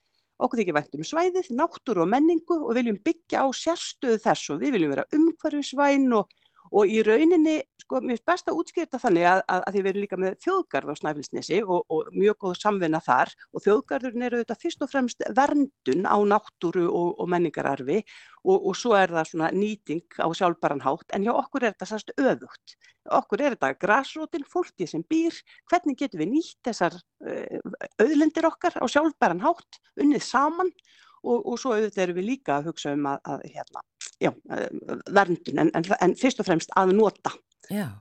okkur 0.43 0.59
þykir 0.59 0.75
vænt 0.75 0.97
um 0.99 1.07
svæðið, 1.07 1.51
náttúru 1.55 2.03
og 2.03 2.11
menningu 2.11 2.57
og 2.59 2.75
viljum 2.75 2.99
byggja 3.07 3.45
á 3.45 3.47
sérstöðu 3.55 4.19
þess 4.25 4.51
og 4.51 4.59
við 4.65 4.75
viljum 4.75 4.91
vera 4.91 5.07
umhverfisvæn 5.15 6.09
og 6.19 6.27
Og 6.75 6.91
í 6.91 6.97
rauninni, 7.07 7.59
sko, 7.79 8.01
mér 8.03 8.17
finnst 8.17 8.27
best 8.27 8.49
að 8.51 8.57
útskýrta 8.59 8.99
þannig 8.99 9.27
að, 9.29 9.41
að, 9.47 9.61
að 9.63 9.75
því 9.75 9.81
við 9.83 9.89
erum 9.91 10.03
líka 10.03 10.17
með 10.19 10.33
þjóðgarð 10.43 10.91
á 10.91 10.95
Snæfellsnesi 10.99 11.59
og, 11.63 11.85
og 11.93 12.09
mjög 12.11 12.37
góð 12.41 12.55
samvinna 12.59 12.99
þar. 13.05 13.31
Og 13.55 13.63
þjóðgarðurinn 13.63 14.25
eru 14.27 14.41
þetta 14.41 14.57
fyrst 14.59 14.83
og 14.83 14.91
fremst 14.91 15.23
verndun 15.37 16.03
á 16.03 16.17
náttúru 16.27 16.83
og, 16.89 17.13
og 17.15 17.31
menningararfi. 17.31 18.01
Og, 18.43 18.57
og 18.57 18.75
svo 18.75 18.91
er 18.99 19.13
það 19.15 19.31
svona 19.31 19.53
nýting 19.55 20.19
á 20.19 20.27
sjálfbaranhátt 20.35 21.15
en 21.15 21.29
hjá 21.29 21.31
okkur 21.31 21.63
er 21.63 21.77
þetta 21.77 21.89
sannst 21.93 22.11
öðugt. 22.19 22.75
Okkur 23.21 23.45
er 23.45 23.55
þetta 23.55 23.71
græsrótin, 23.79 24.45
fólki 24.49 24.89
sem 24.89 25.05
býr, 25.07 25.39
hvernig 25.71 25.97
getum 26.01 26.25
við 26.25 26.31
nýtt 26.35 26.59
þessar 26.67 26.99
auðlendir 28.01 28.49
okkar 28.51 28.75
á 28.81 28.85
sjálfbaranhátt, 28.89 29.79
unnið 30.01 30.27
saman? 30.27 30.73
Og, 31.25 31.55
svo 31.57 31.71
auðvitað 31.73 32.03
erum 32.03 32.17
við 32.19 32.27
líka 32.27 32.59
að 32.59 32.67
hugsa 32.69 32.91
um 32.93 33.07
að, 33.09 33.23
að 33.33 33.45
hérna, 33.55 33.81
já, 34.21 34.31
verndun 35.11 35.61
en, 35.63 35.71
en, 35.75 35.87
en 36.01 36.15
fyrst 36.19 36.41
og 36.41 36.47
fremst 36.47 36.73
að 36.77 36.95
nota. 36.97 37.33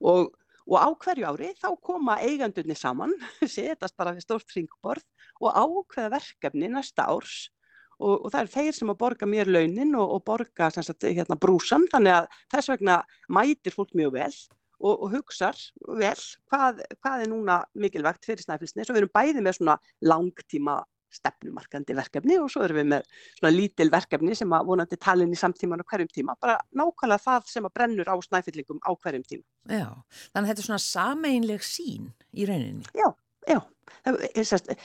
Og, 0.00 0.30
og 0.68 0.76
á 0.80 0.88
hverju 1.04 1.28
ári 1.28 1.50
þá 1.60 1.68
koma 1.82 2.18
eigandunni 2.22 2.76
saman, 2.78 3.14
setast 3.56 3.96
bara 3.98 4.14
við 4.16 4.26
stórt 4.26 4.54
ringborð 4.56 5.04
og 5.42 5.50
ákveða 5.50 6.14
verkefni 6.18 6.70
næsta 6.72 7.08
árs. 7.10 7.48
Og, 7.94 8.26
og 8.26 8.32
það 8.34 8.40
er 8.40 8.50
þeir 8.50 8.74
sem 8.74 8.90
að 8.90 9.00
borga 9.04 9.26
mér 9.30 9.50
launin 9.50 9.94
og, 9.94 10.16
og 10.16 10.24
borga 10.26 10.70
sagt, 10.74 11.06
hérna, 11.06 11.38
brúsan 11.38 11.86
þannig 11.92 12.16
að 12.16 12.40
þess 12.50 12.72
vegna 12.72 12.96
mætir 13.30 13.74
fólk 13.76 13.94
mjög 13.94 14.16
vel 14.16 14.32
og, 14.80 14.94
og 14.94 15.12
hugsar 15.12 15.60
vel 16.00 16.18
hvað, 16.50 16.82
hvað 16.98 17.22
er 17.22 17.30
núna 17.30 17.60
mikilvægt 17.78 18.26
fyrir 18.26 18.42
Snæfellsnes. 18.42 18.90
Og 18.90 18.96
við 18.96 19.04
erum 19.04 19.14
bæði 19.14 19.44
með 19.46 19.60
svona 19.60 19.78
langtíma 20.02 20.80
stefnumarkandi 21.14 21.96
verkefni 21.96 22.38
og 22.42 22.50
svo 22.52 22.64
erum 22.66 22.80
við 22.82 22.88
með 22.92 23.10
svona 23.38 23.52
lítil 23.54 23.90
verkefni 23.94 24.38
sem 24.38 24.56
að 24.56 24.70
vonandi 24.70 25.00
talin 25.00 25.34
í 25.34 25.40
samtíman 25.40 25.84
á 25.84 25.88
hverjum 25.90 26.12
tíma, 26.12 26.38
bara 26.40 26.58
nákvæmlega 26.76 27.24
það 27.24 27.52
sem 27.52 27.68
að 27.68 27.76
brennur 27.78 28.10
á 28.10 28.16
snæfyllingum 28.28 28.82
á 28.82 28.90
hverjum 28.94 29.28
tíma. 29.28 29.44
Já, 29.70 29.88
þannig 30.32 30.44
að 30.44 30.50
þetta 30.52 30.64
er 30.64 30.70
svona 30.70 30.86
sameinleg 30.88 31.66
sín 31.66 32.10
í 32.34 32.48
rauninni. 32.48 32.90
Já, 32.96 33.08
já, 33.48 33.60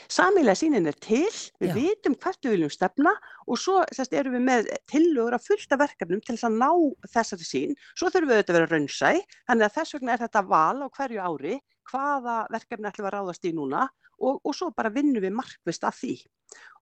sameinlega 0.08 0.56
sínin 0.58 0.88
er 0.88 0.96
til, 1.00 1.28
við 1.60 1.70
já. 1.70 1.74
vitum 1.76 2.16
hvert 2.20 2.44
við 2.44 2.54
viljum 2.56 2.72
stefna 2.72 3.12
og 3.46 3.60
svo 3.60 3.80
sérst, 3.94 4.14
erum 4.16 4.36
við 4.38 4.44
með 4.46 4.70
tillögur 4.90 5.36
að 5.36 5.46
fullta 5.48 5.78
verkefnum 5.80 6.22
til 6.24 6.36
þess 6.36 6.48
að 6.48 6.58
ná 6.60 6.70
þessari 7.14 7.48
sín, 7.48 7.74
svo 7.94 8.10
þurfum 8.10 8.30
við 8.30 8.40
auðvitað 8.40 8.56
að 8.56 8.60
vera 8.60 8.70
raunsæ, 8.74 9.12
þannig 9.50 9.66
að 9.66 9.76
þess 9.78 9.96
vegna 9.96 10.14
er 10.14 10.24
þetta 10.24 10.44
val 10.50 10.84
á 10.84 10.88
hverju 10.96 11.24
ári, 11.26 11.58
hvaða 11.90 12.42
verkefni 12.52 12.90
ætlum 12.90 13.08
að 13.10 13.16
ráðast 13.16 13.46
í 13.46 13.54
núna 13.56 13.86
og, 14.20 14.40
og 14.44 14.54
svo 14.56 14.70
bara 14.76 14.92
vinnum 14.92 15.22
við 15.22 15.34
markvist 15.36 15.86
af 15.86 15.98
því. 16.00 16.16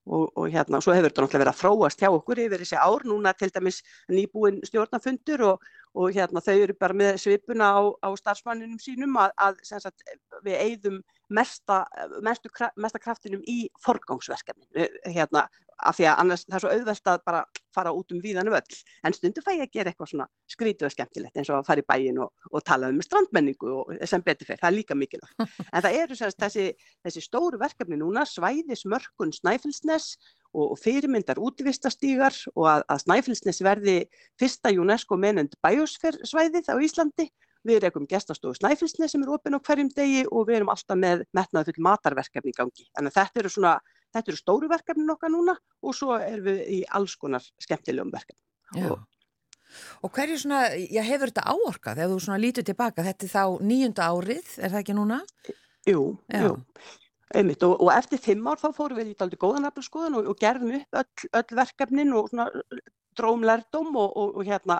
Og, 0.08 0.30
og 0.40 0.46
hérna, 0.48 0.78
svo 0.80 0.94
hefur 0.96 1.10
þetta 1.10 1.20
náttúrulega 1.20 1.42
verið 1.42 1.52
að 1.52 1.58
fróast 1.58 2.00
hjá 2.00 2.08
okkur 2.08 2.40
yfir 2.40 2.62
þessi 2.62 2.78
ár, 2.80 3.04
núna 3.04 3.34
til 3.36 3.50
dæmis 3.52 3.82
nýbúin 4.08 4.62
stjórnafundur 4.64 5.44
og, 5.50 5.66
og 6.00 6.16
hérna 6.16 6.40
þau 6.44 6.54
eru 6.54 6.76
bara 6.80 6.96
með 6.96 7.18
svipuna 7.20 7.68
á, 7.76 7.80
á 8.00 8.08
starfsmanninum 8.16 8.80
sínum 8.80 9.18
að, 9.20 9.34
að 9.36 9.60
sagt, 9.68 10.06
við 10.46 10.56
eigðum 10.62 11.02
mesta, 11.28 11.82
mestu, 12.24 12.48
mesta 12.80 13.02
kraftinum 13.02 13.44
í 13.44 13.58
forgangsverkefni 13.84 14.88
hérna, 15.12 15.44
af 15.78 15.96
því 15.98 16.06
að 16.10 16.20
annars 16.22 16.44
það 16.46 16.56
er 16.56 16.62
svo 16.64 16.70
auðvelt 16.74 17.10
að 17.12 17.20
bara 17.28 17.42
fara 17.74 17.92
út 17.94 18.14
um 18.14 18.20
víðanu 18.22 18.52
völl. 18.52 18.78
En 19.06 19.14
stundu 19.14 19.42
fæ 19.44 19.52
ég 19.54 19.64
að 19.66 19.74
gera 19.76 19.92
eitthvað 19.92 20.10
svona 20.12 20.26
skrítið 20.50 20.88
og 20.88 20.94
skemmtilegt 20.94 21.38
eins 21.38 21.50
og 21.52 21.60
að 21.60 21.68
fara 21.68 21.84
í 21.84 21.86
bæin 21.86 22.20
og, 22.24 22.46
og 22.50 22.64
tala 22.66 22.90
um 22.90 23.00
strandmenningu 23.04 23.70
og 23.74 23.92
sem 24.10 24.24
betur 24.26 24.48
fyrir, 24.48 24.60
það 24.62 24.70
er 24.70 24.76
líka 24.76 24.98
mikilvægt. 24.98 25.34
En 25.74 25.84
það 25.84 25.98
eru 26.02 26.18
sérst, 26.18 26.38
þessi, 26.42 26.66
þessi 27.06 27.24
stóru 27.24 27.60
verkefni 27.60 27.98
núna, 28.00 28.24
svæðismörkun 28.26 29.34
Snæfellsnes 29.36 30.14
og, 30.52 30.72
og 30.72 30.78
fyrirmyndar 30.82 31.40
útvistastígar 31.42 32.36
og 32.54 32.70
að, 32.72 32.86
að 32.88 33.04
Snæfellsnes 33.04 33.62
verði 33.62 33.98
fyrsta 34.40 34.72
UNESCO 34.74 35.20
menend 35.20 35.54
bæjusferðsvæðið 35.66 36.72
á 36.72 36.76
Íslandi. 36.82 37.28
Við 37.66 37.84
erum 37.88 38.06
gestastofu 38.08 38.56
Snæfellsnes 38.56 39.12
sem 39.12 39.22
er 39.24 39.30
ofinn 39.34 39.58
á 39.58 39.60
hverjum 39.60 39.90
degi 39.92 40.24
og 40.30 40.46
við 40.48 40.60
erum 40.60 40.72
alltaf 40.72 40.98
með 40.98 41.24
metnaðu 41.36 41.72
full 41.72 41.84
matarverkefni 41.84 42.54
í 42.54 42.56
gangi. 42.56 42.86
Þannig 42.96 43.12
að 43.12 43.18
þetta 43.18 43.42
eru, 43.42 43.52
svona, 43.52 43.72
þetta 44.14 44.32
eru 44.32 44.40
stóru 44.40 44.70
verkefnin 44.70 45.14
okkar 45.14 45.32
núna 45.32 45.54
og 45.82 45.96
svo 45.96 46.18
erum 46.18 46.48
við 46.48 46.60
í 46.78 46.80
alls 46.98 47.16
konar 47.20 47.44
skemmtilegum 47.62 48.12
verkefni. 48.14 48.42
Já. 48.78 48.94
Og 50.02 50.12
hverju 50.14 50.38
svona, 50.40 50.62
já, 50.80 51.02
hefur 51.04 51.28
þetta 51.28 51.44
áorkað 51.52 52.00
ef 52.04 52.12
þú 52.12 52.20
svona 52.24 52.40
lítur 52.40 52.64
tilbaka, 52.64 53.04
þetta 53.04 53.26
er 53.26 53.32
þá 53.34 53.42
nýjunda 53.68 54.06
árið, 54.08 54.54
er 54.56 54.72
það 54.72 54.80
ekki 54.80 54.96
núna? 54.96 55.18
Jú, 55.88 56.04
Já. 56.32 56.46
jú. 56.46 56.56
Einmitt, 57.36 57.60
og, 57.66 57.74
og 57.84 57.90
eftir 57.92 58.20
fimm 58.24 58.46
ár 58.48 58.56
þá 58.56 58.70
fórum 58.72 58.96
við 58.96 59.10
í 59.12 59.16
daldi 59.18 59.36
góðan 59.40 59.68
aflskoðun 59.68 60.16
og, 60.16 60.30
og 60.32 60.38
gerðum 60.40 60.78
upp 60.78 60.96
öll, 61.02 61.26
öll 61.36 61.58
verkefnin 61.58 62.14
og 62.16 62.30
svona 62.30 62.46
og, 62.48 64.12
og, 64.16 64.38
og 64.38 64.46
hérna, 64.46 64.78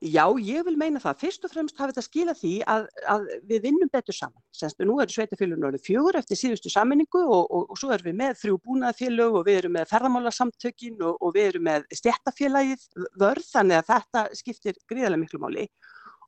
já, 0.00 0.24
ég 0.40 0.64
vil 0.64 0.76
meina 0.80 1.00
það. 1.00 1.18
Fyrst 1.20 1.44
og 1.44 1.52
fremst 1.52 1.78
hafi 1.80 1.92
þetta 1.92 2.04
skilað 2.06 2.38
því 2.40 2.52
að, 2.72 2.86
að 3.12 3.26
við 3.50 3.64
vinnum 3.66 3.90
betur 3.92 4.16
saman. 4.16 4.42
Senst, 4.56 4.80
nú 4.80 4.96
eru 5.02 5.14
sveitafélugin 5.14 5.66
orðið 5.68 5.84
fjögur 5.86 6.18
eftir 6.20 6.40
síðustu 6.40 6.72
sammenningu 6.72 7.20
og, 7.22 7.44
og, 7.44 7.66
og 7.70 7.80
svo 7.80 7.92
erum 7.94 8.08
við 8.10 8.18
með 8.20 8.38
þrjú 8.40 8.58
búnaðafélög 8.66 9.40
og 9.40 9.46
við 9.48 9.60
erum 9.62 9.76
með 9.76 9.90
ferðamálasamtökin 9.92 11.04
og, 11.04 11.18
og 11.20 11.34
við 11.36 11.50
erum 11.50 11.66
með 11.68 11.88
stjættafélagið 12.00 12.86
vörð, 13.20 13.48
þannig 13.52 13.80
að 13.80 13.90
þetta 13.92 14.24
skiptir 14.40 14.80
gríðarlega 14.88 15.24
miklu 15.24 15.42
máli. 15.44 15.66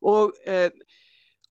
Og 0.02 0.36
um, 0.36 0.84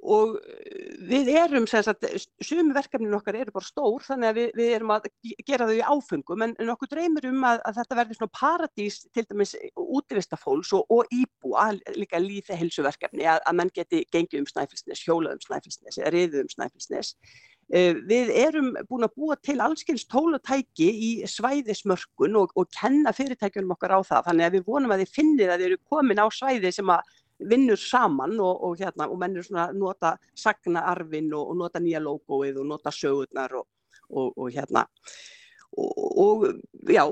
og 0.02 0.38
eh, 0.42 0.96
við 1.10 1.30
erum, 1.38 1.68
sem 1.70 1.84
sagt, 1.86 2.06
sumi 2.42 2.74
verkefnin 2.74 3.14
okkar 3.18 3.38
eru 3.38 3.54
bara 3.54 3.68
stór 3.68 4.02
þannig 4.06 4.32
að 4.32 4.40
við, 4.40 4.50
við 4.58 4.74
erum 4.78 4.94
að 4.96 5.08
gera 5.46 5.68
þau 5.70 5.76
í 5.76 5.84
áfengum 5.86 6.46
en, 6.46 6.56
en 6.58 6.74
okkur 6.74 6.92
dreymir 6.92 7.30
um 7.30 7.46
að, 7.48 7.62
að 7.70 7.80
þetta 7.82 8.00
verði 8.00 8.18
svona 8.18 8.36
paradís 8.40 9.00
til 9.14 9.26
dæmis 9.30 9.56
útivistafólks 9.78 10.74
og, 10.78 10.90
og 10.90 11.14
íbúa, 11.14 11.70
líka 11.98 12.22
lífi 12.22 12.58
helsuverkefni 12.58 13.30
að, 13.30 13.42
að 13.46 13.58
menn 13.62 13.74
geti 13.76 14.04
gengið 14.14 14.42
um 14.42 14.50
snæfilsnes, 14.50 15.06
hjólað 15.06 15.38
um 15.38 15.46
snæfilsnes 15.46 16.02
eða 16.02 16.14
riðið 16.18 16.46
um 16.46 16.54
snæfilsnes. 16.56 17.16
Uh, 17.72 18.02
við 18.04 18.34
erum 18.36 18.74
búin 18.90 19.06
að 19.06 19.14
búa 19.16 19.38
til 19.40 19.62
allskynst 19.64 20.10
tólutæki 20.12 20.90
í 20.92 21.12
svæðismörkun 21.30 22.36
og, 22.42 22.52
og 22.60 22.68
kenna 22.76 23.14
fyrirtækjunum 23.16 23.78
okkar 23.78 23.94
á 23.96 24.00
það 24.04 24.26
þannig 24.28 24.48
að 24.48 24.58
við 24.58 24.66
vonum 24.68 24.92
að 24.92 25.06
þið 25.06 25.14
finnir 25.16 25.54
að 25.54 25.62
þið 25.62 25.70
eru 25.70 25.80
komin 25.94 26.20
á 26.20 26.28
svæði 26.36 26.74
sem 26.76 26.92
að 26.92 27.14
vinnur 27.50 27.80
saman 27.80 28.40
og, 28.40 28.64
og, 28.64 28.80
hérna, 28.80 29.08
og 29.10 29.20
mennur 29.20 29.46
svona 29.46 29.70
nota 29.74 30.16
sagna 30.38 30.86
arfin 30.92 31.32
og, 31.34 31.52
og 31.52 31.62
nota 31.64 31.82
nýja 31.84 32.02
logoið 32.04 32.62
og 32.62 32.72
nota 32.74 32.94
sögurnar 32.94 33.56
og 34.12 34.50
hérna. 34.52 34.86
Og 35.72 36.44
já, 36.84 37.06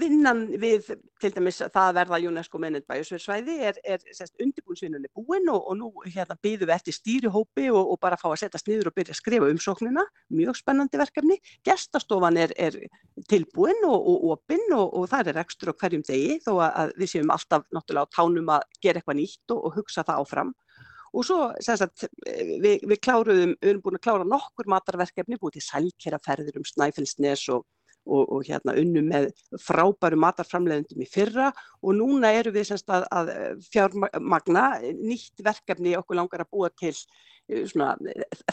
vinnan 0.00 0.42
við 0.60 0.90
til 1.20 1.30
dæmis 1.32 1.62
það 1.62 1.86
að 1.86 1.94
verða 1.96 2.18
UNESCO 2.28 2.58
mennit 2.60 2.84
bæjusverðsvæði 2.90 3.54
er, 3.70 3.78
er 4.72 4.88
undirbúinsvinnunni 4.88 5.10
búin 5.14 5.48
og, 5.52 5.66
og 5.70 5.76
nú 5.78 5.90
hérna 6.06 6.36
býðum 6.42 6.68
við 6.68 6.74
eftir 6.76 6.96
stýrihópi 6.96 7.68
og, 7.72 7.92
og 7.92 7.98
bara 8.00 8.16
fá 8.16 8.28
að 8.30 8.40
setjast 8.42 8.68
niður 8.68 8.90
og 8.90 8.96
byrja 8.96 9.14
að 9.14 9.20
skrifa 9.20 9.50
umsóknina, 9.52 10.04
mjög 10.32 10.58
spennandi 10.58 11.00
verkefni. 11.00 11.38
Gestastofan 11.66 12.38
er, 12.40 12.52
er 12.56 12.78
tilbúin 13.30 13.84
og 13.88 14.28
opinn 14.32 14.72
og 14.76 15.08
það 15.10 15.32
er 15.32 15.42
ekstra 15.42 15.74
hverjum 15.74 16.04
degi 16.08 16.40
þó 16.44 16.54
að 16.68 16.94
við 16.98 17.14
séum 17.14 17.32
alltaf 17.34 17.66
náttúrulega 17.70 18.08
á 18.08 18.14
tánum 18.16 18.52
að 18.52 18.66
gera 18.82 19.02
eitthvað 19.02 19.20
nýtt 19.20 19.56
og 19.56 19.76
hugsa 19.76 20.06
það 20.06 20.24
áfram. 20.24 20.54
Og 21.12 21.26
svo, 21.28 21.50
sagt, 21.60 22.06
við, 22.24 22.86
við 22.88 22.98
kláruðum, 23.04 23.52
við 23.60 23.68
erum 23.68 23.82
búin 23.84 23.98
að 23.98 24.04
klára 24.06 24.24
nokkur 24.24 24.70
matarverkefni, 24.72 25.36
búið 25.36 25.58
til 25.58 25.66
sælkeraferðir 25.66 26.56
um 26.56 26.64
Snæfellsnes 26.64 27.42
og, 27.52 27.66
og, 28.06 28.22
og 28.34 28.46
hérna 28.46 28.74
unnum 28.80 29.10
með 29.12 29.28
frábæru 29.62 30.18
matarframleðendum 30.22 31.04
í 31.04 31.08
fyrra 31.10 31.50
og 31.82 31.96
núna 31.98 32.32
eru 32.38 32.54
við 32.54 32.70
semst 32.72 32.90
að, 32.92 33.06
að 33.14 33.32
fjármagna 33.68 34.66
nýtt 34.98 35.44
verkefni 35.44 35.94
okkur 35.98 36.18
langar 36.18 36.44
að 36.44 36.52
búa 36.54 36.72
til 36.78 36.94
eh, 36.94 37.64
svona 37.70 37.94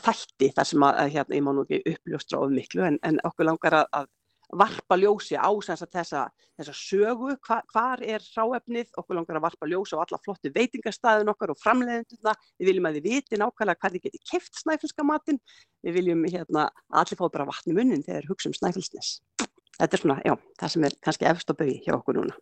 þætti 0.03 0.51
þar 0.55 0.69
sem 0.71 0.87
að, 0.89 1.01
hérna, 1.15 1.39
ég 1.39 1.45
má 1.45 1.51
nú 1.55 1.65
ekki 1.65 1.95
uppljóstra 1.95 2.43
of 2.43 2.53
miklu 2.53 2.85
en, 2.89 3.01
en 3.05 3.21
okkur 3.29 3.49
langar 3.49 3.81
að, 3.81 3.91
að 4.01 4.09
varpa 4.49 4.97
ljósi 4.97 5.37
á 5.37 5.49
þessa, 5.49 6.23
þessa 6.57 6.75
sögu, 6.75 7.35
hva, 7.45 7.59
hvar 7.71 8.03
er 8.03 8.23
ráefnið, 8.35 8.89
okkur 8.97 9.19
langar 9.19 9.39
að 9.39 9.45
varpa 9.45 9.69
ljósi 9.69 9.97
á 9.97 10.01
alla 10.01 10.19
flottu 10.23 10.51
veitingastæðin 10.55 11.31
okkar 11.33 11.53
og 11.53 11.61
framleiðenduna, 11.61 12.35
við 12.57 12.71
viljum 12.71 12.89
að 12.89 12.99
þið 12.99 13.09
viti 13.09 13.41
nákvæmlega 13.41 13.81
hvað 13.81 13.97
þið 13.97 14.07
geti 14.07 14.23
keft 14.31 14.61
snæfellska 14.63 15.05
matinn, 15.05 15.41
við 15.85 15.99
viljum 15.99 16.25
hérna, 16.25 16.69
að 16.89 17.03
allir 17.03 17.21
fá 17.21 17.25
bara 17.29 17.49
vatni 17.51 17.77
munnin 17.77 18.05
þegar 18.05 18.29
hugsa 18.31 18.49
um 18.49 18.57
snæfellsnes. 18.57 19.19
Þetta 19.79 19.95
er 19.95 20.01
svona, 20.01 20.15
já, 20.27 20.33
það 20.59 20.71
sem 20.73 20.85
er 20.85 20.95
kannski 21.07 21.27
efst 21.29 21.51
á 21.51 21.53
bauði 21.55 21.75
hjá 21.85 21.93
okkur 21.95 22.17
núna. 22.19 22.35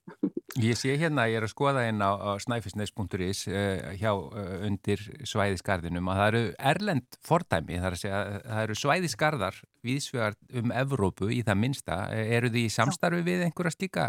Ég 0.58 0.78
sé 0.80 0.96
hérna, 0.98 1.28
ég 1.30 1.38
er 1.38 1.46
að 1.46 1.52
skoða 1.52 1.84
inn 1.86 2.02
á, 2.02 2.12
á 2.18 2.32
snæfisnes.is 2.42 3.44
uh, 3.52 3.92
hjá 4.00 4.10
uh, 4.10 4.54
undir 4.66 5.04
svæðisgarðinum 5.30 6.10
að 6.10 6.22
það 6.22 6.30
eru 6.32 6.44
erlend 6.72 7.20
fordæmi, 7.30 7.78
það, 7.84 7.98
segja, 8.02 8.22
það 8.48 8.62
eru 8.64 8.78
svæðisgarðar 8.82 9.60
viðsvegar 9.86 10.38
um 10.62 10.74
Evrópu 10.82 11.30
í 11.30 11.44
það 11.46 11.62
minsta. 11.62 12.00
Eru 12.10 12.50
því 12.56 12.64
samstarfi 12.74 13.22
við 13.28 13.46
einhverja 13.46 13.76
slíka? 13.76 14.08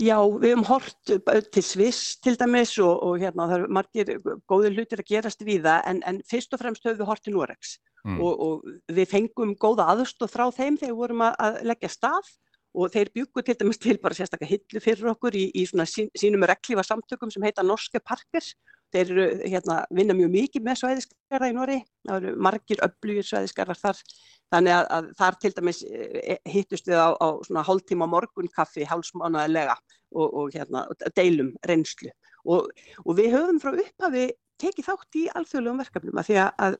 Já, 0.00 0.16
við 0.40 0.54
hefum 0.54 0.64
hort 0.70 1.12
til 1.52 1.62
Sviss 1.64 2.16
til 2.24 2.32
dæmis 2.40 2.72
og, 2.80 2.94
og 3.04 3.20
hérna 3.20 3.44
það 3.50 3.58
eru 3.58 3.74
margir 3.76 4.12
góðir 4.48 4.78
hlutir 4.78 5.02
að 5.02 5.10
gerast 5.10 5.44
við 5.44 5.66
það 5.68 5.90
en, 5.90 6.00
en 6.08 6.22
fyrst 6.24 6.56
og 6.56 6.62
fremst 6.62 6.86
höfum 6.86 7.02
við 7.02 7.10
hort 7.10 7.24
til 7.26 7.34
Noregs 7.36 7.76
mm. 8.06 8.18
og, 8.22 8.42
og 8.46 8.96
við 8.96 9.10
fengum 9.10 9.54
góða 9.60 9.88
aðstóð 9.92 10.32
frá 10.32 10.46
þeim 10.54 10.78
þegar 10.80 10.92
við 10.92 11.00
vorum 11.02 11.24
að, 11.26 11.38
að 11.46 11.58
leggja 11.72 11.92
stað 11.92 12.30
og 12.76 12.92
þeir 12.92 13.10
byggu 13.14 13.42
til 13.42 13.56
dæmis 13.56 13.80
til 13.80 13.96
bara 14.02 14.16
sérstaklega 14.16 14.52
hillu 14.52 14.82
fyrir 14.84 15.12
okkur 15.14 15.36
í, 15.38 15.46
í 15.56 15.64
svona 15.68 15.86
sín, 15.88 16.10
sínum 16.18 16.44
reglífa 16.48 16.84
samtökum 16.84 17.32
sem 17.32 17.44
heita 17.46 17.64
Norske 17.64 18.02
Parker. 18.04 18.44
Þeir 18.94 19.08
hérna 19.42 19.80
vinna 19.96 20.14
mjög 20.14 20.30
mikið 20.34 20.64
með 20.64 20.78
svæðiskarra 20.82 21.48
í 21.50 21.54
Nóri, 21.56 21.78
það 22.06 22.18
eru 22.20 22.42
margir 22.46 22.82
öflugir 22.86 23.26
svæðiskarrar 23.26 23.80
þar, 23.80 24.02
þannig 24.54 24.76
að, 24.76 24.86
að 24.96 25.08
þar 25.18 25.38
til 25.42 25.50
dæmis 25.56 25.80
e, 25.88 26.36
hittust 26.52 26.86
við 26.86 27.00
á, 27.02 27.10
á 27.18 27.28
svona 27.48 27.64
hálftíma 27.66 28.06
morgunkaffi 28.12 28.86
hálfsmánaðilega 28.86 29.74
og, 30.14 30.28
og 30.28 30.54
hérna 30.54 30.84
deilum 31.18 31.50
reynslu 31.66 32.12
og, 32.46 32.70
og 33.02 33.18
við 33.18 33.34
höfum 33.34 33.58
frá 33.62 33.74
upphafi 33.74 34.28
tekið 34.62 34.88
þátt 34.88 35.18
í 35.20 35.24
alþjóðlegum 35.40 35.82
verkefnum 35.82 36.20
að 36.20 36.28
því 36.28 36.38
að, 36.42 36.76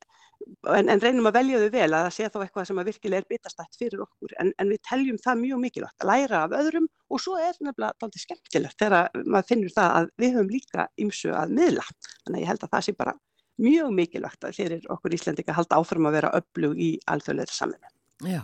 en, 0.76 0.90
en 0.92 1.02
reynum 1.02 1.28
að 1.30 1.38
velja 1.38 1.60
þau 1.62 1.70
vel 1.74 1.88
að 1.88 2.06
það 2.06 2.14
sé 2.16 2.30
þá 2.32 2.38
eitthvað 2.44 2.68
sem 2.70 2.80
að 2.82 2.90
virkilega 2.90 3.24
er 3.24 3.28
bitastætt 3.34 3.78
fyrir 3.80 4.02
okkur 4.06 4.34
en, 4.42 4.52
en 4.56 4.72
við 4.72 4.82
teljum 4.88 5.20
það 5.24 5.42
mjög 5.44 5.62
mikilvægt 5.66 6.04
að 6.04 6.10
læra 6.12 6.42
af 6.46 6.56
öðrum 6.60 6.90
og 7.10 7.22
svo 7.22 7.38
er 7.40 7.54
nefnilega 7.60 8.00
taldið 8.02 8.24
skemmtilegt 8.24 8.82
þegar 8.82 9.22
maður 9.24 9.48
finnur 9.52 9.76
það 9.76 10.00
að 10.00 10.10
við 10.24 10.36
höfum 10.36 10.52
líka 10.52 10.88
ymsu 11.06 11.32
að 11.36 11.56
miðla 11.60 11.86
þannig 11.86 12.36
að 12.36 12.42
ég 12.42 12.52
held 12.52 12.66
að 12.66 12.74
það 12.76 12.86
sé 12.88 12.96
bara 13.04 13.16
mjög 13.62 13.94
mikilvægt 13.96 14.44
að 14.44 14.58
þeir 14.58 14.90
okkur 14.92 15.16
Íslandika 15.16 15.56
halda 15.56 15.80
áfram 15.80 16.08
að 16.10 16.18
vera 16.18 16.34
öflug 16.36 16.76
í 16.76 16.90
alþjóðlegri 17.08 17.56
saminu. 17.56 17.92
Já. 18.26 18.42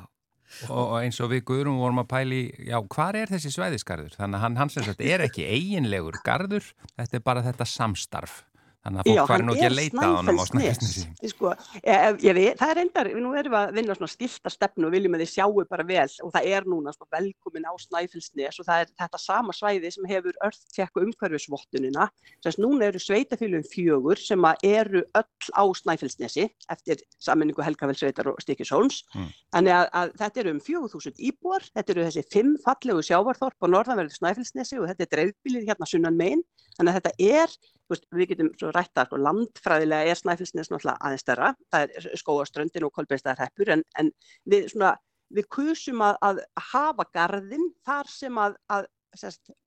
Og 0.68 0.98
eins 0.98 1.16
og 1.24 1.30
við 1.32 1.46
Guðrum 1.48 1.78
vorum 1.80 2.02
að 2.02 2.08
pæli, 2.10 2.40
já, 2.68 2.76
hvað 2.92 3.22
er 3.22 3.30
þessi 3.32 3.52
svæðisgarður? 3.54 4.16
Þannig 4.18 4.36
að 4.36 4.42
hann, 4.44 4.58
hans 4.60 4.76
er 5.00 5.24
ekki 5.24 5.46
eiginlegur 5.48 6.18
garður, 6.26 6.66
þetta 6.98 7.18
er 7.18 7.24
bara 7.24 7.44
þetta 7.46 7.68
samstarf. 7.68 8.42
Þannig 8.82 9.02
að 9.02 9.08
fólk 9.12 9.30
fari 9.30 9.44
nú 9.46 9.52
ekki 9.54 9.66
að 9.68 9.76
leita 9.76 10.02
á 10.02 10.10
hann 10.18 10.40
á 10.42 10.44
Snæfellsnesi. 10.48 11.02
Sko, 11.30 11.50
það 11.84 12.64
er 12.66 12.78
reyndar, 12.80 13.10
nú 13.14 13.34
erum 13.38 13.54
við 13.54 13.58
að 13.60 13.76
vinna 13.76 13.94
svona 13.94 14.10
stilta 14.10 14.50
stefnu 14.50 14.88
og 14.88 14.94
viljum 14.96 15.14
að 15.14 15.22
þið 15.22 15.30
sjáu 15.30 15.64
bara 15.70 15.86
vel 15.86 16.06
og 16.26 16.32
það 16.34 16.48
er 16.56 16.66
núna 16.66 16.94
svona 16.96 17.14
velkomin 17.14 17.68
á 17.70 17.72
Snæfellsnes 17.78 18.58
og 18.58 18.66
það 18.66 18.82
er 18.82 18.90
þetta 19.04 19.20
sama 19.22 19.54
svæði 19.54 19.92
sem 19.94 20.08
hefur 20.10 20.38
örþtjekku 20.48 21.04
umhverfisvottunina. 21.06 22.08
Þess 22.42 22.58
að 22.58 22.64
núna 22.66 22.88
eru 22.88 23.02
sveitafélugum 23.02 23.68
fjögur 23.70 24.18
sem 24.18 24.48
eru 24.66 25.04
öll 25.20 25.52
á 25.54 25.64
Snæfellsnesi 25.82 26.48
eftir 26.74 27.06
sammenningu 27.22 27.62
Helgafellsveitar 27.62 28.32
og 28.32 28.42
Stikisholms. 28.42 29.04
Mm. 29.14 29.30
Þannig 29.54 29.76
að, 29.76 29.86
að 30.02 30.16
þetta 30.24 30.42
eru 30.42 30.56
um 30.56 30.60
4000 30.66 31.22
íbúar, 31.30 31.70
þetta 31.70 31.94
eru 31.94 32.08
þessi 32.08 32.26
fimm 32.34 32.58
fallegu 32.66 33.06
sjávarþorp 33.06 33.62
á 33.62 33.66
norðanverðu 33.70 34.18
Snæfellsnesi 34.18 34.82
og 34.82 34.90
þetta 34.90 35.06
er 35.06 35.14
dreifbílið 35.14 35.70
hérna 35.70 35.88
sunnan 35.88 36.18
megin. 36.18 36.42
Þannig 36.76 36.92
að 36.92 36.98
þetta 36.98 37.14
er 37.42 37.56
Veist, 37.92 38.06
við 38.14 38.30
getum 38.32 38.50
svo 38.56 38.70
rætta, 38.72 39.04
sko, 39.04 39.18
landfræðilega 39.20 40.12
er 40.12 40.16
Snæfellsnes 40.16 40.70
náttúrulega 40.70 41.04
aðeins 41.04 41.24
stærra, 41.26 41.50
það 41.72 41.96
er 41.98 42.20
skóaströndin 42.20 42.86
og 42.86 42.92
kolbeinstæðarheppur 42.96 43.72
en, 43.74 43.82
en 44.00 44.08
við, 44.48 44.70
svona, 44.72 44.94
við 45.34 45.48
kusum 45.52 46.04
að, 46.06 46.16
að 46.28 46.40
hafa 46.70 47.08
garðin 47.12 47.68
þar 47.84 48.08
sem 48.08 48.40
að, 48.40 48.56
að 48.72 48.88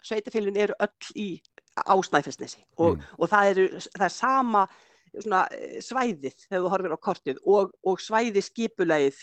sveitafélun 0.06 0.58
eru 0.58 0.78
öll 0.82 1.12
í 1.22 1.28
á 1.78 1.94
Snæfellsnesi 2.08 2.64
og, 2.80 2.96
mm. 2.96 3.08
og 3.20 3.32
það, 3.32 3.52
eru, 3.52 3.68
það 3.86 4.08
er 4.08 4.16
sama 4.16 4.66
svona, 5.14 5.44
svæðið 5.86 6.38
þegar 6.48 6.64
þú 6.64 6.74
horfir 6.74 6.96
á 6.96 7.06
kortið 7.10 7.42
og, 7.46 7.74
og 7.86 8.02
svæði 8.02 8.44
skipulegið 8.46 9.22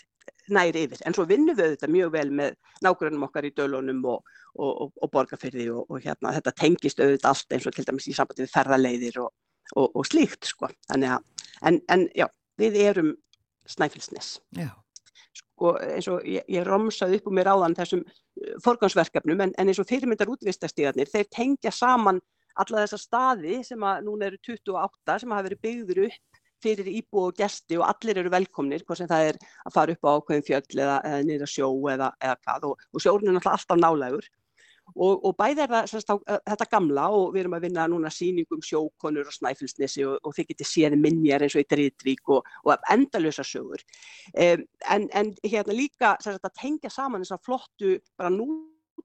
næri 0.53 0.85
yfir. 0.87 1.01
En 1.07 1.15
svo 1.15 1.25
vinnum 1.29 1.57
við 1.57 1.75
þetta 1.75 1.89
mjög 1.91 2.13
vel 2.13 2.29
með 2.35 2.55
nákvæmum 2.85 3.27
okkar 3.27 3.47
í 3.47 3.53
dölunum 3.55 4.03
og, 4.11 4.35
og, 4.59 4.91
og 4.99 5.11
borgarfyrði 5.13 5.69
og, 5.73 5.85
og 5.89 6.03
hérna, 6.03 6.33
þetta 6.37 6.55
tengist 6.59 7.01
auðvitað 7.01 7.29
allt 7.31 7.57
eins 7.57 7.67
og 7.69 7.75
til 7.75 7.87
dæmis 7.87 8.09
í 8.11 8.15
sambandi 8.17 8.45
við 8.45 8.53
ferðarleiðir 8.53 9.19
og 9.23 10.07
slíkt 10.09 10.51
sko. 10.51 10.69
Þannig 10.91 11.15
að, 11.15 11.49
en, 11.69 11.81
en 11.93 12.07
já, 12.17 12.27
við 12.59 12.79
erum 12.83 13.13
snæfilsnes. 13.69 14.37
Já. 14.57 14.69
Sko 15.33 15.77
eins 15.79 16.09
og 16.11 16.27
ég, 16.27 16.45
ég 16.51 16.67
romsaði 16.67 17.19
upp 17.19 17.31
um 17.31 17.37
mér 17.37 17.53
áðan 17.53 17.77
þessum 17.77 18.03
uh, 18.03 18.53
forgansverkefnum 18.65 19.41
en, 19.45 19.55
en 19.57 19.71
eins 19.71 19.81
og 19.81 19.89
fyrirmyndar 19.89 20.31
útvistastíðarnir, 20.33 21.09
þeir 21.09 21.29
tengja 21.31 21.73
saman 21.73 22.21
alla 22.59 22.83
þessa 22.83 22.99
staði 23.01 23.61
sem 23.65 23.81
að 23.87 24.03
núna 24.05 24.27
eru 24.29 24.37
28 24.45 25.19
sem 25.23 25.33
hafa 25.33 25.47
verið 25.47 25.61
byggður 25.63 26.01
upp 26.07 26.32
fyrir 26.63 26.91
íbú 26.91 27.27
og 27.27 27.39
gesti 27.39 27.79
og 27.79 27.87
allir 27.89 28.21
eru 28.23 28.31
velkomnir, 28.33 28.85
hvort 28.87 29.01
sem 29.01 29.09
það 29.09 29.33
er 29.33 29.41
að 29.67 29.75
fara 29.75 29.97
upp 29.97 30.07
á 30.07 30.11
ákveðin 30.15 30.47
fjöll 30.47 30.79
eða, 30.79 31.01
eða 31.09 31.25
niður 31.27 31.47
að 31.47 31.53
sjó 31.55 31.73
eða, 31.95 32.13
eða 32.23 32.39
hvað 32.45 32.69
og, 32.69 32.87
og 32.93 33.05
sjórn 33.05 33.27
er 33.27 33.37
náttúrulega 33.37 33.57
alltaf 33.59 33.83
nálægur 33.83 34.31
og, 34.93 35.23
og 35.25 35.35
bæði 35.39 35.63
er 35.63 35.71
það 35.71 35.87
semst, 35.91 36.11
á, 36.11 36.15
þetta 36.51 36.67
gamla 36.71 37.05
og 37.15 37.31
við 37.33 37.43
erum 37.43 37.55
að 37.57 37.65
vinna 37.67 37.85
núna 37.89 38.11
síningum 38.13 38.61
sjókonur 38.65 39.29
og 39.29 39.35
snæfilsnesi 39.35 40.05
og, 40.07 40.19
og 40.21 40.35
þið 40.37 40.49
getur 40.51 40.69
séð 40.69 40.97
minjar 40.99 41.45
eins 41.45 41.55
og 41.57 41.63
eitt 41.63 41.77
rítrík 41.79 42.33
og, 42.35 42.49
og 42.65 42.89
endalösa 42.93 43.45
sögur. 43.47 43.83
Um, 44.33 44.67
en, 44.91 45.07
en 45.15 45.33
hérna 45.41 45.77
líka 45.77 46.15
semst, 46.23 46.43
að 46.43 46.59
tengja 46.59 46.93
saman 46.93 47.23
þess 47.23 47.37
að 47.37 47.45
flottu 47.47 47.97
bara 48.19 48.33
nú 48.33 48.49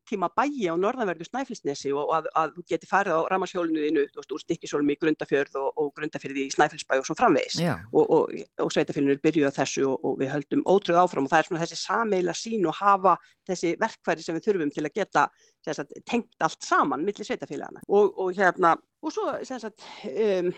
tíma 0.08 0.30
bæi 0.34 0.68
á 0.68 0.74
norðanverðu 0.80 1.28
Snæfellsnesi 1.28 1.92
og 1.94 2.12
að, 2.16 2.30
að 2.40 2.56
þú 2.56 2.64
geti 2.72 2.90
farið 2.90 3.18
á 3.18 3.38
veist, 3.38 4.32
úr 4.32 4.42
Stikkisólum 4.42 4.92
í 4.92 4.98
Grundafjörð 5.00 5.58
og, 5.60 5.68
og 5.76 5.92
Grundafjörði 5.96 6.46
í 6.46 6.54
Snæfellsbæ 6.54 6.98
og 7.00 7.06
svo 7.08 7.16
framvegis. 7.18 7.60
Og, 7.92 8.04
og, 8.04 8.34
og 8.64 8.72
sveitafélunir 8.74 9.20
byrjuða 9.24 9.52
þessu 9.58 9.86
og 9.92 10.18
við 10.20 10.32
höldum 10.34 10.64
ótrúð 10.68 11.02
áfram 11.02 11.28
og 11.28 11.32
það 11.32 11.42
er 11.42 11.48
svona 11.50 11.62
þessi 11.64 11.80
sameila 11.80 12.36
sín 12.36 12.66
og 12.68 12.76
hafa 12.78 13.16
þessi 13.48 13.74
verkfæri 13.80 14.24
sem 14.24 14.36
við 14.38 14.48
þurfum 14.48 14.74
til 14.74 14.86
að 14.86 14.96
geta 15.00 15.28
sagt, 15.68 15.92
tengt 16.08 16.44
allt 16.44 16.64
saman 16.64 17.04
millir 17.04 17.26
sveitafélagana 17.26 17.82
og 17.88 18.32
hérna, 18.36 18.74
og 19.04 19.12
svo 19.12 19.32
sagt, 19.44 19.84
um, 20.08 20.50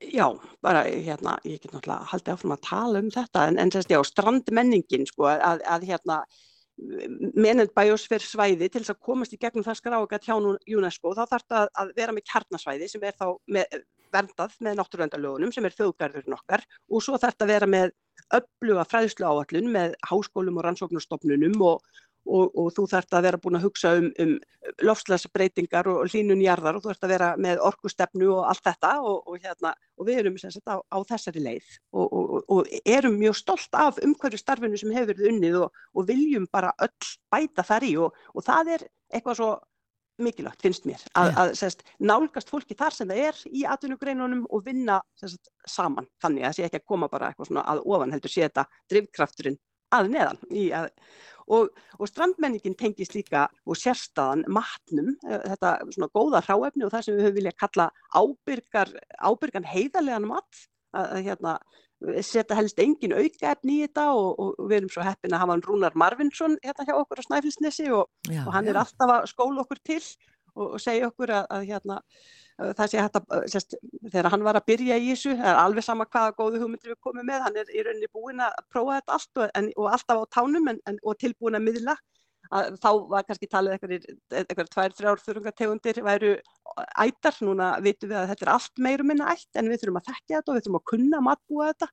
já, 0.00 0.26
bara 0.62 0.84
hérna, 0.84 1.36
ég 1.44 1.62
get 1.62 1.72
náttúrulega 1.72 2.10
haldið 2.10 2.34
áfram 2.34 2.56
að 2.56 2.66
tala 2.66 3.02
um 3.04 3.12
þetta 3.14 3.46
en, 3.50 3.60
en 3.62 3.72
sagt, 3.74 3.92
já, 3.94 4.00
strandmenningin 4.04 5.06
sko, 5.08 5.28
að, 5.30 5.62
að 5.64 5.86
hérna 5.90 6.20
menend 6.76 7.72
bæjósfer 7.76 8.20
svæði 8.20 8.68
til 8.68 8.82
þess 8.82 8.92
að 8.92 9.04
komast 9.08 9.32
í 9.32 9.40
gegnum 9.40 9.64
það 9.64 9.78
skráagat 9.80 10.26
hjá 10.28 10.34
UNESCO 10.36 11.14
þá 11.16 11.22
þarf 11.30 11.46
það 11.48 11.68
að 11.82 11.92
vera 11.96 12.16
með 12.16 12.26
kjarnasvæði 12.32 12.88
sem 12.92 13.06
er 13.08 13.16
þá 13.16 13.28
með, 13.56 13.78
verndað 14.12 14.56
með 14.64 14.76
náttúruvendalögunum 14.80 15.54
sem 15.54 15.64
er 15.68 15.76
þjóðgarðurinn 15.76 16.36
okkar 16.36 16.66
og 16.90 17.04
svo 17.04 17.16
þarf 17.16 17.38
það 17.38 17.46
að 17.46 17.54
vera 17.54 17.70
með 17.76 17.94
ölluga 18.36 18.84
fræðslu 18.90 19.28
áallun 19.28 19.72
með 19.72 19.96
háskólum 20.10 20.60
og 20.60 20.66
rannsóknarstofnunum 20.66 21.56
og, 21.64 21.80
og, 22.26 22.52
og 22.58 22.70
þú 22.76 22.86
þarf 22.90 23.16
að 23.16 23.26
vera 23.28 23.40
búin 23.42 23.58
að 23.58 23.66
hugsa 23.66 23.92
um, 24.00 24.08
um 24.22 24.32
lofslagsbreytingar 24.84 25.88
og 25.90 26.10
hlínun 26.10 26.42
jarðar 26.44 26.78
og 26.78 26.84
þú 26.84 26.92
þarf 26.92 27.06
að 27.06 27.14
vera 27.14 27.30
með 27.40 27.62
orkustefnu 27.68 28.30
og 28.34 28.48
allt 28.50 28.64
þetta 28.66 28.92
og, 29.02 29.22
og 29.30 29.38
hérna, 29.44 29.72
við 30.08 30.20
erum 30.22 30.40
sagt, 30.42 30.66
á, 30.66 30.76
á 30.82 30.98
þessari 31.08 31.44
leið 31.44 31.70
og 31.92 32.74
erum 32.82 33.16
mjög 33.20 33.38
stolt 33.42 33.78
af 33.78 34.02
umhverju 34.04 34.42
starfinu 34.42 34.80
sem 34.80 34.92
hefur 34.96 35.14
verið 35.14 35.30
unnið 35.32 35.62
og 35.66 36.10
viljum 36.10 36.50
bara 36.52 36.74
öll 36.82 37.14
bæta 37.32 37.64
þar 37.66 37.86
í 37.86 37.94
og 38.02 38.44
það 38.44 38.76
er 38.76 38.86
eitthvað 39.14 39.40
svo 39.40 39.54
mikilvægt 40.22 40.64
finnst 40.64 40.86
mér 40.88 41.02
að, 41.18 41.30
að 41.40 41.50
sest, 41.58 41.82
nálgast 42.00 42.50
fólki 42.52 42.76
þar 42.78 42.94
sem 42.96 43.10
það 43.10 43.22
er 43.28 43.40
í 43.52 43.64
atvinnugreinunum 43.68 44.46
og 44.48 44.64
vinna 44.64 45.00
sest, 45.20 45.50
saman. 45.68 46.08
Þannig 46.22 46.44
að 46.44 46.48
það 46.48 46.58
sé 46.58 46.66
ekki 46.68 46.80
að 46.80 46.86
koma 46.92 47.08
bara 47.12 47.30
eitthvað 47.30 47.50
svona 47.50 47.64
að 47.68 47.82
ofan 47.84 48.14
heldur 48.14 48.32
sé 48.32 48.46
þetta 48.46 48.66
drivkrafturinn 48.92 49.58
að 49.94 50.10
neðan 50.14 50.40
að, 50.74 50.90
og, 51.46 51.70
og 52.00 52.10
strandmenningin 52.10 52.76
tengist 52.78 53.14
líka 53.14 53.46
og 53.66 53.78
sérstaðan 53.78 54.44
matnum 54.50 55.14
eh, 55.28 55.42
þetta 55.52 55.76
svona 55.94 56.10
góða 56.14 56.42
hráefni 56.46 56.86
og 56.86 56.94
það 56.94 57.06
sem 57.06 57.18
við 57.18 57.28
höfum 57.28 57.38
viljað 57.40 57.58
kalla 57.62 57.88
ábyrgar, 58.16 58.94
ábyrgan 59.22 59.68
heiðarlegan 59.70 60.30
mat 60.30 60.62
að, 60.96 61.04
að 61.06 61.20
hérna 61.28 61.58
setja 62.26 62.56
helst 62.58 62.80
engin 62.82 63.14
aukaefni 63.16 63.78
í 63.78 63.84
þetta 63.86 64.08
og, 64.12 64.40
og 64.40 64.66
við 64.68 64.80
erum 64.80 64.90
svo 64.92 65.04
heppin 65.06 65.32
að 65.32 65.44
hafa 65.44 65.54
hann 65.54 65.64
Rúnar 65.64 65.96
Marvinsson 65.96 66.58
hérna 66.64 66.84
hjá 66.88 66.96
okkur 66.98 67.22
á 67.24 67.26
Snæfellsnesi 67.28 67.86
og, 67.88 68.10
og 68.44 68.50
hann 68.52 68.68
já. 68.68 68.72
er 68.72 68.80
alltaf 68.82 69.12
að 69.14 69.28
skóla 69.32 69.62
okkur 69.64 69.80
til 69.86 70.02
og, 70.02 70.66
og 70.74 70.82
segja 70.82 71.08
okkur 71.08 71.32
að, 71.38 71.46
að 71.56 71.70
hérna 71.70 72.00
það 72.56 72.90
sé 72.90 73.00
hægt 73.02 73.18
að, 73.20 73.46
sérst, 73.52 73.76
þegar 74.08 74.30
hann 74.32 74.44
var 74.46 74.58
að 74.58 74.68
byrja 74.70 74.96
í 74.96 75.08
þessu, 75.10 75.34
það 75.36 75.50
er 75.50 75.58
alveg 75.60 75.84
sama 75.84 76.06
hvaða 76.08 76.34
góðu 76.38 76.60
hugmyndir 76.62 76.94
við 76.94 77.00
komum 77.04 77.26
með, 77.28 77.42
hann 77.44 77.58
er 77.60 77.72
í 77.72 77.82
rauninni 77.84 78.08
búin 78.16 78.40
að 78.40 78.60
prófa 78.72 79.00
þetta 79.00 79.16
allt 79.18 79.40
og, 79.42 79.50
en, 79.60 79.72
og 79.76 79.88
alltaf 79.92 80.22
á 80.24 80.32
tánum 80.38 80.70
en, 80.72 80.78
en, 80.88 81.00
og 81.04 81.18
tilbúin 81.20 81.58
að 81.58 81.66
miðla. 81.66 81.96
Að 82.54 82.76
þá 82.78 82.90
var 83.10 83.24
kannski 83.26 83.48
talið 83.50 83.72
eitthvað 83.74 84.68
tvær, 84.70 84.92
þrjár 84.94 85.22
þurrungategundir 85.24 85.98
væru 86.06 86.36
ættar, 87.02 87.34
núna 87.42 87.72
vitum 87.82 88.12
við 88.12 88.20
að 88.20 88.28
þetta 88.30 88.46
er 88.46 88.52
allt 88.52 88.82
meirum 88.86 89.10
minna 89.10 89.32
ætt 89.32 89.58
en 89.58 89.66
við 89.72 89.82
þurfum 89.82 89.98
að 89.98 90.12
þekkja 90.12 90.38
þetta 90.38 90.52
og 90.52 90.56
við 90.56 90.66
þurfum 90.66 90.78
að 90.78 90.86
kunna 90.92 91.22
matbúa 91.26 91.68
þetta. 91.72 91.90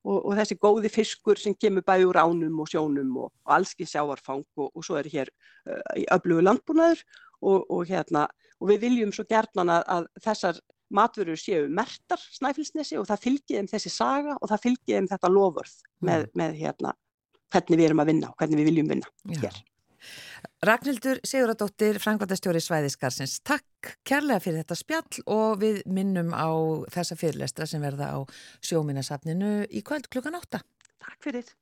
Og, 0.00 0.16
og 0.16 0.38
þessi 0.38 0.56
góði 0.56 0.88
fiskur 0.88 1.36
sem 1.36 1.52
kemur 1.52 1.84
bæði 1.84 2.06
úr 2.08 2.18
ánum 2.22 2.62
og 2.64 2.70
sjónum 2.72 3.10
og, 3.20 3.34
og 3.44 3.52
allski 3.58 3.84
sjáarfang 3.84 4.46
og, 4.56 4.70
og 4.72 4.86
svo 4.86 4.96
er 4.96 5.10
hér 5.12 5.28
uh, 5.28 5.82
í 6.00 6.06
öflugu 6.16 6.46
landbúnaður 6.46 7.04
og 7.44 7.84
hérna 7.88 8.24
og 8.60 8.70
við 8.70 8.84
viljum 8.86 9.14
svo 9.14 9.24
gerðnan 9.28 9.72
að, 9.72 9.84
að 9.96 10.08
þessar 10.26 10.60
matvörur 10.90 11.38
séu 11.38 11.68
mertar 11.70 12.20
snæfilsnesi 12.34 12.98
og 12.98 13.06
það 13.08 13.24
fylgir 13.24 13.60
þeim 13.60 13.70
þessi 13.70 13.92
saga 13.94 14.36
og 14.36 14.50
það 14.50 14.64
fylgir 14.66 14.98
þeim 14.98 15.10
þetta 15.10 15.32
lofurð 15.32 15.74
með, 16.02 16.26
mm. 16.26 16.32
með 16.42 16.56
hérna, 16.60 16.94
hvernig 17.54 17.80
við 17.80 17.88
erum 17.88 18.02
að 18.02 18.12
vinna 18.12 18.30
og 18.30 18.40
hvernig 18.40 18.60
við 18.60 18.70
viljum 18.70 18.94
vinna 18.94 19.12
Já. 19.34 19.42
hér. 19.44 19.60
Ragnhildur 20.64 21.20
Siguradóttir, 21.28 21.98
Frankværtastjóri 22.00 22.60
Svæðiskarsins, 22.64 23.38
takk 23.44 23.94
kærlega 24.08 24.40
fyrir 24.40 24.62
þetta 24.62 24.78
spjall 24.78 25.24
og 25.28 25.60
við 25.60 25.82
minnum 25.92 26.32
á 26.32 26.48
þessa 26.92 27.18
fyrirlestra 27.20 27.68
sem 27.68 27.84
verða 27.84 28.12
á 28.16 28.18
sjóminasafninu 28.64 29.68
í 29.68 29.84
kvöld 29.84 30.08
klukkan 30.12 30.40
8. 30.40 30.62
Takk 31.04 31.20
fyrir. 31.24 31.52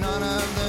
none 0.00 0.22
of 0.22 0.59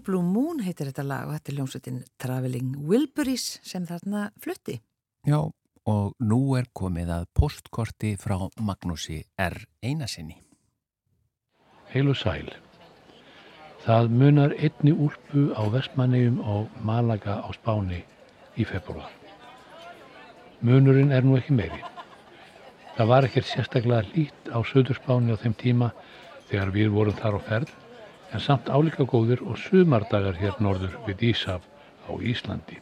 New 0.00 0.06
Blue 0.06 0.24
Moon 0.24 0.62
heitir 0.64 0.88
þetta 0.88 1.02
lag 1.04 1.26
og 1.28 1.34
þetta 1.34 1.50
er 1.50 1.56
ljómsveitin 1.58 1.96
Traveling 2.22 2.68
Wilburys 2.88 3.58
sem 3.66 3.84
þarna 3.84 4.30
flutti. 4.40 4.78
Já, 5.28 5.40
og 5.92 6.14
nú 6.24 6.38
er 6.56 6.70
komið 6.72 7.10
að 7.18 7.26
postkorti 7.36 8.14
frá 8.16 8.38
Magnúsi 8.64 9.18
R. 9.36 9.58
Einasinni. 9.84 10.38
Heil 11.92 12.08
og 12.08 12.16
sæl. 12.16 12.48
Það 13.84 14.08
munar 14.22 14.56
einni 14.56 14.94
úlpu 14.94 15.50
á 15.52 15.68
Vestmannegjum 15.68 16.40
og 16.48 16.80
Malaga 16.80 17.36
á 17.44 17.48
Spáni 17.52 18.00
í 18.56 18.64
februar. 18.64 19.12
Munurinn 20.64 21.12
er 21.12 21.28
nú 21.28 21.36
ekki 21.36 21.58
meiri. 21.60 21.84
Það 22.96 23.12
var 23.12 23.28
ekkert 23.28 23.52
sérstaklega 23.52 24.08
lít 24.14 24.48
á 24.48 24.64
Söðurspáni 24.64 25.36
á 25.36 25.42
þeim 25.44 25.60
tíma 25.60 25.92
þegar 26.48 26.72
við 26.78 26.92
vorum 26.96 27.20
þar 27.20 27.36
á 27.36 27.40
ferð 27.52 27.79
en 28.32 28.42
samt 28.42 28.70
álíka 28.70 29.04
góðir 29.08 29.42
og 29.42 29.58
sumardagar 29.58 30.38
hér 30.38 30.58
norður 30.62 30.94
við 31.06 31.24
Ísaf 31.32 31.64
á 32.06 32.12
Íslandi. 32.18 32.78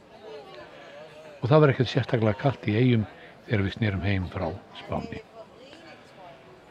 Og 1.41 1.49
það 1.49 1.63
var 1.63 1.73
ekkert 1.73 1.93
sérstaklega 1.93 2.41
kallt 2.41 2.69
í 2.69 2.77
eigum 2.77 3.07
þegar 3.47 3.65
við 3.65 3.77
snerum 3.77 4.05
heim 4.05 4.27
frá 4.33 4.51
Spáni. 4.83 5.23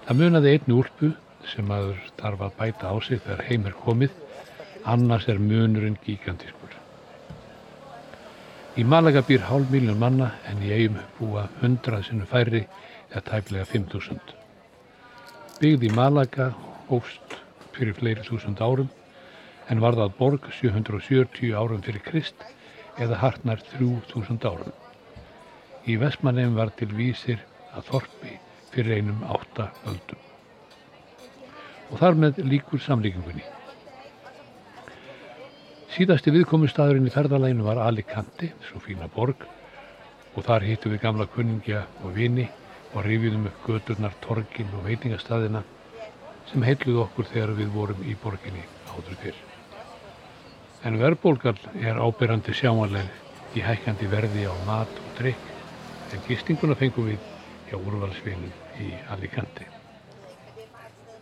Það 0.06 0.20
munaði 0.22 0.54
einni 0.54 0.78
úlpu 0.78 1.12
sem 1.48 1.66
maður 1.68 2.00
þarf 2.20 2.44
að 2.46 2.58
bæta 2.60 2.92
á 2.92 2.96
sig 3.02 3.22
þegar 3.24 3.46
heim 3.48 3.66
er 3.68 3.78
komið, 3.86 4.14
annars 4.86 5.28
er 5.32 5.42
munurinn 5.42 5.98
gigantískur. 6.06 6.76
Í 8.78 8.86
Malaga 8.86 9.24
býr 9.26 9.42
hálf 9.48 9.72
miljón 9.74 9.98
manna 9.98 10.30
en 10.46 10.62
í 10.62 10.70
eigum 10.76 11.00
búa 11.18 11.48
hundrað 11.64 12.06
sinu 12.12 12.28
færri 12.30 12.68
eða 13.10 13.24
tæplega 13.32 13.66
5.000. 13.72 14.36
Byggð 15.58 15.88
í 15.88 15.94
Malaga 15.98 16.52
hófst 16.92 17.40
fyrir 17.78 17.98
fleiri 17.98 18.26
þúsund 18.26 18.62
árum 18.62 18.90
en 19.72 19.82
varðað 19.84 20.16
borg 20.18 20.48
770 20.60 21.54
árum 21.58 21.84
fyrir 21.86 22.04
Krist 22.06 22.46
eða 22.98 23.20
hartnar 23.22 23.62
3000 23.78 24.48
árum. 24.48 24.74
Í 25.88 25.98
Vestmanneum 26.02 26.58
var 26.58 26.74
til 26.80 26.90
vísir 26.96 27.44
að 27.76 27.92
Þorpi 27.92 28.34
fyrir 28.74 28.98
einum 29.00 29.22
átta 29.28 29.70
öldum. 29.88 30.24
Og 31.92 32.02
þar 32.02 32.18
með 32.20 32.42
líkur 32.44 32.82
samlíkingunni. 32.84 33.46
Síðasti 35.94 36.34
viðkomustadurinn 36.36 37.08
í 37.08 37.14
ferðalæginu 37.14 37.64
var 37.66 37.80
Alicante, 37.82 38.52
svo 38.68 38.82
fína 38.84 39.08
borg, 39.14 39.46
og 40.36 40.46
þar 40.46 40.66
hittum 40.68 40.94
við 40.94 41.04
gamla 41.06 41.26
kunningja 41.32 41.86
og 42.04 42.14
vini 42.18 42.46
og 42.94 43.06
rifjum 43.08 43.48
upp 43.50 43.64
göturnar, 43.66 44.14
torgin 44.22 44.70
og 44.78 44.86
veitingastadina 44.86 45.64
sem 46.52 46.64
heitluð 46.64 47.04
okkur 47.04 47.28
þegar 47.32 47.54
við 47.58 47.72
vorum 47.76 48.04
í 48.08 48.16
borginni 48.24 48.64
áður 48.94 49.18
fyrr. 49.24 49.40
En 50.88 51.00
verðbólgal 51.02 51.58
er 51.82 52.00
ábyrrandi 52.00 52.54
sjáanleg 52.56 53.58
í 53.58 53.64
hækkandi 53.66 54.08
verði 54.12 54.46
á 54.48 54.56
mat 54.68 55.02
og 55.02 55.10
drikk 55.20 56.14
en 56.14 56.24
gistinguna 56.28 56.78
fengum 56.80 57.10
við 57.10 57.26
hjá 57.68 57.76
úrvalsvinum 57.80 58.84
í 58.84 58.94
Alicante. 59.12 59.68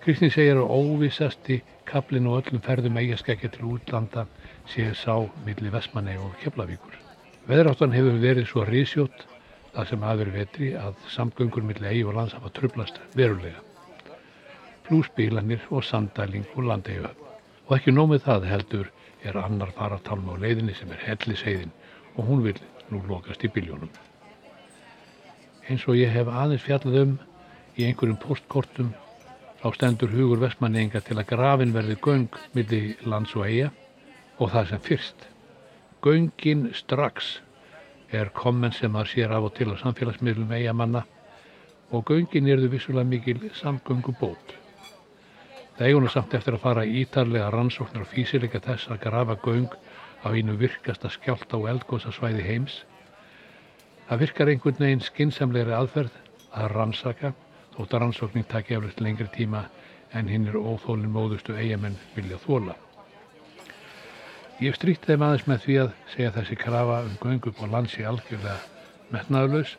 Kristinn 0.04 0.34
segir 0.34 0.60
að 0.62 0.70
óvissasti 0.70 1.62
kaplinn 1.90 2.28
og 2.30 2.44
öllum 2.44 2.62
ferðum 2.62 3.00
eigaskækja 3.02 3.50
til 3.56 3.72
útlanda 3.74 4.28
séu 4.70 4.94
sá 4.94 5.16
millir 5.48 5.74
Vestmanni 5.74 6.18
og 6.22 6.36
Keflavíkur. 6.44 7.00
Veðráttan 7.50 7.96
hefur 7.96 8.22
verið 8.22 8.50
svo 8.50 8.66
risjótt 8.70 9.26
það 9.74 9.90
sem 9.90 10.06
verið 10.06 10.42
vetri 10.42 10.74
að 10.78 11.00
samgöngur 11.14 11.66
millir 11.66 11.90
eigi 11.90 12.06
og 12.06 12.20
lands 12.20 12.38
hafa 12.38 12.54
trublast 12.54 13.02
verulega 13.18 13.64
flúsbílanir 14.88 15.62
og 15.70 15.84
sandæling 15.84 16.46
og 16.56 16.64
landegjöf. 16.70 17.16
Og 17.68 17.78
ekki 17.78 17.94
nómið 17.94 18.26
það 18.28 18.50
heldur 18.52 18.92
er 19.26 19.38
annar 19.42 19.72
faratalma 19.74 20.36
á 20.38 20.42
leiðinni 20.42 20.76
sem 20.78 20.92
er 20.94 21.02
helliseiðin 21.08 21.74
og 22.16 22.28
hún 22.30 22.44
vil 22.46 22.60
nú 22.92 23.02
lokast 23.10 23.44
í 23.44 23.50
biljónum. 23.50 23.90
Eins 25.66 25.88
og 25.90 25.98
ég 25.98 26.14
hef 26.14 26.30
aðeins 26.30 26.66
fjallað 26.66 27.00
um 27.02 27.16
í 27.76 27.88
einhverjum 27.88 28.20
postkortum 28.22 28.92
á 29.66 29.68
stendur 29.74 30.14
hugur 30.14 30.44
vestmanninga 30.44 31.02
til 31.02 31.18
að 31.18 31.32
grafin 31.32 31.74
verði 31.74 31.98
göng 32.06 32.38
millir 32.54 33.02
lands 33.10 33.34
og 33.36 33.48
eiga 33.50 33.72
og 34.38 34.52
það 34.54 34.70
sem 34.70 34.84
fyrst. 34.90 35.26
Göngin 36.06 36.68
strax 36.78 37.40
er 38.14 38.30
komment 38.30 38.78
sem 38.78 38.94
að 38.94 39.10
sér 39.16 39.34
af 39.34 39.50
og 39.50 39.56
til 39.58 39.72
á 39.74 39.76
samfélagsmiðlum 39.82 40.54
eigamanna 40.54 41.02
og 41.90 42.06
göngin 42.12 42.52
erðu 42.52 42.70
vissulega 42.76 43.10
mikil 43.10 43.50
samgöngubót. 43.58 44.65
Það 45.76 45.90
eigunum 45.90 46.12
samt 46.12 46.34
eftir 46.38 46.56
að 46.56 46.62
fara 46.64 46.84
ítarlega 46.88 47.50
rannsóknar 47.52 48.06
og 48.06 48.08
físileika 48.08 48.62
þess 48.64 48.88
að 48.94 49.02
grafa 49.02 49.34
göng 49.44 49.74
á 50.24 50.32
einu 50.32 50.54
virkasta 50.56 51.10
skjált 51.12 51.52
á 51.52 51.60
eldgóðsasvæði 51.72 52.46
heims. 52.46 52.78
Það 54.08 54.22
virkar 54.24 54.52
einhvern 54.54 54.80
veginn 54.80 55.04
skinsamlegri 55.04 55.76
aðferð 55.76 56.16
að 56.56 56.70
rannsaka 56.72 57.34
þótt 57.76 57.92
að 57.98 58.04
rannsókning 58.06 58.48
takja 58.48 58.80
eflust 58.80 59.04
lengri 59.04 59.28
tíma 59.36 59.66
en 60.16 60.32
hinn 60.32 60.48
er 60.48 60.56
óþólinn 60.56 61.12
móðustu 61.12 61.58
eigamenn 61.60 62.00
vilja 62.16 62.40
þóla. 62.46 62.78
Ég 64.62 64.70
hef 64.70 64.80
strýtt 64.80 65.10
þeim 65.10 65.28
aðeins 65.28 65.48
með 65.52 65.64
því 65.66 65.78
að 65.84 65.94
segja 66.14 66.32
þessi 66.38 66.56
krafa 66.62 67.02
um 67.04 67.20
göng 67.20 67.52
upp 67.52 67.60
á 67.60 67.66
landsi 67.76 68.08
algjörlega 68.08 68.62
metnaðurlaus 69.12 69.76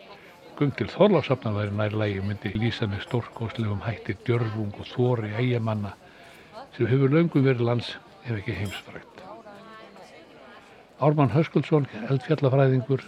Gung 0.57 0.71
til 0.73 0.89
Þorláfsafnar 0.89 1.53
væri 1.53 1.73
nærlægi 1.77 2.21
myndi 2.25 2.51
lýsa 2.57 2.87
með 2.89 3.03
stórkóslegum 3.05 3.83
hætti 3.85 4.15
djörfung 4.25 4.71
og 4.81 4.87
þóri 4.89 5.35
eigamanna 5.37 5.91
sem 6.77 6.89
hefur 6.89 7.13
löngum 7.13 7.45
verið 7.45 7.67
lands 7.69 7.91
ef 8.25 8.39
ekki 8.39 8.55
heimsfrækt. 8.57 9.21
Ármann 10.97 11.35
Höskuldsson, 11.35 11.85
eldfjallafræðingur 12.09 13.05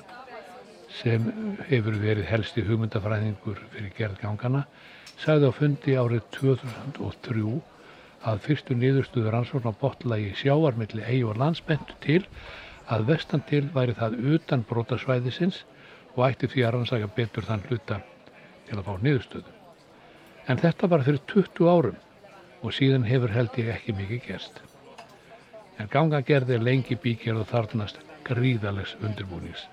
sem 0.99 1.31
hefur 1.71 1.97
verið 2.03 2.29
helsti 2.29 2.67
hugmyndafræðingur 2.69 3.65
fyrir 3.73 3.97
gerðgangana, 3.97 4.67
sagði 5.17 5.49
á 5.49 5.53
fundi 5.57 5.97
árið 5.97 6.29
2003 6.37 7.57
að 8.29 8.45
fyrstu 8.45 8.77
niðurstuður 8.77 9.41
ansvörn 9.41 9.73
á 9.73 9.81
botlægi 9.87 10.37
sjáarmilli 10.43 11.01
eigi 11.01 11.25
og 11.25 11.41
landsbentu 11.41 11.97
til 12.05 12.21
að 12.93 13.09
vestan 13.15 13.41
til 13.49 13.65
væri 13.73 13.97
það 13.97 14.21
utan 14.37 14.69
brotasvæðisins 14.69 15.65
og 16.17 16.25
ætti 16.29 16.51
því 16.51 16.65
að 16.65 16.75
rannsaka 16.75 17.11
betur 17.17 17.47
þann 17.47 17.65
hluta 17.69 18.01
til 18.69 18.79
að 18.79 18.87
fá 18.89 18.95
niðurstöðu. 19.05 19.55
En 20.49 20.61
þetta 20.63 20.89
var 20.89 21.05
fyrir 21.07 21.25
20 21.31 21.69
árum 21.69 21.99
og 22.63 22.75
síðan 22.75 23.07
hefur 23.07 23.33
held 23.35 23.59
ég 23.61 23.71
ekki 23.75 23.95
mikið 23.97 24.23
gerst. 24.27 24.61
En 25.79 25.91
gangagerði 25.93 26.57
er 26.57 26.65
lengi 26.65 26.97
bíkjörð 26.99 27.45
og 27.45 27.51
þarnast 27.53 28.01
gríðalegs 28.27 28.97
undirbúnings. 29.05 29.69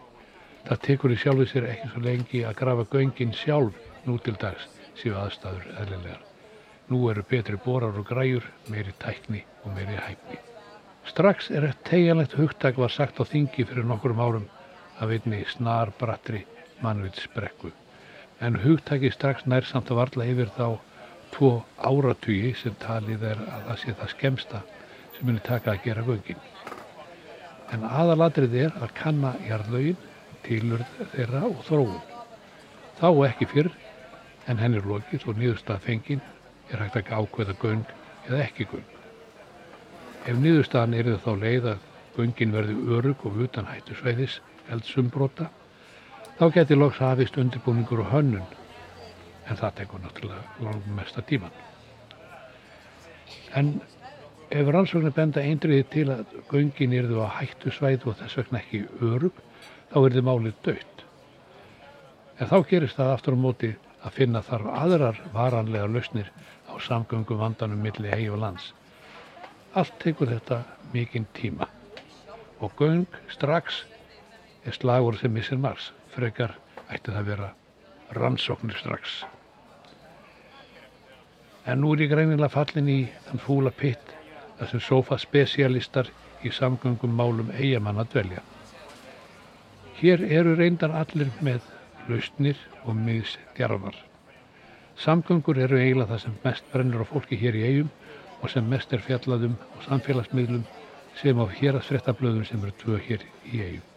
Það 0.66 0.82
tekur 0.88 1.14
í 1.14 1.20
sjálfi 1.22 1.48
sér 1.50 1.68
ekki 1.72 1.92
svo 1.92 2.02
lengi 2.06 2.44
að 2.46 2.58
grafa 2.62 2.86
göngin 2.94 3.34
sjálf 3.34 3.78
nú 4.06 4.18
til 4.26 4.36
dags 4.42 4.68
séu 5.00 5.16
aðstæður 5.20 5.68
eðlilegar. 5.82 6.22
Nú 6.90 7.00
eru 7.10 7.24
betri 7.30 7.58
borar 7.66 7.98
og 7.98 8.06
græjur, 8.06 8.46
meiri 8.70 8.94
tækni 9.02 9.42
og 9.64 9.74
meiri 9.74 9.98
hæfni. 9.98 10.38
Strax 11.06 11.50
er 11.52 11.68
eitt 11.70 11.82
tegjanlegt 11.86 12.36
hugtak 12.38 12.78
var 12.82 12.94
sagt 12.94 13.20
á 13.22 13.24
þingi 13.26 13.66
fyrir 13.66 13.86
nokkurum 13.86 14.22
árum 14.22 14.46
af 15.00 15.12
einni 15.12 15.44
snarbrattri 15.50 16.46
mannvitsbrekku. 16.84 17.72
En 18.42 18.60
hugtaki 18.64 19.12
strax 19.12 19.46
nær 19.46 19.68
samt 19.68 19.92
að 19.92 20.00
varla 20.02 20.28
yfir 20.32 20.52
þá 20.58 20.68
tvo 21.36 21.52
áratugi 21.78 22.54
sem 22.60 22.76
talið 22.80 23.24
er 23.32 23.42
að 23.44 23.70
það 23.70 23.80
sé 23.82 23.96
það 24.00 24.12
skemsta 24.14 24.62
sem 25.16 25.28
muni 25.28 25.44
taka 25.44 25.74
að 25.74 25.84
gera 25.88 26.04
göngin. 26.08 26.44
En 27.74 27.84
aðaladrið 27.88 28.58
er 28.66 28.76
að 28.80 28.94
kanna 29.00 29.34
jarðlaugin, 29.48 29.98
tilurð 30.46 31.00
þeirra 31.16 31.42
og 31.50 31.64
þróun. 31.68 32.02
Þá 33.00 33.08
ekki 33.30 33.50
fyrr 33.52 33.72
en 34.48 34.62
henn 34.62 34.78
er 34.78 34.88
lokið 34.88 35.26
og 35.28 35.40
niðurstað 35.40 35.84
fengin 35.88 36.22
er 36.72 36.84
hægt 36.84 37.00
að 37.02 37.12
ákveða 37.18 37.56
göng 37.62 37.86
eða 38.28 38.44
ekki 38.46 38.68
göng. 38.72 38.92
Ef 40.26 40.38
niðurstaðan 40.42 40.98
er 40.98 41.12
þá 41.22 41.32
leið 41.42 41.72
að 41.74 41.88
göngin 42.16 42.54
verði 42.56 42.76
örug 42.98 43.26
og 43.28 43.42
utan 43.48 43.68
hættu 43.70 43.98
sveiðis 44.00 44.40
eldsumbrota 44.72 45.50
þá 46.40 46.46
geti 46.54 46.78
loks 46.78 47.02
hafist 47.04 47.38
undirbúningur 47.42 48.04
og 48.04 48.12
hönnun 48.12 48.46
en 49.46 49.60
það 49.60 49.76
tekur 49.80 50.02
náttúrulega 50.04 50.66
langum 50.66 50.96
mesta 50.98 51.22
tíman. 51.22 51.54
En 53.56 53.76
ef 54.50 54.70
rannsóknir 54.74 55.14
benda 55.16 55.44
eindriði 55.44 55.86
til 55.94 56.06
að 56.14 56.36
göngin 56.52 56.96
eru 56.98 57.22
á 57.24 57.30
hættu 57.40 57.72
svæð 57.74 58.10
og 58.10 58.18
þess 58.20 58.40
vegna 58.42 58.62
ekki 58.62 58.84
örug 59.02 59.38
þá 59.94 59.98
er 60.02 60.18
þið 60.18 60.28
málið 60.30 60.62
dött. 60.68 61.06
En 62.40 62.50
þá 62.52 62.58
gerist 62.70 63.00
það 63.00 63.14
aftur 63.14 63.38
á 63.38 63.44
móti 63.46 63.72
að 64.06 64.18
finna 64.18 64.42
þarf 64.46 64.72
aðrar 64.82 65.22
varanlega 65.34 65.88
lausnir 65.90 66.32
á 66.70 66.74
samgöngum 66.82 67.40
vandanum 67.42 67.82
milli 67.82 68.12
hegi 68.12 68.30
og 68.34 68.42
lands. 68.44 68.74
Allt 69.74 69.96
tekur 70.04 70.30
þetta 70.34 70.64
mikinn 70.94 71.28
tíma 71.38 71.70
og 72.64 72.72
göng 72.80 73.08
strax 73.32 73.84
er 74.66 74.74
slagur 74.74 75.18
sem 75.20 75.34
missir 75.34 75.58
mars. 75.62 75.92
Frekar 76.16 76.56
ætti 76.90 77.12
það 77.12 77.22
að 77.22 77.30
vera 77.32 77.50
rannsóknir 78.18 78.78
strax. 78.80 79.24
En 81.66 81.82
nú 81.82 81.94
er 81.96 82.06
ég 82.06 82.12
greinilega 82.14 82.54
fallin 82.54 82.90
í 82.90 83.00
þann 83.28 83.42
fúla 83.42 83.72
pitt 83.74 84.14
þar 84.60 84.72
sem 84.72 84.84
sofaspecialistar 84.88 86.12
í 86.46 86.52
samgöngum 86.54 87.16
málum 87.18 87.50
eigamann 87.58 88.02
að 88.02 88.12
dvelja. 88.14 88.44
Hér 90.00 90.26
eru 90.28 90.54
reyndar 90.60 90.94
allir 90.94 91.32
með 91.46 91.66
lausnir 92.10 92.60
og 92.84 92.98
miðsdjarfar. 93.00 93.98
Samgöngur 95.02 95.60
eru 95.60 95.80
eiginlega 95.80 96.14
það 96.14 96.24
sem 96.26 96.38
mest 96.44 96.70
brennur 96.72 97.04
á 97.04 97.10
fólki 97.10 97.40
hér 97.40 97.58
í 97.58 97.66
eigum 97.70 97.92
og 98.42 98.52
sem 98.54 98.70
mest 98.70 98.94
er 98.94 99.04
fjallaðum 99.04 99.58
og 99.74 99.84
samfélagsmiðlum 99.90 100.64
sem 101.20 101.42
á 101.42 101.46
hérastfréttablöðum 101.50 102.48
sem 102.48 102.64
eru 102.64 102.78
tvö 102.84 103.02
hér 103.10 103.28
í 103.52 103.66
eigum. 103.66 103.95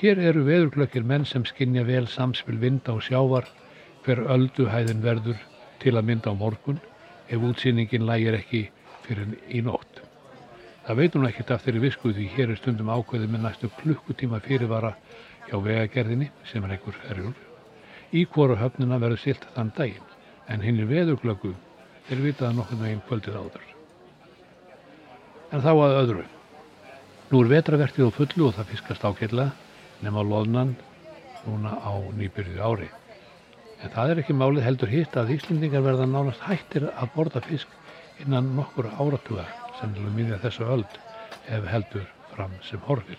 Hér 0.00 0.20
eru 0.30 0.46
veðurklökkir 0.46 1.04
menn 1.04 1.26
sem 1.28 1.42
skinja 1.44 1.82
vel 1.84 2.06
samspil 2.08 2.56
vinda 2.62 2.94
og 2.96 3.02
sjávar 3.04 3.44
hver 4.06 4.22
ölduhæðin 4.32 5.02
verður 5.04 5.36
til 5.82 5.92
að 5.92 6.06
mynda 6.08 6.32
á 6.32 6.40
morgun 6.40 6.80
ef 7.28 7.44
útsýningin 7.50 8.06
lægir 8.08 8.38
ekki 8.38 8.62
fyrir 9.04 9.36
í 9.52 9.60
nótt. 9.66 10.00
Það 10.86 11.00
veitum 11.02 11.28
ekki 11.28 11.44
af 11.52 11.66
þeirri 11.66 11.84
visku 11.84 12.14
því 12.16 12.30
hér 12.32 12.54
er 12.54 12.62
stundum 12.62 12.88
ákveðið 12.88 13.34
með 13.34 13.44
næstu 13.44 13.72
klukkutíma 13.82 14.40
fyrirvara 14.48 14.94
hjá 15.50 15.56
vegagerðinni 15.68 16.32
sem 16.48 16.64
er 16.64 16.78
einhver 16.78 16.96
erjúl 17.12 17.36
í 18.16 18.24
hvora 18.32 18.56
höfnuna 18.58 18.98
verður 19.04 19.20
silt 19.28 19.44
þann 19.54 19.76
daginn 19.76 20.12
en 20.48 20.64
hinn 20.64 20.80
er 20.80 20.88
veðurglöggu 20.90 21.52
er 22.10 22.22
vitaða 22.24 22.56
nokkur 22.56 22.80
meginn 22.80 23.04
kvöldið 23.06 23.36
áður. 23.36 23.66
En 25.52 25.62
þá 25.62 25.72
að 25.76 25.98
öðru. 26.02 26.30
Nú 27.30 27.42
er 27.44 27.50
vetravertið 27.58 28.08
á 28.08 28.16
fullu 28.16 28.48
og 28.48 28.56
það 28.56 28.72
fiskast 28.72 29.04
ákveðlega 29.04 29.52
nema 30.04 30.24
loðnan 30.24 30.74
núna 31.46 31.76
á 31.80 31.92
nýbyrju 32.16 32.60
ári. 32.60 32.88
En 33.80 33.92
það 33.94 34.12
er 34.12 34.20
ekki 34.22 34.36
málið 34.36 34.66
heldur 34.66 34.92
hitt 34.92 35.16
að 35.16 35.32
Íslendingar 35.36 35.84
verða 35.84 36.06
nánast 36.08 36.42
hættir 36.44 36.90
að 36.90 37.12
borða 37.14 37.40
fisk 37.46 37.68
innan 38.20 38.52
nokkur 38.56 38.90
áratuga 38.92 39.46
sem 39.78 39.92
vil 39.96 40.12
miðja 40.12 40.40
þessu 40.42 40.68
öld 40.68 40.98
ef 41.48 41.68
heldur 41.72 42.06
fram 42.34 42.52
sem 42.66 42.82
horfir. 42.84 43.18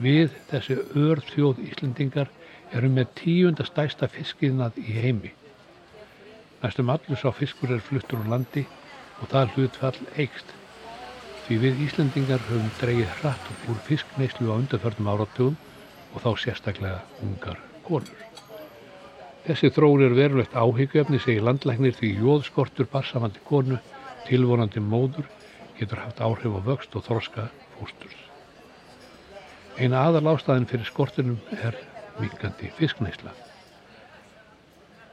Við 0.00 0.32
þessi 0.50 0.78
örþjóð 1.04 1.60
Íslendingar 1.68 2.32
erum 2.74 2.96
með 2.98 3.12
tíunda 3.20 3.66
stæsta 3.68 4.08
fiskiðnað 4.10 4.80
í 4.80 4.96
heimi. 4.96 5.32
Næstum 6.62 6.90
allur 6.90 7.20
sá 7.20 7.28
fiskur 7.36 7.74
er 7.76 7.84
fluttur 7.84 8.24
á 8.24 8.32
landi 8.32 8.64
og 9.20 9.28
það 9.30 9.52
hlutfall 9.54 9.98
eigst. 10.16 10.48
Því 11.44 11.56
við 11.60 11.80
Íslendingar 11.84 12.40
höfum 12.48 12.70
dreyið 12.80 13.10
hratt 13.18 13.48
úr 13.68 13.80
fiskneislu 13.84 14.48
á 14.48 14.56
undarförnum 14.56 15.10
áratugum 15.12 15.56
og 16.14 16.22
þá 16.24 16.30
sérstaklega 16.40 17.02
ungar 17.26 17.58
konur. 17.84 18.22
Þessi 19.44 19.68
þróur 19.76 20.06
er 20.06 20.16
verulegt 20.16 20.56
áhyggjöfni 20.56 21.20
segir 21.20 21.44
landlæknir 21.44 21.92
því 21.98 22.14
jóðskortur 22.22 22.88
barsamandi 22.88 23.44
konu, 23.44 23.76
tilvonandi 24.24 24.80
móður, 24.80 25.28
getur 25.76 26.00
haft 26.00 26.24
áhrif 26.24 26.56
á 26.56 26.60
vöxt 26.70 26.96
og 26.96 27.04
þorska 27.10 27.50
fósturs. 27.74 28.16
Eina 29.76 30.00
aðal 30.08 30.32
ástæðin 30.32 30.70
fyrir 30.70 30.88
skortunum 30.88 31.36
er 31.60 31.76
minkandi 32.22 32.72
fiskneisla. 32.78 33.36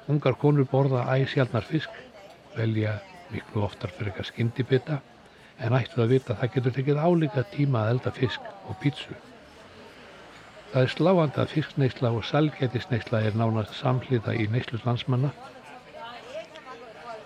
Ungar 0.08 0.40
konur 0.40 0.70
borða 0.72 1.04
æsjálnar 1.18 1.68
fisk, 1.68 1.92
velja 2.56 3.02
miklu 3.34 3.66
oftar 3.68 3.92
fyrir 3.92 4.14
eitthvað 4.14 4.32
skyndibita 4.32 5.02
en 5.62 5.76
ættu 5.78 6.02
að 6.02 6.16
vita 6.16 6.34
að 6.34 6.40
það 6.42 6.54
getur 6.56 6.76
tekið 6.78 7.02
álíka 7.06 7.44
tíma 7.54 7.84
að 7.84 7.92
elda 7.96 8.14
fisk 8.18 8.48
og 8.68 8.78
pítsu. 8.82 9.18
Það 10.72 10.86
er 10.86 10.94
sláandi 10.94 11.42
að 11.44 11.54
fiskneisla 11.56 12.12
og 12.16 12.26
salgætisneisla 12.26 13.22
er 13.28 13.38
nánast 13.38 13.76
samhliða 13.78 14.38
í 14.40 14.48
neislu 14.52 14.80
landsmanna, 14.86 15.34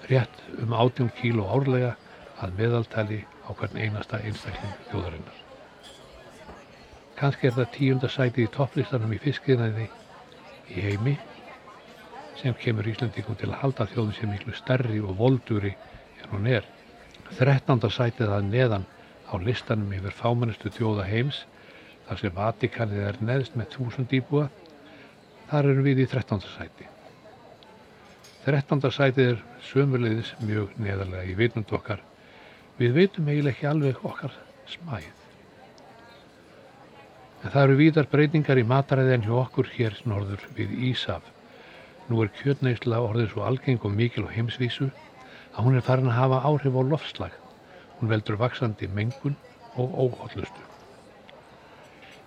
rétt 0.10 0.44
um 0.62 0.74
18 0.74 1.12
kíló 1.20 1.46
árlega 1.54 1.96
að 2.44 2.58
meðaltali 2.60 3.22
á 3.46 3.50
hvern 3.54 3.78
einasta 3.80 4.20
einstakling 4.26 4.76
þjóðarinnar. 4.90 5.42
Kanski 7.16 7.48
er 7.48 7.56
það 7.56 7.72
tíunda 7.78 8.10
sætið 8.12 8.44
í 8.44 8.52
topplistanum 8.58 9.14
í 9.16 9.22
fiskiðnaði 9.24 9.88
í 10.76 10.84
heimi 10.84 11.16
sem 12.42 12.56
kemur 12.60 12.88
Íslandingum 12.92 13.38
til 13.40 13.52
að 13.54 13.62
halda 13.62 13.88
þjóðum 13.94 14.18
sem 14.18 14.34
miklu 14.34 14.56
stærri 14.58 15.00
og 15.00 15.16
volduri 15.22 15.72
en 16.24 16.34
hún 16.34 16.50
er. 16.52 16.66
Þrettnanda 17.34 17.90
sætið 17.90 18.32
að 18.32 18.50
neðan 18.52 18.86
á 19.26 19.34
listanum 19.42 19.94
yfir 19.98 20.14
fámannistu 20.14 20.70
þjóða 20.70 21.08
heims 21.10 21.42
þar 22.06 22.22
sem 22.22 22.36
Vatikanið 22.36 23.08
er 23.10 23.18
neðst 23.26 23.56
með 23.58 23.72
þúsund 23.74 24.14
íbúa 24.14 24.50
þar 25.50 25.72
erum 25.72 25.88
við 25.88 26.04
í 26.04 26.10
þrettnanda 26.12 26.52
sæti. 26.54 26.88
Þrettnanda 28.46 28.92
sætið 28.94 29.32
er 29.34 29.44
sömurleiðis 29.72 30.36
mjög 30.46 30.76
neðarlega 30.78 31.32
í 31.32 31.38
vitnund 31.40 31.72
okkar. 31.74 32.02
Við 32.78 32.98
veitum 33.00 33.30
eiginlega 33.32 33.56
ekki 33.56 33.70
alveg 33.72 34.04
okkar 34.06 34.36
smæð. 34.70 35.14
En 37.42 37.54
það 37.54 37.64
eru 37.64 37.78
víðar 37.80 38.10
breytingar 38.12 38.62
í 38.62 38.68
mataræði 38.70 39.16
en 39.16 39.26
hjá 39.26 39.34
okkur 39.40 39.72
hér 39.74 39.98
norður 40.10 40.46
við 40.58 40.78
Ísaf. 40.92 41.26
Nú 42.10 42.22
er 42.22 42.30
kjötneysla 42.38 43.02
orðið 43.02 43.32
svo 43.34 43.46
algeng 43.50 43.82
og 43.86 43.94
mikil 43.98 44.28
og 44.28 44.34
heimsvísu 44.34 44.92
að 45.56 45.64
hún 45.64 45.78
er 45.80 45.86
farin 45.88 46.12
að 46.12 46.20
hafa 46.20 46.42
áhrif 46.50 46.76
á 46.76 46.82
lofslag. 46.84 47.34
Hún 48.00 48.12
veldur 48.12 48.38
vaksandi 48.40 48.88
mengun 48.92 49.36
og 49.76 49.96
óhóllustu. 49.96 50.62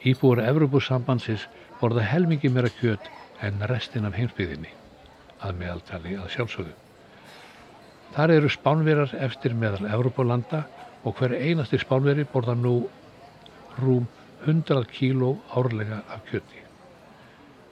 Íbúur 0.05 0.41
Evropasambansins 0.41 1.49
borða 1.81 2.05
helmingi 2.07 2.49
meira 2.49 2.71
kjöt 2.81 3.09
en 3.43 3.61
restin 3.71 4.07
af 4.09 4.17
heimsbyðinni, 4.19 4.71
að 5.43 5.59
meðaltali 5.61 6.15
að 6.19 6.31
sjálfsögðu. 6.35 6.75
Þar 8.15 8.35
eru 8.39 8.51
spánverar 8.51 9.13
eftir 9.21 9.55
meðal 9.55 9.91
Evropalanda 9.91 10.65
og 11.05 11.19
hver 11.19 11.37
einasti 11.37 11.79
spánveri 11.83 12.25
borða 12.33 12.57
nú 12.57 12.79
rúm 13.79 14.09
100 14.47 14.89
kíló 14.95 15.37
árlega 15.55 16.03
af 16.09 16.25
kjöti. 16.31 16.68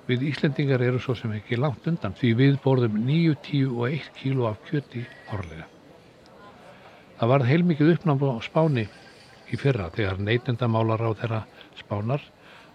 Við 0.06 0.22
Íslendingar 0.28 0.82
eru 0.86 1.00
svo 1.02 1.16
sem 1.18 1.32
ekki 1.34 1.58
langt 1.58 1.86
undan 1.90 2.14
því 2.14 2.28
við 2.38 2.58
borðum 2.62 3.00
9, 3.08 3.32
10 3.48 3.72
og 3.74 3.88
1 3.88 4.12
kíló 4.14 4.46
af 4.52 4.60
kjöti 4.68 5.02
árlega. 5.34 5.66
Það 7.18 7.32
varð 7.32 7.50
heilmikið 7.50 7.92
uppnáma 7.96 8.36
á 8.36 8.40
Spáni 8.44 8.84
í 9.50 9.58
fyrra 9.58 9.88
þegar 9.94 10.22
neytendamálar 10.22 11.02
á 11.02 11.10
þeirra 11.18 11.40
Spánar, 11.80 12.22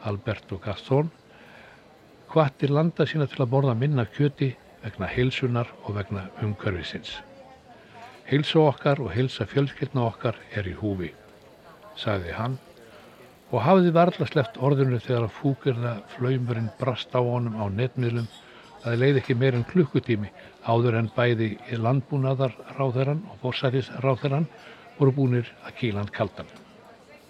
Alberto 0.04 0.60
Gastón, 0.60 1.12
hvattir 2.34 2.74
landa 2.74 3.08
sína 3.08 3.30
til 3.32 3.44
að 3.46 3.52
borða 3.54 3.78
minna 3.80 4.06
kjöti 4.12 4.52
vegna 4.84 5.08
heilsunar 5.08 5.72
og 5.86 5.96
vegna 5.96 6.26
umhverfisins. 6.44 7.20
Heilsu 8.28 8.60
okkar 8.66 9.00
og 9.04 9.14
heilsa 9.16 9.48
fjölskyldna 9.48 10.04
okkar 10.08 10.40
er 10.56 10.68
í 10.68 10.76
húfi, 10.76 11.14
sagði 11.96 12.36
hann 12.36 12.60
og 13.52 13.60
hafði 13.66 13.92
varla 13.96 14.28
sleppt 14.30 14.60
orðinu 14.64 15.00
þegar 15.04 15.28
að 15.28 15.36
fúkirða 15.40 15.94
flaumurinn 16.16 16.72
brast 16.80 17.12
á 17.12 17.20
honum 17.20 17.60
á 17.60 17.68
netmiðlum 17.68 18.28
það 18.82 19.00
leiði 19.04 19.22
ekki 19.22 19.38
meirinn 19.38 19.68
klukkutími 19.70 20.32
áður 20.66 20.98
en 21.02 21.10
bæði 21.16 21.50
landbúnaðar 21.78 22.56
ráðherran 22.78 23.24
og 23.30 23.42
fórsætis 23.44 23.92
ráðherran 24.06 24.48
voru 24.98 25.16
búinir 25.18 25.50
að 25.66 25.78
kíland 25.82 26.14
kaldan 26.16 26.50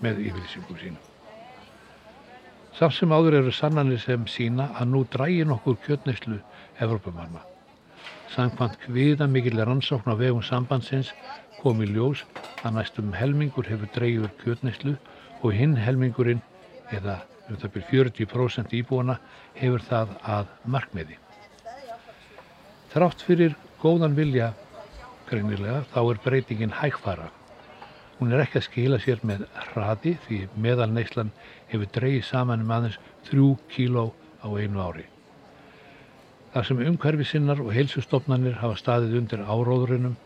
með 0.02 0.22
yfirlýsingum 0.28 0.80
sínum. 0.80 1.02
Samt 2.78 2.96
sem 2.96 3.12
áður 3.12 3.42
eru 3.42 3.52
sannanir 3.52 4.00
sem 4.00 4.24
sína 4.32 4.70
að 4.80 4.94
nú 4.94 5.04
drægi 5.12 5.44
nokkur 5.46 5.78
kjötneyslu 5.86 6.40
Evrópumanna. 6.82 7.42
Samkvæmt 8.32 8.88
hviða 8.88 9.28
mikil 9.28 9.60
rannsókn 9.60 10.14
á 10.14 10.16
vegum 10.16 10.44
sambandsins 10.46 11.12
kom 11.60 11.82
í 11.84 11.90
ljós 11.90 12.24
að 12.64 12.78
næstum 12.78 13.12
helmingur 13.14 13.68
hefur 13.68 13.92
dreigið 13.98 14.30
kjötneyslu 14.44 14.96
og 15.42 15.54
hinn 15.58 15.76
helmingurinn 15.80 16.42
eða 16.94 17.22
um 17.50 17.58
það 17.60 17.74
byrjum 17.76 18.14
40% 18.14 18.74
íbúana 18.78 19.18
hefur 19.58 19.84
það 19.88 20.16
að 20.36 20.50
markmiði. 20.76 21.18
Þrátt 22.92 23.24
fyrir 23.26 23.56
góðan 23.82 24.18
vilja 24.18 24.52
greinilega 25.30 25.86
þá 25.94 26.02
er 26.04 26.20
breytingin 26.26 26.76
hægfara. 26.82 27.30
Hún 28.20 28.34
er 28.36 28.44
ekki 28.44 28.60
að 28.60 28.68
skila 28.68 29.00
sér 29.02 29.24
með 29.26 29.48
hraði 29.72 30.18
því 30.28 30.42
meðal 30.62 30.92
neyslan 30.92 31.32
hefur 31.72 31.90
dreyið 31.96 32.26
saman 32.28 32.66
um 32.66 32.76
aðeins 32.76 33.00
3 33.32 33.48
kíló 33.72 34.12
á 34.44 34.48
einu 34.52 34.84
ári. 34.84 35.08
Þar 36.52 36.68
sem 36.68 36.84
umhverfi 36.84 37.26
sinnar 37.26 37.62
og 37.64 37.72
heilsustofnanir 37.74 38.60
hafa 38.60 38.76
staðið 38.78 39.18
undir 39.22 39.44
áróðurinnum 39.48 40.18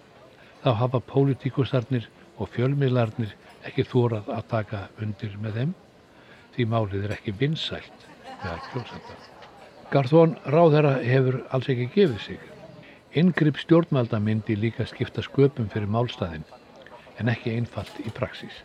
þá 0.64 0.72
hafa 0.82 1.02
pólitíkustarnir 1.06 2.10
og 2.42 2.50
fjölmiðlarnir 2.56 3.36
ekki 3.66 3.86
þórað 3.90 4.30
að 4.36 4.50
taka 4.52 4.82
undir 5.02 5.38
með 5.42 5.60
þeim 5.60 5.72
því 6.56 6.66
málið 6.72 7.08
er 7.08 7.14
ekki 7.18 7.34
vinsælt 7.40 8.06
meðal 8.44 8.60
kjósenda. 8.72 9.16
Garðón 9.94 10.36
ráðherra 10.50 10.94
hefur 11.06 11.40
alls 11.54 11.70
ekki 11.72 11.88
gefið 11.94 12.22
sig. 12.24 12.40
Ingripp 13.16 13.60
stjórnvalda 13.62 14.20
myndi 14.20 14.58
líka 14.60 14.86
skipta 14.90 15.24
sköpum 15.24 15.70
fyrir 15.72 15.92
málstæðin 15.92 16.46
en 17.20 17.32
ekki 17.32 17.54
einfalt 17.56 18.00
í 18.04 18.12
praxís. 18.16 18.58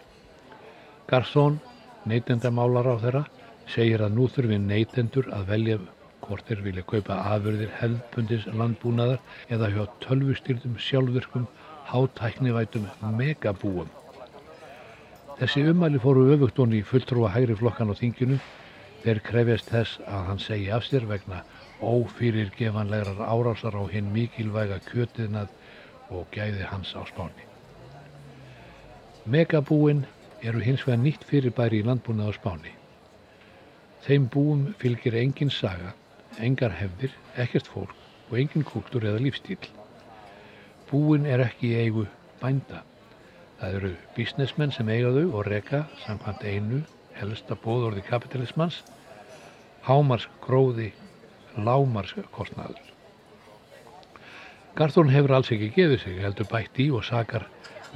Garðón, 1.10 1.60
neytendamálar 2.08 2.88
á 2.90 2.96
þeirra, 3.02 3.24
segir 3.70 4.02
að 4.02 4.16
nú 4.16 4.26
þurfi 4.30 4.58
neytendur 4.62 5.30
að 5.34 5.48
velja 5.52 5.78
hvort 6.24 6.46
þeir 6.48 6.64
vilja 6.66 6.86
kaupa 6.86 7.20
afurðir 7.34 7.70
hefðbundis 7.78 8.46
landbúnaðar 8.54 9.22
eða 9.54 9.70
hjá 9.74 9.82
tölvustýrðum 10.04 10.76
sjálfvirkum 10.82 11.48
hátæknivætum 11.90 12.86
megabúum 13.18 13.90
Þessi 15.40 15.62
umæli 15.70 15.96
fóru 15.96 16.26
öfugt 16.34 16.58
honni 16.60 16.82
fulltrúa 16.84 17.30
hægri 17.32 17.54
flokkan 17.56 17.88
á 17.88 17.96
þinginu. 17.96 18.36
Þeir 19.00 19.20
krefjast 19.24 19.70
þess 19.72 20.00
að 20.04 20.26
hann 20.26 20.42
segi 20.44 20.66
af 20.76 20.84
sér 20.84 21.06
vegna 21.08 21.38
ófyrirgefanlegar 21.80 23.22
árásar 23.24 23.78
á 23.80 23.84
hinn 23.88 24.10
mikilvæga 24.12 24.76
kjötiðnað 24.90 25.48
og 26.12 26.26
gæði 26.34 26.66
hans 26.68 26.92
á 26.92 27.00
spáni. 27.08 27.46
Megabúin 29.24 30.04
eru 30.44 30.60
hins 30.60 30.84
vegar 30.84 31.00
nýtt 31.06 31.24
fyrirbæri 31.24 31.80
í 31.80 31.88
landbúnað 31.88 32.36
á 32.36 32.36
spáni. 32.36 32.76
Þeim 34.04 34.28
búum 34.28 34.68
fylgir 34.76 35.16
engin 35.22 35.48
saga, 35.48 35.94
engar 36.36 36.76
hefðir, 36.76 37.16
ekkert 37.40 37.72
fólk 37.72 37.96
og 38.28 38.36
engin 38.44 38.68
kultúr 38.68 39.08
eða 39.08 39.24
lífstíl. 39.24 39.72
Búin 40.92 41.24
er 41.24 41.48
ekki 41.48 41.72
í 41.72 41.80
eigu 41.86 42.04
bænda. 42.44 42.84
Það 43.60 43.74
eru 43.76 43.88
bísnesmenn 44.16 44.70
sem 44.72 44.88
eiga 44.88 45.10
þau 45.12 45.34
og 45.36 45.42
reka 45.44 45.82
samkvæmt 46.06 46.44
einu 46.48 46.78
helsta 47.18 47.56
bóðorði 47.60 48.00
kapitalismans, 48.06 48.78
hámars 49.84 50.24
gróði, 50.40 50.86
lámars 51.60 52.14
kostnaður. 52.32 52.86
Garþón 54.78 55.12
hefur 55.12 55.34
alls 55.36 55.50
ekki 55.52 55.68
gefið 55.74 56.00
sig, 56.06 56.16
heldur 56.24 56.48
bætt 56.48 56.80
í 56.80 56.86
og 56.96 57.04
sakar 57.04 57.44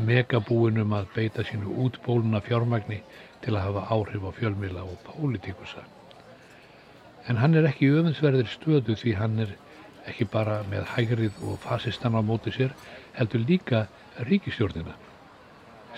megabúinum 0.04 0.92
að 0.98 1.08
beita 1.14 1.46
sínu 1.48 1.72
útbóluna 1.86 2.42
fjármagni 2.44 3.00
til 3.46 3.54
að 3.54 3.64
hafa 3.68 3.86
áhrif 3.96 4.28
á 4.28 4.30
fjölmila 4.36 4.84
og 4.84 5.00
pólitikusa. 5.06 5.86
En 7.24 7.40
hann 7.40 7.56
er 7.56 7.70
ekki 7.70 7.88
öfunnsverðir 7.88 8.52
stöðu 8.52 8.98
því 9.00 9.16
hann 9.16 9.40
er 9.46 9.56
ekki 10.12 10.28
bara 10.28 10.60
með 10.68 10.90
hægrið 10.92 11.40
og 11.48 11.56
fasistan 11.64 12.18
á 12.18 12.20
móti 12.20 12.52
sér, 12.52 12.76
heldur 13.16 13.46
líka 13.48 13.86
ríkistjórnina 14.28 14.98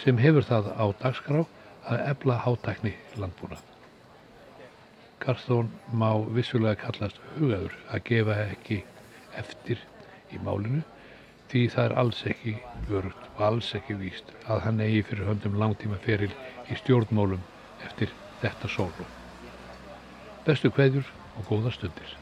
sem 0.03 0.19
hefur 0.21 0.45
það 0.47 0.73
á 0.77 0.87
dagskrá 1.03 1.45
að 1.87 2.03
ebla 2.11 2.37
hátækni 2.45 2.95
landbúna. 3.21 3.59
Garþón 5.23 5.71
má 5.93 6.11
vissulega 6.37 6.77
kallast 6.83 7.21
hugaður 7.37 7.75
að 7.91 8.05
gefa 8.11 8.37
ekki 8.51 8.83
eftir 9.41 9.81
í 10.35 10.41
málinu 10.43 10.83
því 11.51 11.63
það 11.73 11.85
er 11.85 11.95
alls 12.03 12.23
ekki 12.27 12.55
vörut 12.89 13.29
og 13.33 13.43
alls 13.49 13.73
ekki 13.79 13.97
víst 14.01 14.33
að 14.51 14.65
hann 14.67 14.83
eigi 14.83 15.05
fyrir 15.09 15.31
höndum 15.31 15.59
langtíma 15.63 15.99
feril 16.07 16.33
í 16.67 16.79
stjórnmálum 16.83 17.43
eftir 17.87 18.13
þetta 18.43 18.71
sólu. 18.71 19.09
Bestu 20.47 20.71
kveðjur 20.75 21.11
og 21.39 21.51
góða 21.51 21.75
stundir. 21.75 22.17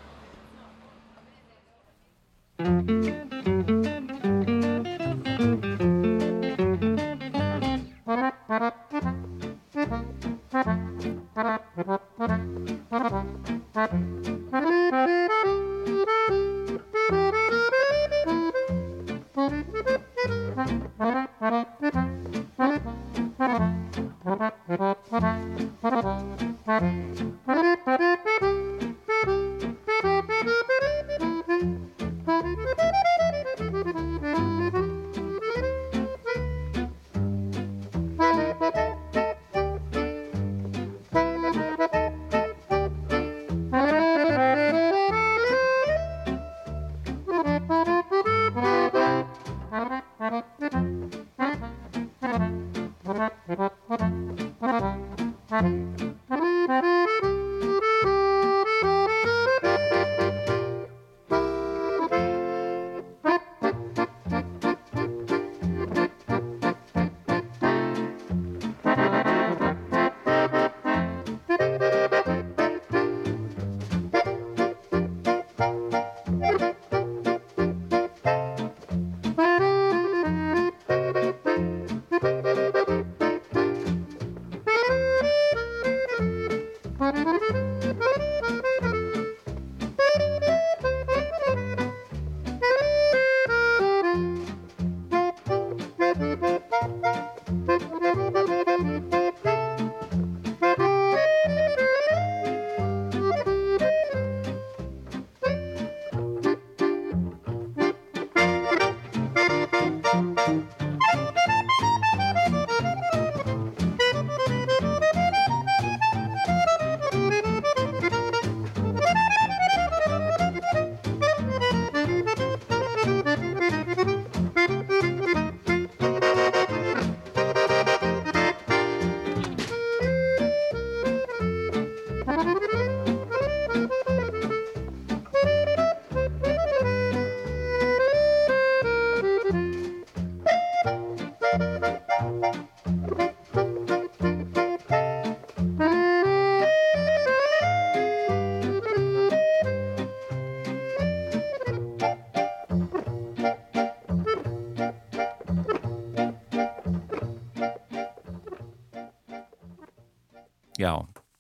Já, 160.81 160.95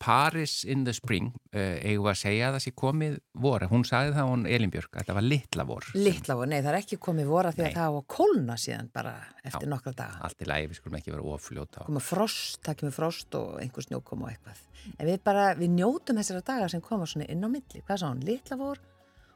Paris 0.05 0.64
in 0.68 0.85
the 0.85 0.93
Spring, 0.93 1.30
uh, 1.55 1.78
eigum 1.80 2.05
við 2.05 2.11
að 2.11 2.18
segja 2.20 2.49
að 2.49 2.57
það 2.57 2.62
sé 2.64 2.72
komið 2.76 3.14
vor. 3.41 3.64
Hún 3.70 3.85
sagði 3.89 4.12
það 4.12 4.26
hún 4.28 4.43
Elinbjörg, 4.51 4.91
að 4.93 5.01
þetta 5.01 5.16
var 5.16 5.24
litla 5.24 5.64
vor. 5.68 5.87
Litla 5.97 6.37
vor, 6.37 6.51
nei 6.51 6.59
það 6.59 6.70
er 6.72 6.78
ekki 6.82 6.99
komið 7.07 7.30
vor 7.30 7.49
að 7.49 7.57
því 7.57 7.64
Nei. 7.64 7.68
að 7.70 7.78
það 7.78 7.89
á 7.89 7.93
að 7.95 8.05
kólna 8.16 8.57
síðan 8.61 8.91
bara 8.99 9.14
eftir 9.41 9.64
Já. 9.64 9.70
nokkra 9.72 9.95
daga. 9.97 10.18
Allt 10.28 10.45
í 10.45 10.49
lagi, 10.51 10.68
við 10.68 10.80
skulum 10.80 10.99
ekki 10.99 11.14
vera 11.14 11.26
ofljóta. 11.39 11.87
Koma 11.89 12.03
frost, 12.05 12.61
það 12.66 12.78
kemur 12.82 12.97
frost 12.99 13.39
og 13.41 13.55
einhver 13.62 13.87
snjókom 13.89 14.26
og 14.26 14.32
eitthvað. 14.35 14.61
En 14.99 15.09
við 15.09 15.20
bara, 15.24 15.47
við 15.57 15.72
njótum 15.78 16.20
þessara 16.20 16.45
daga 16.53 16.68
sem 16.74 16.85
koma 16.85 17.09
svona 17.09 17.30
inn 17.32 17.47
á 17.47 17.49
milli. 17.49 17.85
Hvað 17.89 18.03
sá 18.03 18.09
hann? 18.11 18.24
Litla 18.28 18.61
vor, 18.61 18.82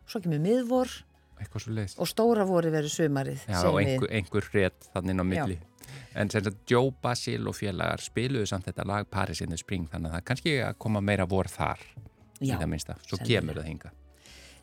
svo 0.05 0.21
kemur 0.21 0.43
miðvor 0.45 0.93
og 1.39 2.09
stóra 2.11 2.45
vori 2.45 2.75
verður 2.75 2.93
sumarið. 2.93 3.49
Já, 3.49 3.63
og 3.71 3.81
einhver, 3.81 4.11
einhver 4.11 4.53
rétt 4.53 4.93
þannig 4.93 5.15
inn 5.15 5.23
á 5.23 5.27
milli. 5.33 5.59
En 6.19 6.31
sem 6.31 6.43
sagt, 6.43 6.65
Joe 6.67 6.91
Basil 7.03 7.47
og 7.47 7.55
félagar 7.55 8.03
spiluðu 8.03 8.49
samt 8.51 8.67
þetta 8.67 8.87
lag 8.89 9.07
Paris 9.11 9.41
in 9.45 9.53
the 9.55 9.59
Spring, 9.61 9.87
þannig 9.91 10.11
að 10.11 10.17
það 10.17 10.23
er 10.23 10.27
kannski 10.33 10.55
að 10.67 10.79
koma 10.83 11.03
meira 11.05 11.29
vor 11.31 11.47
þar, 11.53 11.85
í 12.41 12.51
Já, 12.51 12.57
það 12.59 12.71
minnsta. 12.73 12.97
Svo 13.05 13.17
sennilega. 13.21 13.29
kemur 13.41 13.61
það 13.61 13.69
hinga. 13.71 13.93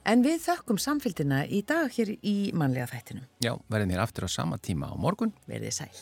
En 0.05 0.21
við 0.21 0.41
þökkum 0.43 0.77
samfélgina 0.77 1.39
í 1.47 1.63
dag 1.65 1.87
hér 1.95 2.11
í 2.21 2.35
mannlega 2.53 2.91
þættinum. 2.91 3.23
Já, 3.41 3.55
verðum 3.71 3.95
hér 3.95 4.03
aftur 4.03 4.27
á 4.27 4.29
sama 4.29 4.59
tíma 4.61 4.91
á 4.91 4.95
morgun. 4.99 5.31
Verðið 5.49 5.73
sæl. 5.79 5.95